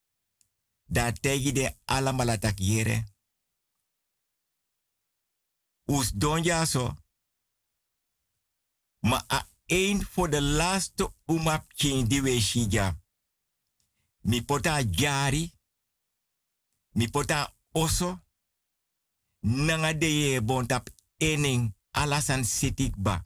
Da 0.85 1.13
tegi 1.13 1.53
de 1.53 1.77
alamalatak 1.85 2.59
yere. 2.59 3.05
Us. 5.85 6.13
Ma 9.01 9.25
a 9.31 9.49
een 9.67 10.05
voor 10.05 10.31
de 10.31 10.43
laatste 10.43 11.13
umap 11.27 11.73
die 11.77 12.23
we 12.23 12.41
shija. 12.41 13.01
Mi 14.21 14.43
pota 14.43 14.83
jari. 14.83 15.53
Mi 16.91 17.09
pota 17.09 17.55
oso. 17.73 18.21
Nanga 19.41 19.93
de 19.93 20.07
ye 20.07 20.43
bontap 20.43 20.89
ening 21.17 21.75
alasan 21.91 22.45
sitik 22.45 22.97
ba. 22.97 23.25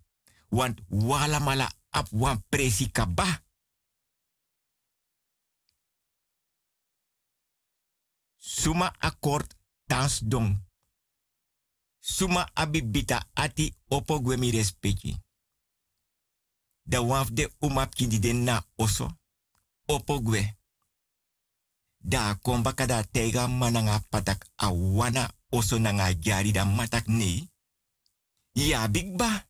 Want 0.48 0.80
wala 0.88 1.38
mala 1.38 1.72
ap 1.90 2.08
wan 2.10 2.44
presi 2.48 2.90
kaba. 2.90 3.47
Suma 8.58 8.90
akkoord 8.98 9.54
tans 9.86 10.18
dong. 10.26 10.58
Suma 12.00 12.50
abibita 12.54 13.26
ati 13.34 13.74
opo 13.88 14.20
gwemi 14.20 14.50
respecti. 14.50 15.14
Da 16.82 17.00
waf 17.00 17.30
de 17.30 17.52
umap 17.60 17.94
kindi 17.94 18.18
den 18.18 18.44
na 18.44 18.64
oso. 18.76 19.12
Opo 19.86 20.20
gwe. 20.20 20.56
Da 21.98 22.34
komba 22.34 22.72
kada 22.72 23.02
tega 23.02 23.48
mananga 23.48 24.00
patak 24.10 24.46
awana 24.56 25.30
oso 25.50 25.78
nanga 25.78 26.14
jari 26.14 26.52
da 26.52 26.64
matak 26.64 27.06
nei. 27.06 27.50
Ya 28.52 28.88
big 28.88 29.16
ba. 29.16 29.46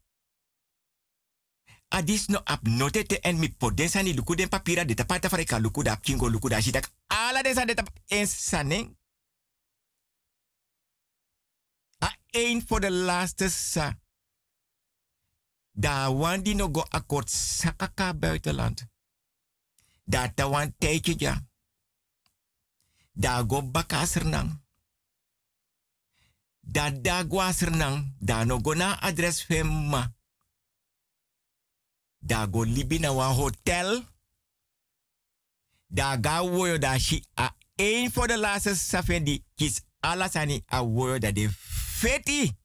Adis 1.88 2.28
no 2.28 2.40
ap 2.44 2.66
note 2.66 3.06
te 3.06 3.18
en 3.22 3.38
mi 3.38 3.48
podesa 3.48 4.02
ni 4.02 4.14
papira 4.50 4.84
de 4.84 4.94
tapata 4.94 5.28
fareka 5.28 5.58
luku 5.58 5.82
da 5.82 5.96
kingo 5.96 6.28
luku 6.28 6.48
da 6.48 6.60
shitak. 6.60 6.90
Ala 7.08 7.42
desa 7.42 7.64
de 7.64 7.74
tap. 7.74 7.88
Een 12.30 12.64
voor 12.66 12.80
de 12.80 12.90
laatste 12.90 13.48
sa. 13.48 13.98
Da 15.70 16.12
wan 16.14 16.42
die 16.42 16.54
no 16.54 16.68
go 16.72 16.82
akkoord 16.82 17.30
sakaka 17.30 18.14
buitenland. 18.14 18.86
Da 20.04 20.32
ta 20.34 20.48
wan 20.48 20.74
tijdje 20.78 21.14
ja. 21.18 21.46
Da 23.12 23.44
go 23.46 23.62
bakasernang. 23.70 24.60
Da 26.60 26.90
da 26.90 27.24
gwasernang. 27.28 28.14
Da 28.18 28.44
no 28.44 28.58
go 28.60 28.74
na 28.74 29.00
adres 29.00 29.42
femma. 29.42 30.14
Da 32.18 32.46
go 32.46 32.64
libi 32.64 32.98
na 32.98 33.12
wan 33.12 33.34
hotel. 33.34 34.04
Da 35.86 36.18
ga 36.20 36.42
woyo 36.42 36.78
da 36.78 36.98
shi 36.98 37.24
a 37.40 37.56
een 37.76 38.12
voor 38.12 38.26
de 38.26 38.38
laatste 38.38 38.74
safen 38.76 39.24
die 39.24 39.44
alasani 40.00 40.62
a 40.72 40.84
woyo 40.84 41.18
da 41.18 41.32
de 41.32 41.50
feti. 42.00 42.56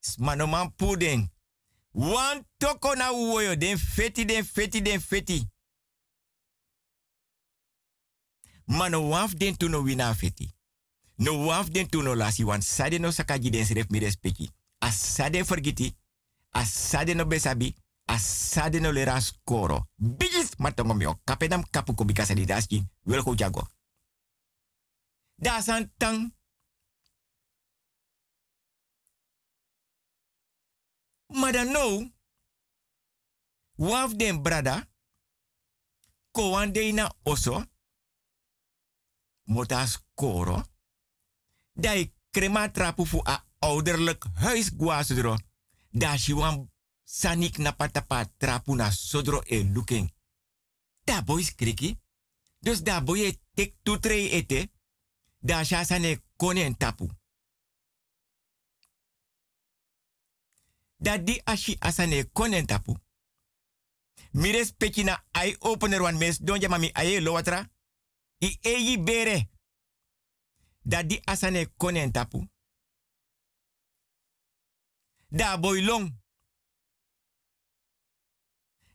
Smanoman 0.00 0.74
pudding. 0.76 1.30
Wan 1.92 2.44
toko 2.56 2.94
na 2.94 3.10
den 3.56 3.78
feti 3.78 4.24
den 4.24 4.44
feti 4.44 4.82
den 4.82 5.00
feti. 5.00 5.48
Mano 8.66 9.08
waf 9.08 9.34
den 9.34 9.56
tuno 9.56 9.82
wina 9.82 10.14
feti. 10.14 10.52
No 11.16 11.46
waf 11.46 11.70
den 11.70 11.88
tuno 11.88 12.14
lasi 12.14 12.44
wan 12.44 12.62
sade 12.62 12.98
no 12.98 13.10
sakaji 13.10 13.50
den 13.50 13.64
sref 13.64 13.88
mi 13.90 13.98
respecti. 13.98 14.50
Asade 14.80 15.44
forgiti. 15.44 15.96
Asade 16.50 17.14
no 17.14 17.24
besabi. 17.24 17.74
Asade 18.06 18.80
no 18.80 18.92
lera 18.92 19.20
skoro. 19.20 19.86
Bigis 19.96 20.56
matongo 20.58 20.94
mio. 20.94 21.20
Kapedam 21.24 21.64
kapu 21.70 21.94
ko 21.94 22.04
bikasa 22.04 22.34
di 22.34 22.46
daski. 22.46 22.84
Wel 23.04 23.22
ko 23.22 23.34
jago. 23.34 23.68
Dasan 25.36 25.92
tang. 25.96 26.32
Maar 31.44 31.66
no. 31.66 32.10
Waf 33.74 34.14
den 34.14 34.42
brada. 34.42 34.88
Ko 36.30 36.50
wan 36.50 36.72
dey 36.72 36.92
na 36.92 37.14
oso. 37.22 37.64
Mota 39.42 39.86
skoro. 39.86 40.62
Dai 41.72 42.14
krema 42.30 42.70
trapu 42.70 43.04
fu 43.06 43.20
a 43.24 43.44
ouderlijk 43.58 44.24
huis 44.34 44.70
guasudro. 44.76 45.36
Da 45.90 46.16
shi 46.16 46.34
wan 46.34 46.72
sanik 47.02 47.58
na 47.58 47.72
patapa 47.72 48.24
trapu 48.36 48.74
na 48.74 48.90
sodro 48.90 49.40
e 49.46 49.70
looking. 49.72 50.12
Da 51.04 51.22
boys 51.22 51.54
kriki. 51.54 52.00
Dus 52.58 52.82
da 52.82 53.02
boy 53.02 53.20
e 53.20 53.40
tek 53.54 53.74
tu 53.82 53.98
trei 53.98 54.30
ete. 54.30 54.70
Da 55.38 55.64
sha 55.64 55.84
sane 55.84 56.22
kone 56.36 56.62
en 56.64 56.76
tapu. 56.76 57.08
Da 61.04 61.18
di 61.18 61.40
ashi 61.44 61.76
asane 61.80 62.24
kone 62.32 62.56
en 62.56 62.66
tapu. 62.66 62.96
Mires 64.32 64.72
peki 64.72 65.04
na 65.04 65.24
eye 65.32 65.56
opener 65.60 66.02
wan 66.02 66.16
mes 66.18 66.38
don 66.40 66.68
mami 66.68 66.90
aye 66.94 67.20
lo 67.20 67.32
watra. 67.32 67.70
I 68.40 68.58
eyi 68.62 68.98
bere. 68.98 69.50
Da 70.82 71.02
di 71.02 71.20
asane 71.26 71.66
kone 71.76 72.00
en 72.00 72.12
tapu. 72.12 72.48
Da 75.28 75.58
boy 75.58 75.80
long. 75.80 76.10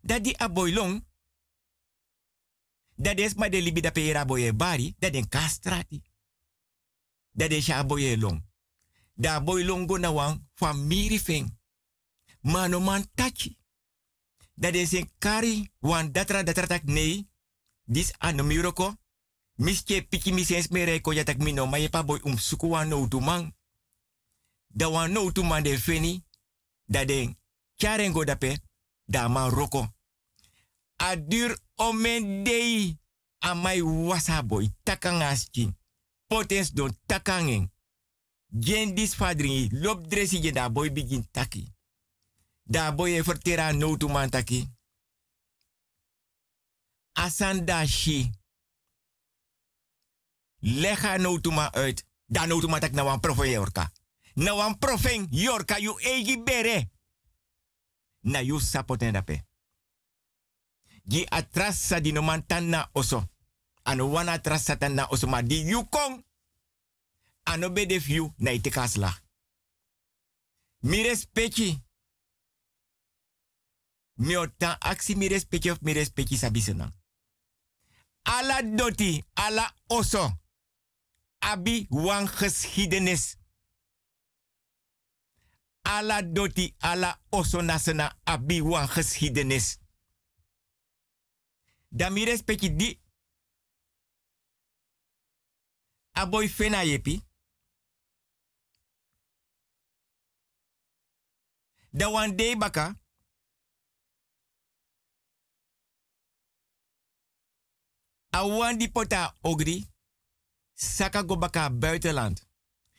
Da 0.02 0.20
di 0.20 0.34
a 0.40 0.50
boy 0.50 0.72
long. 0.72 1.06
Da 2.98 3.14
des 3.14 3.36
ma 3.36 3.50
de 3.50 4.26
boye 4.26 4.54
bari. 4.54 4.96
Da 5.00 5.10
den 5.10 5.30
kastrati. 5.30 6.02
Da 7.32 7.48
de 7.48 7.62
sha 7.62 7.84
boye 7.84 8.18
long. 8.18 8.42
Da 9.14 9.40
boy 9.40 9.64
long 9.64 9.86
go 9.86 9.98
na 9.98 10.12
wan 10.12 10.50
famiri 10.56 11.20
feng. 11.20 11.59
Mano 12.42 12.80
man 12.80 13.06
tachi. 13.16 13.58
Da 14.54 14.72
de 14.72 14.86
sen 14.86 15.10
kari 15.18 15.72
wan 15.80 16.12
datra 16.12 16.44
datra 16.44 16.68
tak 16.68 16.84
nei. 16.84 17.28
Dis 17.84 18.14
ano 18.18 18.44
miroko. 18.44 18.96
Miske 19.56 20.02
piki 20.02 20.32
misens 20.32 20.70
mere 20.70 21.02
ko 21.02 21.12
yatak 21.12 21.38
mino 21.38 21.66
ma 21.66 21.78
yepa 21.78 22.04
boy 22.04 22.20
um 22.24 22.38
suku 22.38 22.68
wan 22.68 22.88
no 22.90 23.08
tu 23.08 23.20
man. 23.20 23.56
Da 24.68 24.90
wan 24.90 25.12
no 25.12 25.32
tu 25.32 25.44
man 25.44 25.64
de 25.64 25.78
feni. 25.78 26.24
Da 26.86 27.06
den 27.06 27.38
charengo 27.76 28.24
dape. 28.26 28.60
Da 29.06 29.28
man 29.28 29.50
roko. 29.50 29.88
Adur 30.98 31.58
omen 31.76 32.44
dei. 32.44 32.98
Amai 33.40 33.82
wasa 33.82 34.44
boy 34.44 34.70
takangaski. 34.84 35.74
Potens 36.28 36.74
don 36.74 36.98
takangen. 37.06 37.72
Gen 38.52 38.96
dis 38.96 39.16
fadringi 39.16 39.70
lop 39.72 40.08
dresi 40.10 40.52
da 40.52 40.70
boy 40.70 40.92
begin 40.92 41.28
taki. 41.32 41.74
Da 42.70 42.92
boy 42.92 43.18
e 43.18 43.24
vertera 43.24 43.72
no 43.72 43.98
tu 43.98 44.08
man 44.08 44.30
taki. 44.30 44.70
Asan 47.14 47.66
da 47.66 47.86
shi. 47.86 48.32
Lega 50.60 51.18
no 51.18 51.40
tu 51.40 51.52
man 51.52 51.74
uit. 51.74 52.06
Da 52.26 52.46
no 52.46 52.60
tu 52.60 52.68
na 52.68 53.04
wan 53.04 53.20
profe 53.20 53.50
yorka. 53.50 53.92
Na 54.34 54.54
wan 54.54 54.78
profeng 54.78 55.28
yorka 55.30 55.80
yu 55.80 55.98
egi 56.00 56.44
bere. 56.44 56.92
Na 58.20 58.40
yu 58.40 58.60
sapoten 58.60 59.14
dape. 59.14 59.44
Gi 61.04 61.26
atrasa 61.30 62.00
di 62.00 62.12
no 62.12 62.22
man 62.22 62.46
tan 62.46 62.70
na 62.70 62.90
oso. 62.94 63.30
Ano 63.84 64.12
wana 64.12 64.32
atrasa 64.32 64.78
tan 64.78 64.94
na 64.94 65.08
oso 65.10 65.28
ma 65.28 65.42
di 65.42 65.64
yu 65.66 65.90
kong. 65.90 66.24
Ano 67.44 67.70
be 67.72 67.86
de 67.86 68.00
fiu 68.00 68.34
na 68.38 68.52
ite 68.52 68.70
kasla. 68.70 69.22
Mi 70.80 71.02
respecti. 71.02 71.88
Mi 74.20 74.36
otan 74.38 74.76
aksi 74.80 75.16
mi 75.16 75.28
respecti 75.28 75.72
of 75.72 75.82
mi 75.82 75.94
respecti 75.94 76.38
sabisenang. 76.38 76.94
Ala 78.24 78.62
doti, 78.62 79.24
ala 79.36 79.76
oso. 79.88 80.32
Abi 81.40 81.88
wan 81.90 82.28
geschiedenis. 82.28 83.38
Ala 85.82 86.22
doti, 86.22 86.76
ala 86.80 87.20
oso 87.32 87.62
nasena 87.62 88.12
abi 88.26 88.62
wan 88.62 88.88
geschiedenis. 88.88 89.80
Da 91.90 92.10
mi 92.10 92.26
respecti 92.26 92.76
di. 92.76 93.00
aboy 96.20 96.48
fena 96.48 96.84
yepi. 96.84 97.22
Da 101.94 102.10
wan 102.10 102.36
baka. 102.60 102.99
A 108.30 108.46
wan 108.48 108.78
di 108.78 108.92
pota 108.92 109.36
ogri. 109.42 109.88
Saka 110.74 111.24
go 111.24 111.38
baka 111.38 111.70
buitenland. 111.70 112.48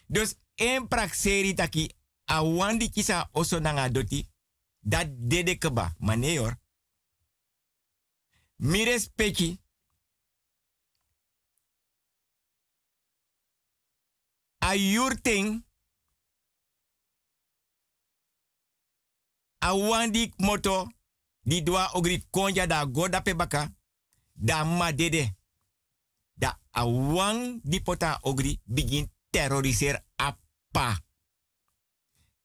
Dus 0.07 0.35
een 0.55 0.89
prakseri 0.89 1.55
taki 1.55 1.93
a 2.31 2.45
wan 2.45 2.79
di 2.79 2.91
kisa 2.91 3.29
oso 3.33 3.59
nanga 3.59 3.89
doti. 3.89 4.29
Dat 4.81 5.07
dede 5.11 5.59
keba. 5.59 5.95
Maar 5.99 6.19
nee 6.19 6.39
hoor. 6.39 6.59
Mi 8.57 8.85
respecti. 8.85 9.61
A 14.65 14.75
moto. 20.37 20.93
Di 21.41 21.63
dwa 21.63 21.93
ogri 21.93 22.27
konja 22.31 22.67
da 22.67 22.85
goda 22.93 23.23
baka. 23.37 23.80
Da 24.43 24.93
dede. 24.93 25.37
Da 26.35 26.59
a 26.73 26.87
wan 26.87 27.61
di 27.63 27.81
pota 27.83 28.19
ogri 28.23 28.61
begin 28.65 29.11
terroriseer 29.31 30.05
apa. 30.17 30.99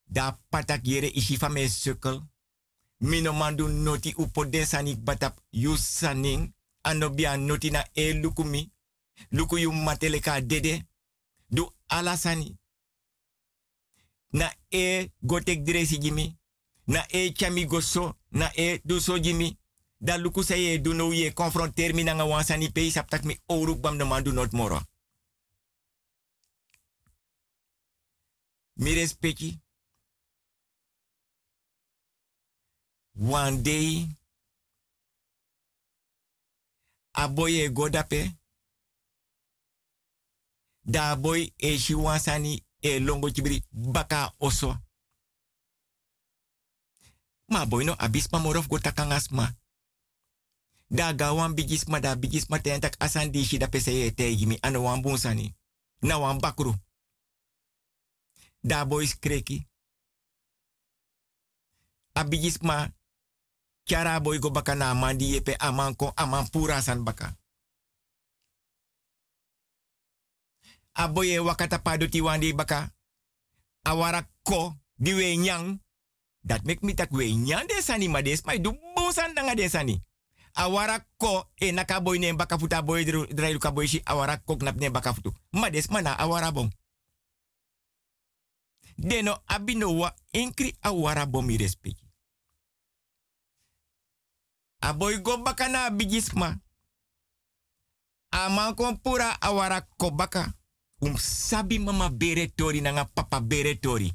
Da 0.06 0.40
patak 0.50 0.86
yere 0.86 1.08
ishi 1.08 1.38
van 1.38 1.54
me 1.54 1.68
sukkel. 1.70 2.22
Mino 3.00 3.34
mandu 3.34 3.68
noti 3.68 4.14
upo 4.18 4.46
desani 4.46 4.96
batap 4.96 5.40
yusaning. 5.52 6.54
Anobia 6.84 7.38
noti 7.38 7.70
na 7.72 7.86
e 7.94 8.14
lukumi. 8.14 8.72
Luku 9.32 9.58
yu 9.58 9.72
mateleka 9.72 10.42
dede. 10.42 10.86
Du 11.50 11.72
alasani. 11.88 12.58
Na 14.32 14.54
e 14.70 15.12
gotek 15.22 15.64
dresi 15.64 15.98
jimi. 15.98 16.38
Na 16.88 17.06
e 17.10 17.34
chami 17.34 17.66
goso. 17.66 18.16
Na 18.32 18.52
e 18.56 18.82
du 18.84 19.00
so 19.00 19.20
jimi. 19.20 19.58
Da 20.06 20.18
luku 20.18 20.44
sa 20.44 20.56
ye 20.56 20.78
du 20.78 20.94
no 20.94 21.12
ye 21.14 21.34
confronteer 21.34 21.94
mi 21.94 22.04
nanga 22.04 22.26
wansani 22.26 22.72
pe 22.72 22.92
saptak 22.92 23.24
mi 23.24 23.40
oruk 23.48 23.80
bam 23.82 23.98
no 23.98 24.06
mandu 24.06 24.32
not 24.32 24.52
moro. 24.54 24.80
Mi 28.76 28.94
respecti. 28.94 29.60
One 33.18 33.62
day, 33.64 34.08
aboye 37.14 37.70
godape, 37.70 38.36
da 40.84 41.16
boy 41.16 41.54
e 41.58 41.78
shiwansani 41.78 42.64
e 42.82 43.00
longo 43.00 43.30
chibiri 43.30 43.64
baka 43.72 44.34
oso. 44.40 44.78
Ma 47.48 47.66
boy 47.66 47.84
no 47.86 47.96
abisma 47.98 48.40
morof 48.40 48.68
go 48.68 48.78
takangasma. 48.78 49.65
Da 50.90 51.14
gawan 51.14 51.56
bigisma 51.56 52.00
da 52.00 52.16
bigisma 52.16 52.60
tentak 52.60 52.96
asan 53.00 53.32
di 53.32 53.44
shi 53.46 53.58
da 53.58 53.68
pese 53.68 53.92
ye 53.92 54.12
tegimi 54.12 54.60
ano 54.62 54.84
wan 54.84 55.02
bunsani. 55.02 55.56
Na 56.02 56.18
wan 56.18 56.40
bakru. 56.40 56.74
Da 58.64 58.86
boy 58.86 59.08
skreki. 59.08 59.66
Abigisma 62.14 62.94
Kiara 63.86 64.18
boy 64.20 64.40
go 64.42 64.50
baka 64.50 64.74
na 64.76 64.94
mandi 64.94 65.34
yepe 65.38 65.54
aman 65.60 65.94
ko 65.96 66.14
aman 66.18 66.50
pura 66.50 66.82
san 66.82 67.04
baka. 67.06 67.38
Aboye 70.94 71.40
wakata 71.40 71.80
pado 71.80 72.08
ti 72.08 72.22
wandi 72.22 72.54
baka. 72.54 72.90
Awara 73.86 74.26
ko 74.44 74.74
di 74.98 75.38
nyang. 75.38 75.80
Dat 76.42 76.64
mek 76.66 76.82
mi 76.82 76.94
tak 76.94 77.12
we 77.12 77.36
nyang 77.36 77.68
de 77.68 77.82
sani 77.82 78.08
ma 78.08 78.22
des 78.22 78.42
mai 78.46 78.60
du 78.60 78.72
bonsan 78.96 79.34
nanga 79.34 79.56
de 79.56 79.70
sani. 79.70 80.02
Awara 80.56 81.04
ko 81.18 81.52
e 81.60 81.72
naka 81.72 82.00
boy 82.00 82.18
ne 82.20 82.34
baka 82.34 82.58
futa 82.58 82.82
boy 82.82 83.04
drailu 83.04 83.60
boy 83.60 83.88
shi 83.88 84.02
awara 84.06 84.38
ko 84.38 84.56
knap 84.56 84.80
ne 84.80 84.90
baka 84.90 85.14
futu. 85.14 85.34
Ma 85.52 85.70
mana 85.92 86.16
awara 86.18 86.52
bom. 86.52 86.70
Deno 88.98 89.44
abino 89.48 89.98
wa 89.98 90.16
inkri 90.32 90.78
awara 90.82 91.26
bom 91.26 91.50
i 91.50 91.58
respect. 91.58 92.00
Aboy 94.82 95.22
go 95.22 95.38
baka 95.38 95.68
na 95.68 95.90
bigisma. 95.90 96.60
Aman 98.32 98.76
kon 98.76 98.98
pura 98.98 99.38
awara 99.42 99.82
ko 99.98 100.12
baka. 100.12 100.54
Um 101.02 101.18
sabi 101.18 101.80
mama 101.80 102.10
bere 102.10 102.48
tori 102.48 102.82
nanga 102.82 103.06
papa 103.06 103.42
bere 103.42 103.76
tori. 103.76 104.12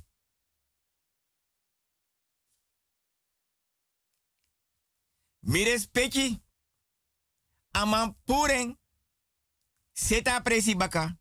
Mi 5.40 5.64
respecti. 5.64 6.42
Aman 7.72 8.16
puren. 8.24 8.78
Seta 9.92 10.40
presi 10.40 10.74
baka. 10.74 11.16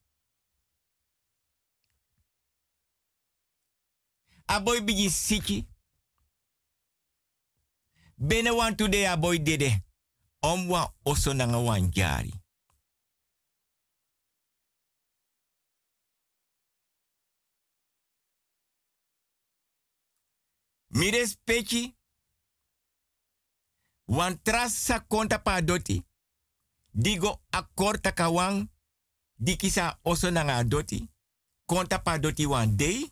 Aboy 4.45 4.81
bigi 4.81 5.09
siki. 5.09 5.67
Bene 8.17 8.51
wan 8.51 8.75
today 8.75 9.05
a 9.05 9.17
boy 9.17 9.39
dede. 9.39 9.83
Om 10.41 10.67
wan 10.69 10.87
oso 11.03 11.33
nanga 11.33 11.57
wan 11.57 11.91
jari. 11.91 12.33
Mi 20.89 21.11
respecti. 21.11 21.98
Wan 24.09 24.41
trasa 24.41 24.99
konta 25.05 25.37
pa 25.39 25.61
doti. 25.61 26.01
Digo 26.93 27.41
akorta 27.51 28.11
kawang. 28.11 28.69
Dikisa 29.37 29.99
oso 30.03 30.31
nanga 30.31 30.63
doti. 30.63 31.09
Konta 31.65 31.99
pa 31.99 32.17
doti 32.17 32.45
wan 32.45 32.75
day. 32.77 33.11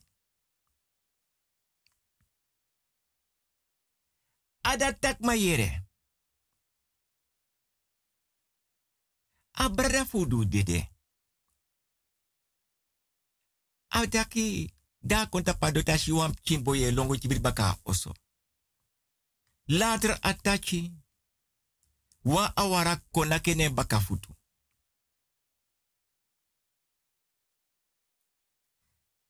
Adatak 4.63 5.19
mayere. 5.19 5.85
Abrada 9.53 10.05
fudu 10.05 10.45
dede. 10.45 10.89
Adaki 13.89 14.73
da 15.01 15.25
konta 15.25 15.53
padota 15.53 15.97
shiwam 15.97 16.33
chimboye 16.43 16.91
longo 16.91 17.15
chibir 17.15 17.39
baka 17.39 17.77
oso. 17.85 18.13
Later 19.67 20.19
atachi. 20.21 20.93
Wa 22.25 22.57
awara 22.57 22.95
konakene 22.95 23.69
baka 23.69 23.99
futu. 23.99 24.33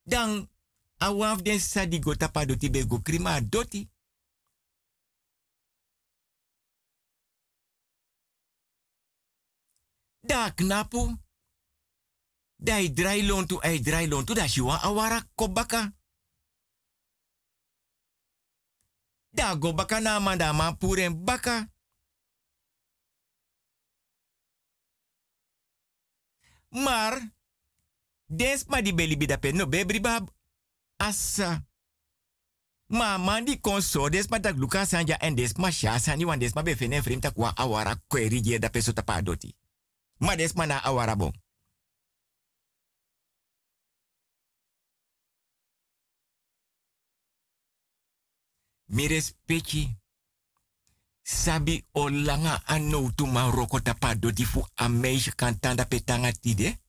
Dan 0.05 0.47
awaf 0.99 1.41
den 1.41 1.59
sadi 1.59 1.99
go 1.99 2.15
tapadoti 2.15 2.69
be 2.69 2.85
go 2.85 2.99
krima 2.99 3.41
doti. 3.41 3.89
Da 10.23 10.51
knapu. 10.51 11.17
Da 12.59 12.79
i 12.79 12.89
drai 12.89 13.21
lontu, 13.21 13.59
ai 13.61 13.79
drai 13.79 14.07
lontu, 14.07 14.33
da 14.33 14.47
shiwa 14.47 14.81
awara 14.81 15.21
kobaka. 15.35 15.91
Da 19.37 19.53
go 19.55 19.69
baka 19.73 19.99
na 20.01 20.19
manda 20.19 20.49
baka. 21.13 21.69
Maar, 26.69 27.21
des 28.25 28.65
ma 28.67 28.81
di 28.81 28.93
beli 28.93 29.17
bidape 29.17 29.51
no 29.51 29.65
bebri 29.65 29.99
bab. 30.01 30.29
Asa. 30.97 31.65
Ma 32.87 33.17
man 33.17 33.45
di 33.45 33.59
konso 33.59 34.09
des 34.09 34.27
ma 34.27 34.39
tak 34.39 34.57
luka 34.57 34.85
sanja 34.85 35.17
en 35.21 35.35
des 35.35 35.53
ma 35.57 35.71
sani 35.71 36.25
wan 36.25 36.39
des 36.39 36.53
ma 36.55 36.63
be 36.63 36.75
fene 36.75 37.01
frem 37.01 37.19
tak 37.19 37.37
wa 37.37 37.53
awara 37.55 37.95
kweri 38.07 38.41
je 38.41 38.59
da 38.59 38.69
peso 38.69 38.91
tapa 38.93 39.21
doti. 39.21 39.55
Ma 40.19 40.35
des 40.35 40.53
ma 40.55 40.65
na 40.65 40.79
awara 40.83 41.15
bon. 41.15 41.31
Mires 48.87 49.35
peki. 49.45 49.95
Sabi 51.23 51.85
olanga 51.93 52.61
ano 52.65 53.11
tuma 53.11 53.51
roko 53.51 53.79
tapa 53.79 54.15
fu 54.21 54.31
difu 54.31 54.67
a 54.75 54.87
meisje 54.87 55.31
kan 55.35 55.59
tanda 55.59 55.85
petanga 55.85 56.31
tide. 56.31 56.79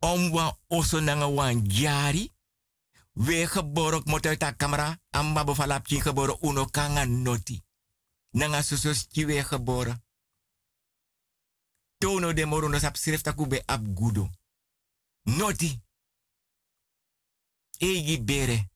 Omwa 0.00 0.58
oso 0.68 1.00
nanga 1.00 1.26
wan 1.26 1.68
jari. 1.68 2.32
We 3.14 3.46
geborok 3.46 4.06
moto 4.06 4.28
a 4.28 4.52
camera. 4.52 4.98
Amba 5.10 5.44
bevalapje 5.44 6.02
uno 6.42 6.66
kanga 6.66 7.06
noti. 7.06 7.62
Nanga 8.32 8.62
susos 8.62 9.08
we 9.14 9.42
geboren. 9.42 10.02
Tono 11.98 12.32
de 12.32 12.44
moruno 12.44 12.78
sap 12.78 12.96
srefta 12.96 13.32
kube 13.32 13.62
ab 13.66 13.86
gudo. 13.94 14.28
Noti. 15.24 15.80
Egi 17.78 18.22
bere 18.22 18.68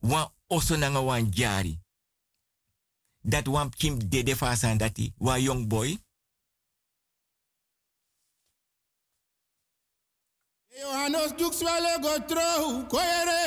wan 0.00 0.28
oso 0.48 0.76
nanga 0.76 1.00
wan 1.00 1.30
jari. 1.30 1.78
Dat 3.20 3.46
wan 3.46 3.70
kim 3.70 3.98
dede 4.08 4.36
fasan 4.36 4.78
dati, 4.78 5.12
wan 5.18 5.42
young 5.42 5.66
boy. 5.68 5.98
Johannes 10.80 11.32
swale 11.58 11.98
go 12.02 12.18
trouw, 12.26 12.86
koere. 12.86 13.42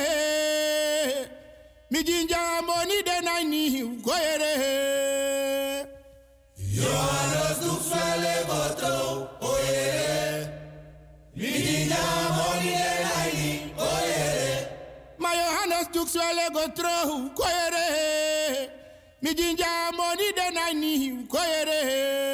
Midinja 1.90 2.58
amoni 2.58 3.04
denai 3.04 3.46
ni, 3.46 4.02
koere. 4.02 5.09
suele 16.10 16.50
go 16.52 16.68
through 16.74 17.30
koyere. 17.38 18.70
Mijinja 19.22 19.92
money 19.98 20.32
den 20.36 20.58
i 20.58 20.74
need 20.74 21.28
koyere. 21.30 22.29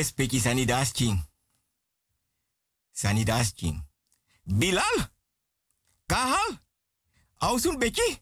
tres 0.00 0.12
peki 0.12 0.40
sanidas 0.40 0.92
king. 0.92 1.18
Sanidas 2.92 3.52
king. 3.52 3.82
Bilal. 4.46 5.10
Kahal. 6.08 6.56
Ausun 7.40 7.80
beki. 7.80 8.19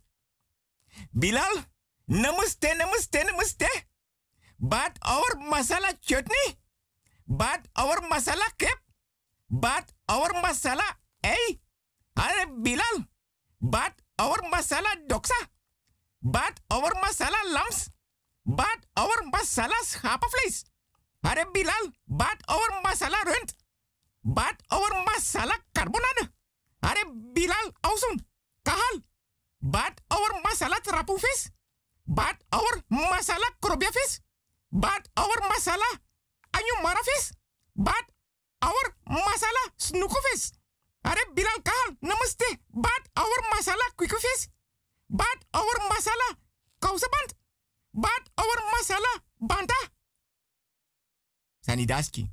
braski. 51.99 52.31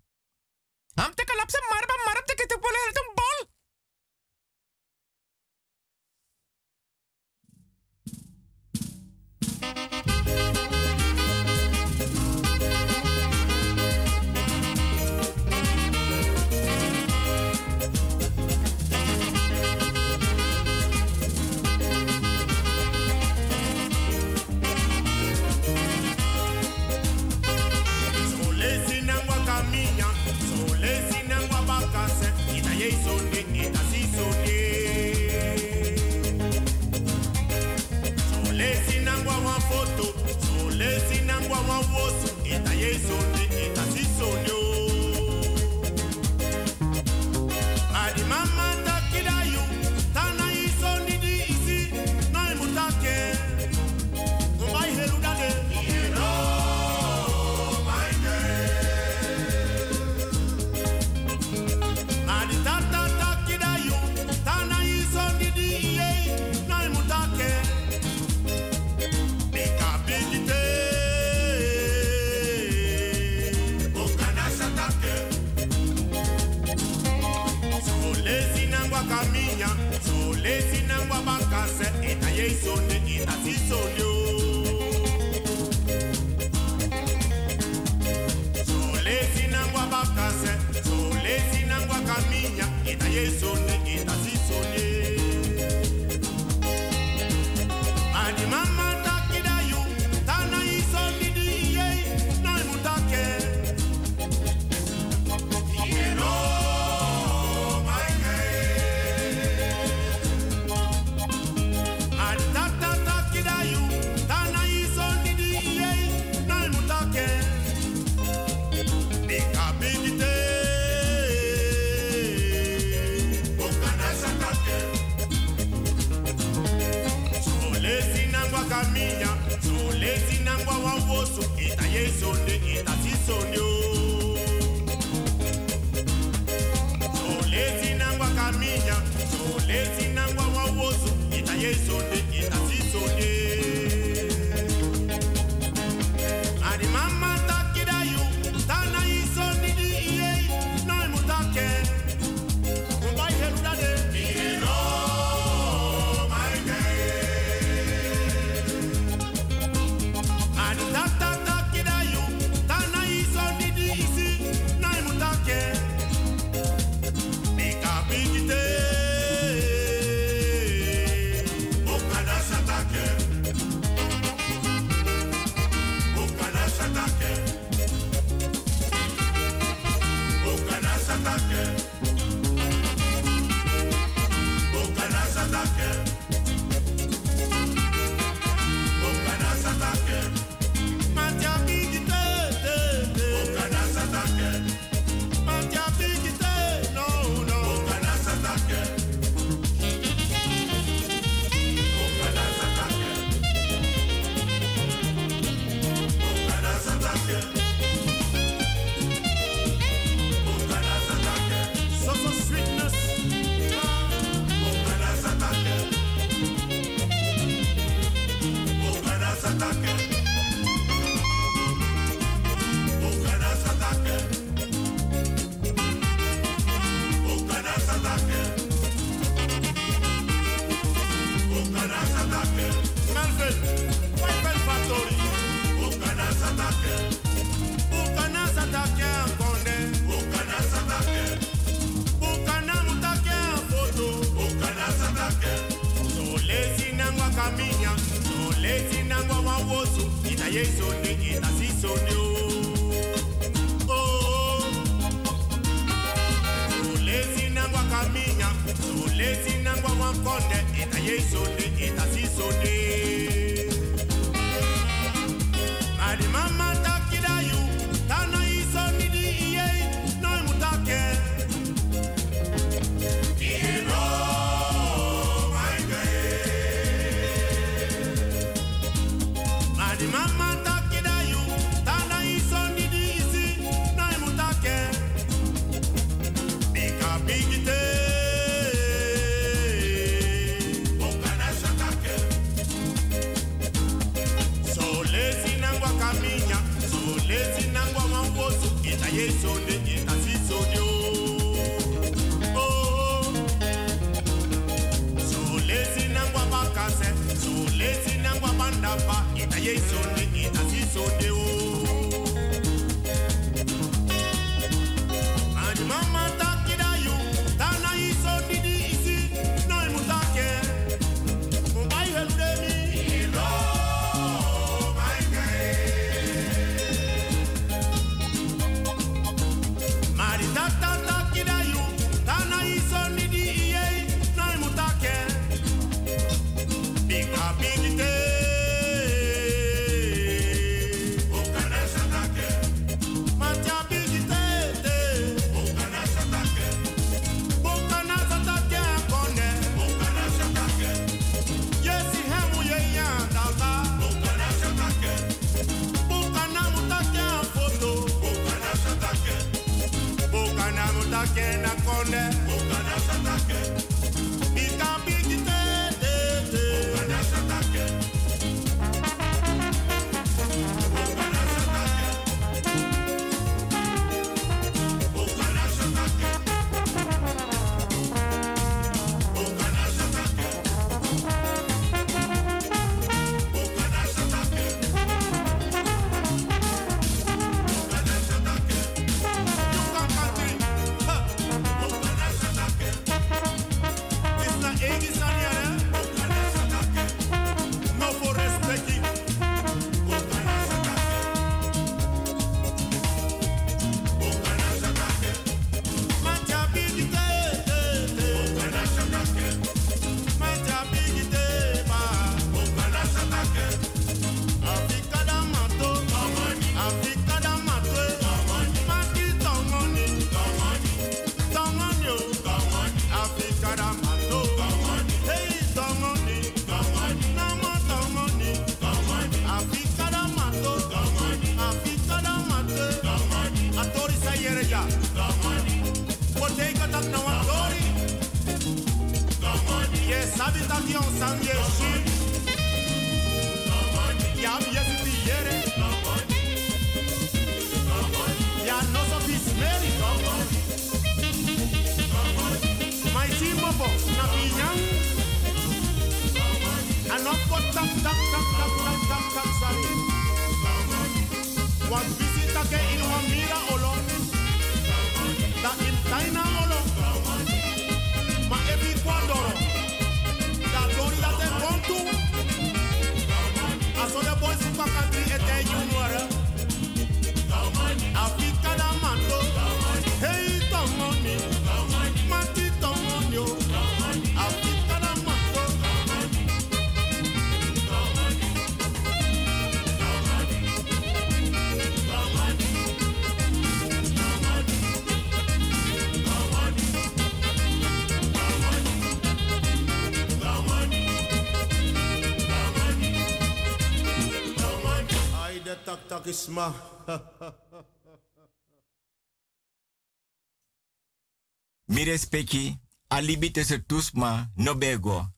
de 512.15 512.21
speki 512.21 512.79
alibi 513.07 513.51
tussen 513.51 513.85
tusma 513.85 514.51
no 514.55 514.77
bego. 514.77 515.33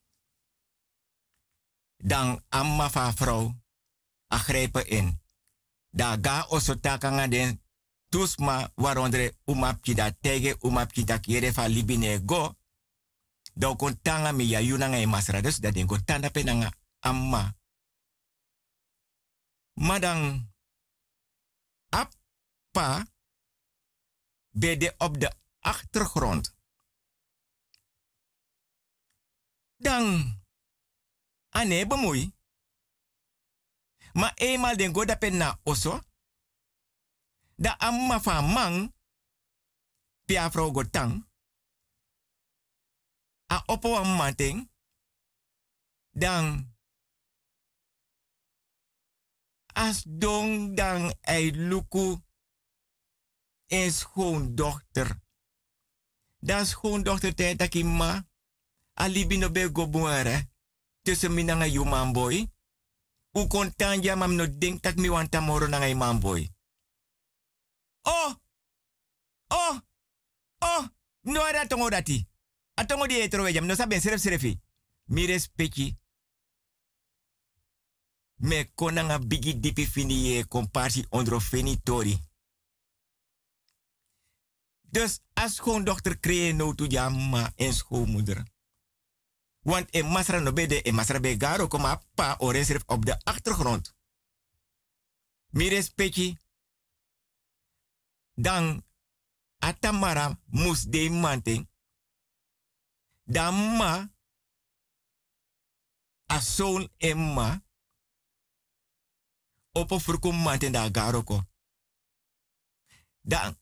Dan 1.98 2.44
amma 2.50 2.90
fa 2.90 3.14
vrouw 3.14 3.56
agrijpen 4.28 4.88
in. 4.88 5.22
Da 5.90 6.18
ga 6.22 6.46
oso 6.50 6.80
takanga 6.80 7.28
den 7.28 7.62
tusma 8.10 8.72
waaronder 8.76 9.34
umapki 9.46 9.94
da 9.94 10.12
tege 10.22 10.58
umapki 10.62 11.04
da 11.04 11.20
kiere 11.20 11.54
fa 11.54 11.68
libi 11.68 11.98
ne 11.98 12.22
go. 12.26 12.56
Da 13.54 13.76
kon 13.76 14.02
tanga 14.02 14.32
mi 14.32 14.46
ya 14.48 14.60
yunanga 14.60 14.98
e 14.98 15.06
masra 15.06 15.42
dus 15.42 15.58
da 15.60 15.72
den 15.72 16.04
tanda 16.06 16.30
penanga 16.30 16.72
amma. 17.00 17.56
Madang 19.74 20.50
appa 21.90 23.06
bede 24.50 24.94
op 24.98 25.20
de 25.20 25.34
achtergrond 25.60 26.57
Dan. 29.78 30.36
Ane 31.50 31.88
bemoei. 31.88 32.36
Ma 34.14 34.32
eenmaal 34.36 34.76
den 34.78 34.94
go 34.94 35.06
dapen 35.06 35.38
na 35.38 35.60
oso. 35.64 36.02
Da 37.56 37.78
amma 37.78 38.20
van 38.22 38.46
man. 38.46 38.94
Pia 40.26 40.52
vrouw 40.52 40.72
go. 40.72 40.84
A 43.54 43.64
oppo. 43.66 44.04
Dan. 46.12 46.76
As 49.74 50.04
dong 50.08 50.76
dan 50.76 51.14
een 51.22 51.68
luku. 51.68 52.18
En 53.66 53.92
schoondochter. 53.92 55.20
Dat 56.40 56.68
schoondochter 56.68 57.36
tijd 57.36 57.60
dat 57.60 57.74
ik 57.74 57.84
ma. 57.84 58.27
Alibi 58.98 59.38
no 59.38 59.50
be 59.50 59.72
go 59.72 59.88
buare. 59.88 60.50
Tussen 61.02 61.34
mi 61.34 61.44
nanga 61.44 61.66
yu 61.66 61.86
man 61.86 62.14
boy. 62.14 62.48
U 63.32 63.48
kontan 63.48 64.04
ja 64.04 64.16
mam 64.16 64.36
no 64.36 64.48
denk 64.58 64.82
tak 64.82 64.96
mi 64.96 65.10
wan 65.10 65.30
tamoro 65.30 65.68
nanga 65.68 65.96
man 65.96 66.20
boy. 66.20 66.50
Oh! 68.02 68.34
Oh! 69.48 69.80
Oh! 70.60 70.88
No 71.22 71.42
ara 71.42 71.68
tongo 71.68 71.90
dati. 71.90 72.28
Atongo 72.74 73.08
di 73.08 73.20
etro. 73.20 73.50
No 73.62 73.76
saben 73.76 74.02
seref 74.02 74.22
serefi. 74.22 74.60
Mi 75.06 75.26
respecti. 75.26 75.98
Me 78.36 78.72
konanga 78.76 79.20
bigi 79.20 79.60
dipi 79.60 79.86
fini 79.86 80.14
ye 80.14 80.48
komparsi 80.48 81.06
ondro 81.10 81.40
fenitori. 81.40 82.20
Dus 84.82 85.20
als 85.34 85.56
schoondochter 85.56 86.20
creëer 86.20 86.56
no 86.56 86.74
to 86.74 86.86
ja 86.90 87.10
ma 87.10 87.52
en 87.56 87.74
schoonmoeder. 87.74 88.44
Want 89.68 89.92
in 89.92 90.08
Masra 90.08 90.40
no 90.40 90.54
bede, 90.54 90.82
in 90.82 90.96
Masra 90.96 91.20
be 91.20 91.38
garo 91.38 91.68
koma 91.68 92.02
pa 92.16 92.36
op 92.40 93.06
de 93.06 93.20
achtergrond. 93.24 93.96
Mi 95.50 95.68
respecti. 95.70 96.38
Dan 98.34 98.86
atamara 99.60 100.40
mus 100.46 100.84
de 100.84 101.10
manting. 101.10 101.70
Dan 103.24 103.54
ma 103.78 104.10
a 106.32 106.40
zoon 106.40 106.90
emma 106.98 107.64
opo 109.72 110.00
furkum 110.00 110.42
manten 110.42 110.72
da 110.72 110.90
garo 110.92 111.24
ko. 111.24 111.44
Dan 113.22 113.58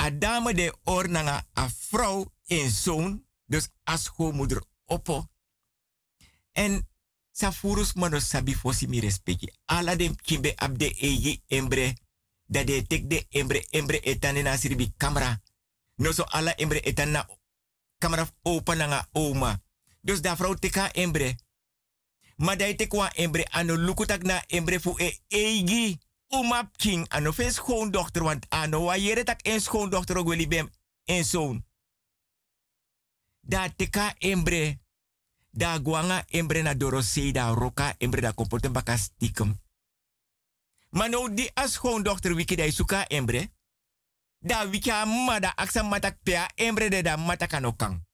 a 0.00 0.10
dame 0.10 0.54
de 0.54 0.76
or 0.84 1.08
nanga 1.08 1.46
a 1.54 1.68
vrouw 1.70 2.32
en 2.46 2.70
zoon, 2.70 3.26
dus 3.44 3.68
as 3.84 4.04
schoonmoeder 4.04 4.74
oppo. 4.86 5.30
En 6.52 6.88
sa 7.30 7.52
furus 7.52 7.92
mano 7.94 8.18
sabi 8.20 8.54
fosi 8.54 8.86
mi 8.86 9.00
respecti. 9.00 9.52
Ala 9.64 9.96
dem 9.96 10.16
kimbe 10.16 10.56
abde 10.56 10.94
egi 10.94 11.42
embre. 11.46 11.94
Da 12.46 12.64
de 12.64 12.86
tek 12.86 13.10
de 13.10 13.26
embre 13.28 13.66
embre 13.70 14.00
etane 14.00 14.42
na 14.42 14.56
siribi 14.56 14.94
camera. 14.96 15.42
No 15.94 16.12
so 16.12 16.24
ala 16.24 16.54
embre 16.54 16.80
etane 16.80 17.10
na 17.10 17.28
camera 17.98 18.28
open 18.42 18.78
nanga 18.78 19.08
oma. 19.12 19.62
Dus 20.00 20.20
da 20.20 20.36
teka 20.58 20.92
embre. 20.92 21.36
Maar 22.36 22.56
da 22.56 22.86
wa 22.88 23.12
embre 23.14 23.44
ano 23.50 23.76
lukutak 23.76 24.22
na 24.22 24.44
embre 24.46 24.80
fu 24.80 24.94
e 24.98 25.20
egi. 25.28 25.98
Umap 26.28 26.76
king 26.76 27.08
ano 27.08 27.32
fe 27.32 27.50
schoondochter. 27.50 28.22
Want 28.22 28.46
ano 28.48 28.84
wa 28.84 28.94
yere 28.96 29.24
tak 29.24 29.42
en 29.42 29.60
schoondochter 29.60 30.16
ook 30.16 30.48
bem 30.48 30.70
en 31.04 31.24
zoon. 31.24 31.64
Da 33.46 33.68
teka 33.76 34.14
embre. 34.18 34.80
Da 35.50 35.78
guanga 35.78 36.24
embre 36.28 36.62
na 36.62 36.74
dorose 36.74 37.32
da 37.32 37.54
roka 37.54 37.94
embre 37.98 38.20
da 38.20 38.32
kompoten 38.32 38.72
baka 38.72 38.96
stiekem. 38.96 39.60
Maar 40.90 41.08
nou 41.08 41.34
die 41.34 41.50
schoondochter 41.54 42.34
wiki 42.34 42.56
da 42.56 42.70
suka 42.70 43.06
embre. 43.06 43.52
Da 44.38 44.68
wiki 44.68 44.90
amma 44.90 45.38
da 45.40 45.52
aksa 45.54 45.82
matak 45.82 46.18
pea 46.22 46.50
embre 46.54 46.88
de 46.90 47.02
da 47.02 47.16
matak 47.16 47.52
anokang. 47.52 48.04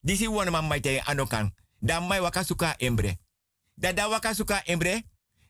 Disi 0.00 0.28
wana 0.28 0.50
man 0.50 0.66
maite 0.66 1.02
anokang. 1.04 1.54
Da 1.78 2.00
mai 2.00 2.20
waka 2.20 2.44
suka 2.44 2.74
embre. 2.76 3.18
Da 3.74 3.92
da 3.92 4.08
waka 4.08 4.34
suka 4.34 4.62
embre. 4.64 5.02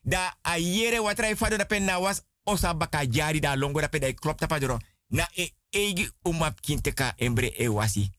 Da 0.03 0.37
a 0.43 0.59
yere 0.59 0.99
watrai 0.99 1.37
fado 1.37 1.57
da 1.57 1.65
pen 1.65 1.85
na 1.85 1.99
was 1.99 2.25
osa 2.43 2.75
baka 2.75 3.07
jari 3.07 3.41
da 3.41 3.55
longo 3.57 3.81
da 3.81 3.89
pen 3.89 4.01
da 4.01 4.13
klop 4.13 4.39
tapadoro. 4.39 4.79
Na 5.09 5.29
e 5.35 5.53
egi 5.71 6.11
umap 6.23 6.61
kinteka 6.61 7.15
embre 7.17 7.53
e 7.57 7.69
wasi. 7.69 8.11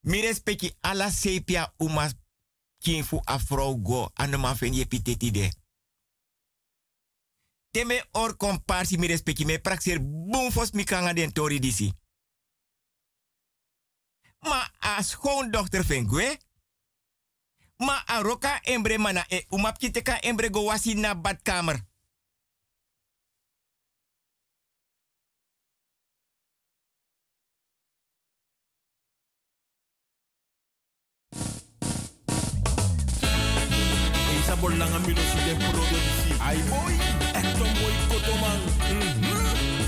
Mi 0.00 0.20
respecti 0.20 0.76
ala 0.80 1.10
sepia 1.10 1.74
uma 1.76 2.10
kinfu 2.78 3.20
afro 3.24 3.74
go 3.74 4.10
anoma 4.14 4.54
fen 4.54 4.74
ye 4.74 4.86
piteti 4.86 5.30
de. 5.30 5.52
Teme 7.70 8.08
or 8.12 8.36
komparsi 8.36 8.96
mi 8.98 9.06
respecti 9.06 9.44
me 9.44 9.58
praxer 9.58 10.00
boom 10.00 10.50
fos 10.50 10.72
mi 10.72 10.84
kanga 10.84 11.12
den 11.12 11.32
tori 11.32 11.58
disi. 11.58 11.92
Ma 14.38 14.70
a 14.78 15.02
schoondochter 15.02 15.84
fen 15.84 16.06
gwe. 16.06 16.38
Ma 17.76 18.02
a 18.06 18.22
roka 18.22 18.60
embre 18.62 18.98
mana 18.98 19.24
e 19.28 19.44
umap 19.50 19.78
kiteka 19.78 20.20
embre 20.20 20.50
go 20.50 20.64
wasi 20.64 20.94
na 20.94 21.14
badkamer. 21.14 21.86
Isa 34.48 34.56
bolanga 34.56 34.98
mino 35.04 35.20
si 35.20 35.36
den 35.44 35.58
produksi. 35.60 36.32
Ai 36.40 36.56
boy, 36.72 36.96
eto 37.36 37.64
moy 37.68 37.94
kotoman. 38.08 38.56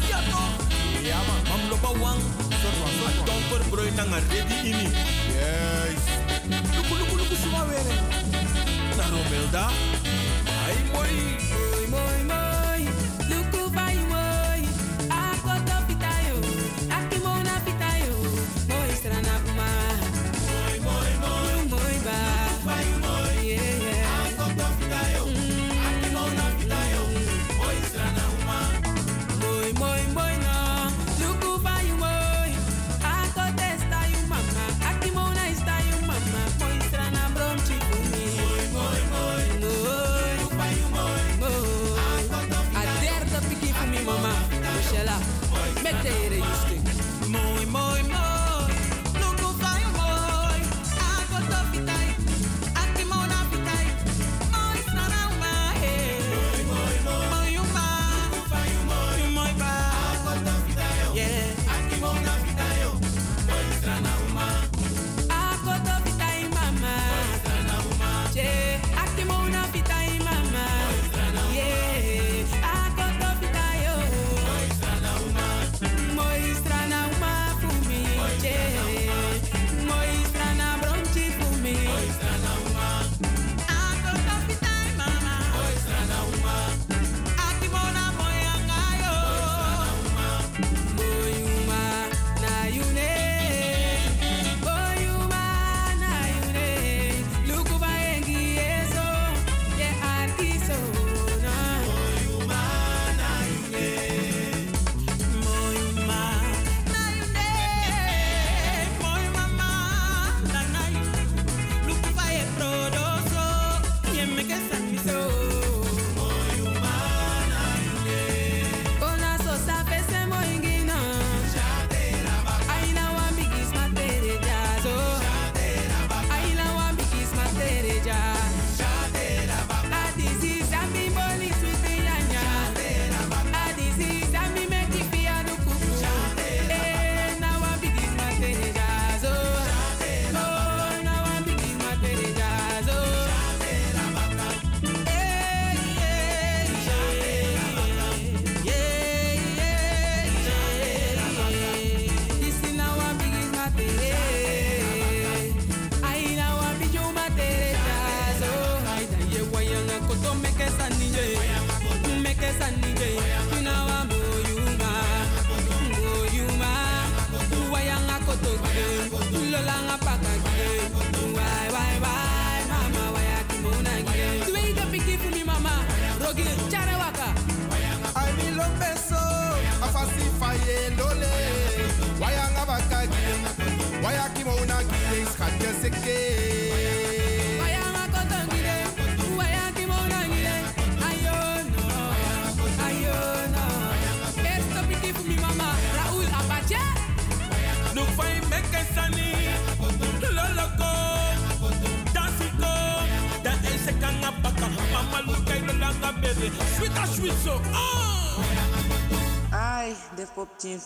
Ja 0.04 0.20
toch? 0.28 0.52
Ja 1.00 1.16
man. 1.24 1.40
Mam 1.48 1.62
lo 1.70 1.76
bawang. 1.80 2.20
A 2.52 3.24
domper 3.24 3.64
broy 3.70 3.88
nanga 3.96 4.20
ready 4.28 4.56
ini. 4.68 4.92
Yes. 5.32 6.04
Luku 6.76 6.92
luku 6.92 7.14
luku 7.24 7.36
suma 7.40 7.64
were. 7.64 7.96
Na 9.00 9.04
Romelda. 9.08 9.72
Ai 10.68 10.76
boy. 10.92 11.39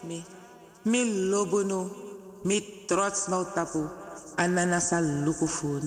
me. 0.05 0.25
me 0.85 1.05
lobo 1.05 1.63
no, 1.65 1.91
mi 2.45 2.61
trots 2.87 3.29
no 3.29 3.45
tapo, 3.45 3.91
anana 4.37 4.81
sa 4.81 5.01
lukufu. 5.01 5.81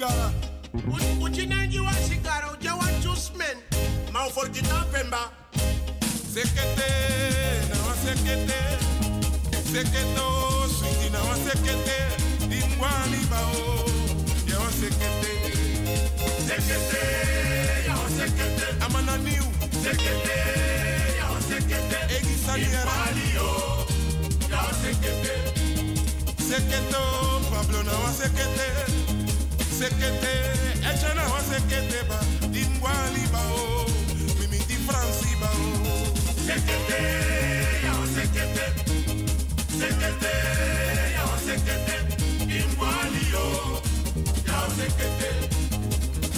cigara. 0.00 0.32
Uchinenjiwa 1.20 1.92
cigara, 2.08 2.52
ujawa 2.52 2.84
chusmen. 3.02 3.56
Mauforgita 4.12 4.84
pemba. 4.92 5.30
Sekete, 6.34 6.90
nawa 7.68 7.94
sekete. 8.04 8.60
Seketo, 9.72 10.68
swingi 10.78 11.10
nawa 11.12 11.36
sekete. 11.36 11.98
Dimwani 12.48 13.26
bao, 13.30 13.84
yawa 14.50 14.70
sekete. 14.72 15.32
Sekete, 16.46 17.02
yawa 17.86 18.08
sekete. 18.08 18.84
Amana 18.84 19.16
niu. 19.18 19.44
Sekete, 19.82 20.36
yawa 21.18 21.40
sekete. 21.42 21.98
Egisaniera. 22.16 22.84
Dimwani 22.84 23.34
yo, 23.34 23.86
Ya 24.50 24.56
yawa 24.56 24.72
sekete. 24.82 25.34
Seketo, 26.48 27.02
Pablo 27.50 27.82
na 27.82 27.92
wa 27.92 27.98
nawa 27.98 28.12
sekete 28.12 28.89
sekete 29.80 30.34
echana 30.92 31.24
wa 31.32 31.40
sekete 31.40 32.00
ba 32.08 32.18
dingwali 32.52 33.24
ba 33.32 33.40
o 33.48 33.88
mimi 34.38 34.58
di 34.68 34.76
Franci 34.86 35.32
ba 35.40 35.48
o. 35.48 36.04
Sekete 36.46 37.00
ya 37.84 37.92
wa 37.98 38.06
sekete 38.16 38.64
sekete 39.80 40.34
ya 41.16 41.22
wa 41.30 41.36
sekete 41.46 41.96
dingwali 42.50 43.24
o 43.32 43.80
ya 44.48 44.56
wa 44.60 44.68
sekete. 44.76 45.30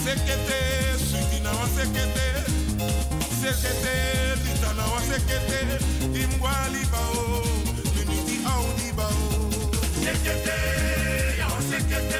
Sekete 0.03 0.59
sudina 1.09 1.51
wa 1.59 1.67
sekete 1.75 2.27
sekete 3.41 3.95
litana 4.43 4.85
wa 4.93 4.99
sekete 5.09 5.59
dingwali 6.15 6.83
ba 6.91 7.03
o 7.11 7.43
mimi 7.95 8.19
di 8.27 8.37
audi 8.55 8.89
ba 8.95 9.07
o. 9.11 9.51
Sekete 9.99 10.57
ya 11.39 11.47
wa 11.51 11.59
sekete 11.71 12.19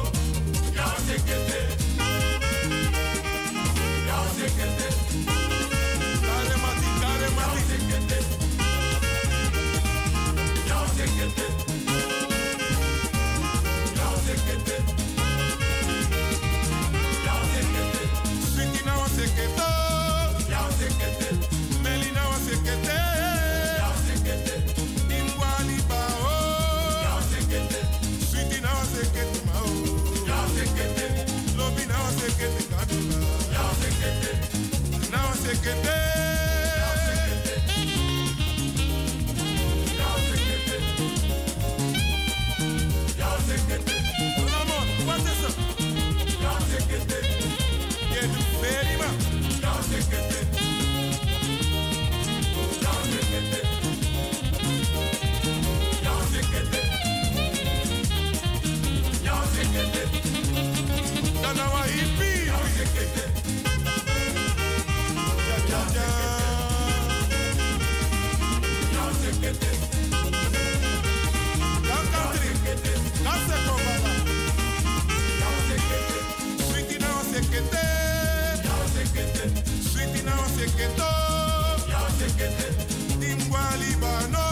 de 35.51 35.59
que 35.59 35.69
te 35.81 36.10
yaosekete 80.31 81.09
yaosekete 81.91 82.67
limbwa 83.19 83.63
libano 83.81 84.45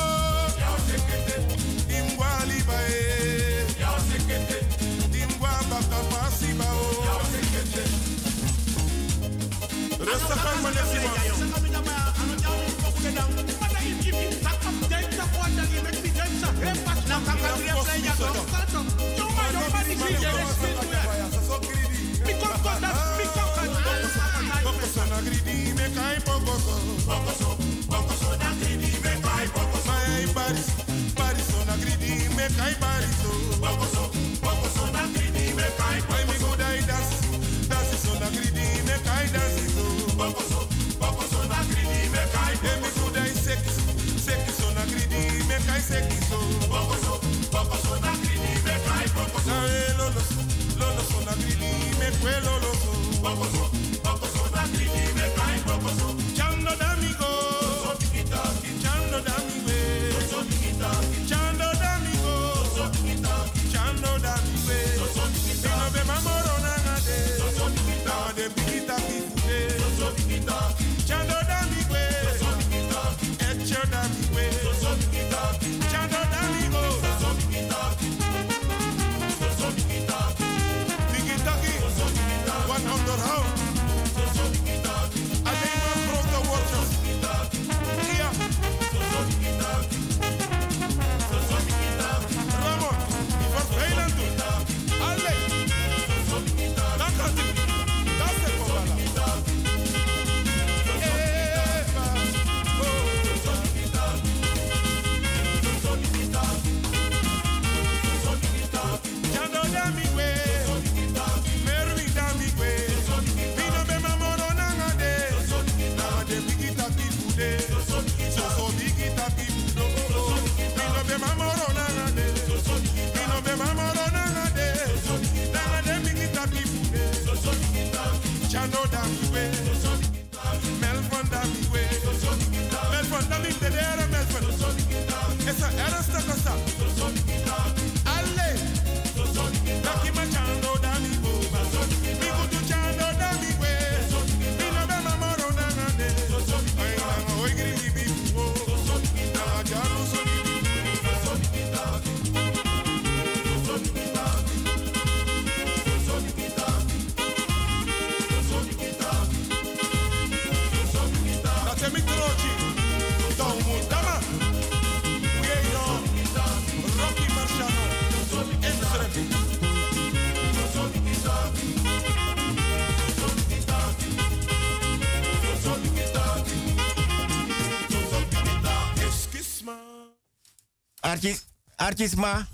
artisma, 181.90 182.48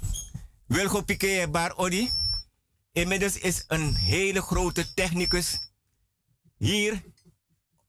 Wilgo 0.68 1.04
Piqué 1.04 1.48
Bar 1.52 1.74
Odi. 1.76 2.10
Inmiddels 2.94 3.38
is 3.38 3.64
een 3.68 3.96
hele 3.96 4.42
grote 4.42 4.94
technicus 4.94 5.72
hier. 6.58 7.04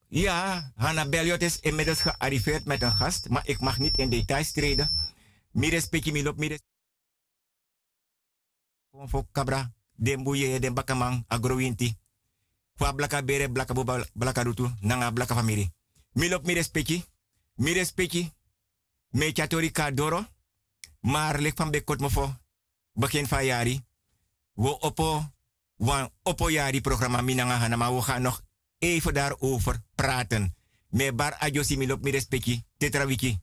Ja, 0.08 0.72
Hanna 0.74 1.08
Belliot 1.08 1.42
is 1.42 1.60
inmiddels 1.60 2.00
gearriveerd 2.00 2.64
met 2.64 2.82
een 2.82 2.92
gast, 2.92 3.28
maar 3.28 3.48
ik 3.48 3.60
mag 3.60 3.78
niet 3.78 3.98
in 3.98 4.10
details 4.10 4.52
treden. 4.52 4.90
Mires 5.50 5.86
Peki 5.86 6.12
Milop, 6.12 6.36
Mires. 6.36 6.60
Konfo 8.90 9.26
Cabra, 9.32 9.72
Dembuye, 9.94 10.58
Den 10.60 10.74
Bakamang, 10.74 11.24
Agrowinti. 11.26 11.96
Kwa 12.76 12.92
blaka 12.92 13.22
bere, 13.22 13.50
blaka 13.50 13.74
boba, 13.74 14.06
blaka 14.12 14.42
rutu, 14.42 14.70
nanga 14.80 15.12
blaka 15.12 15.34
famiri. 15.34 15.70
Milop 16.12 16.46
Mires 16.46 16.68
Peki, 16.68 17.04
Mires 17.54 17.92
Peki, 17.92 18.32
me 19.10 19.32
chatori 19.32 19.70
ka 19.70 19.90
doro, 19.90 20.26
maar 21.06 21.38
lik 21.38 21.56
van 21.56 21.70
bekot 21.70 22.00
mofo, 22.00 22.34
begin 22.92 23.26
van 23.26 23.44
jari. 23.44 23.84
We 24.52 24.78
oppo, 24.80 25.32
wan 25.76 26.10
oppo 26.22 26.50
jari 26.50 26.80
programma 26.80 27.20
minanga 27.20 27.56
hana, 27.56 27.76
maar 27.76 27.94
we 27.94 28.02
gaan 28.02 28.22
nog 28.22 28.42
even 28.78 29.14
daarover 29.14 29.82
praten. 29.94 30.54
Me 30.88 31.12
bar 31.12 31.34
ajosi 31.34 31.76
milop 31.76 32.02
mi 32.02 32.10
respecti, 32.10 32.64
tetrawiki. 32.76 33.38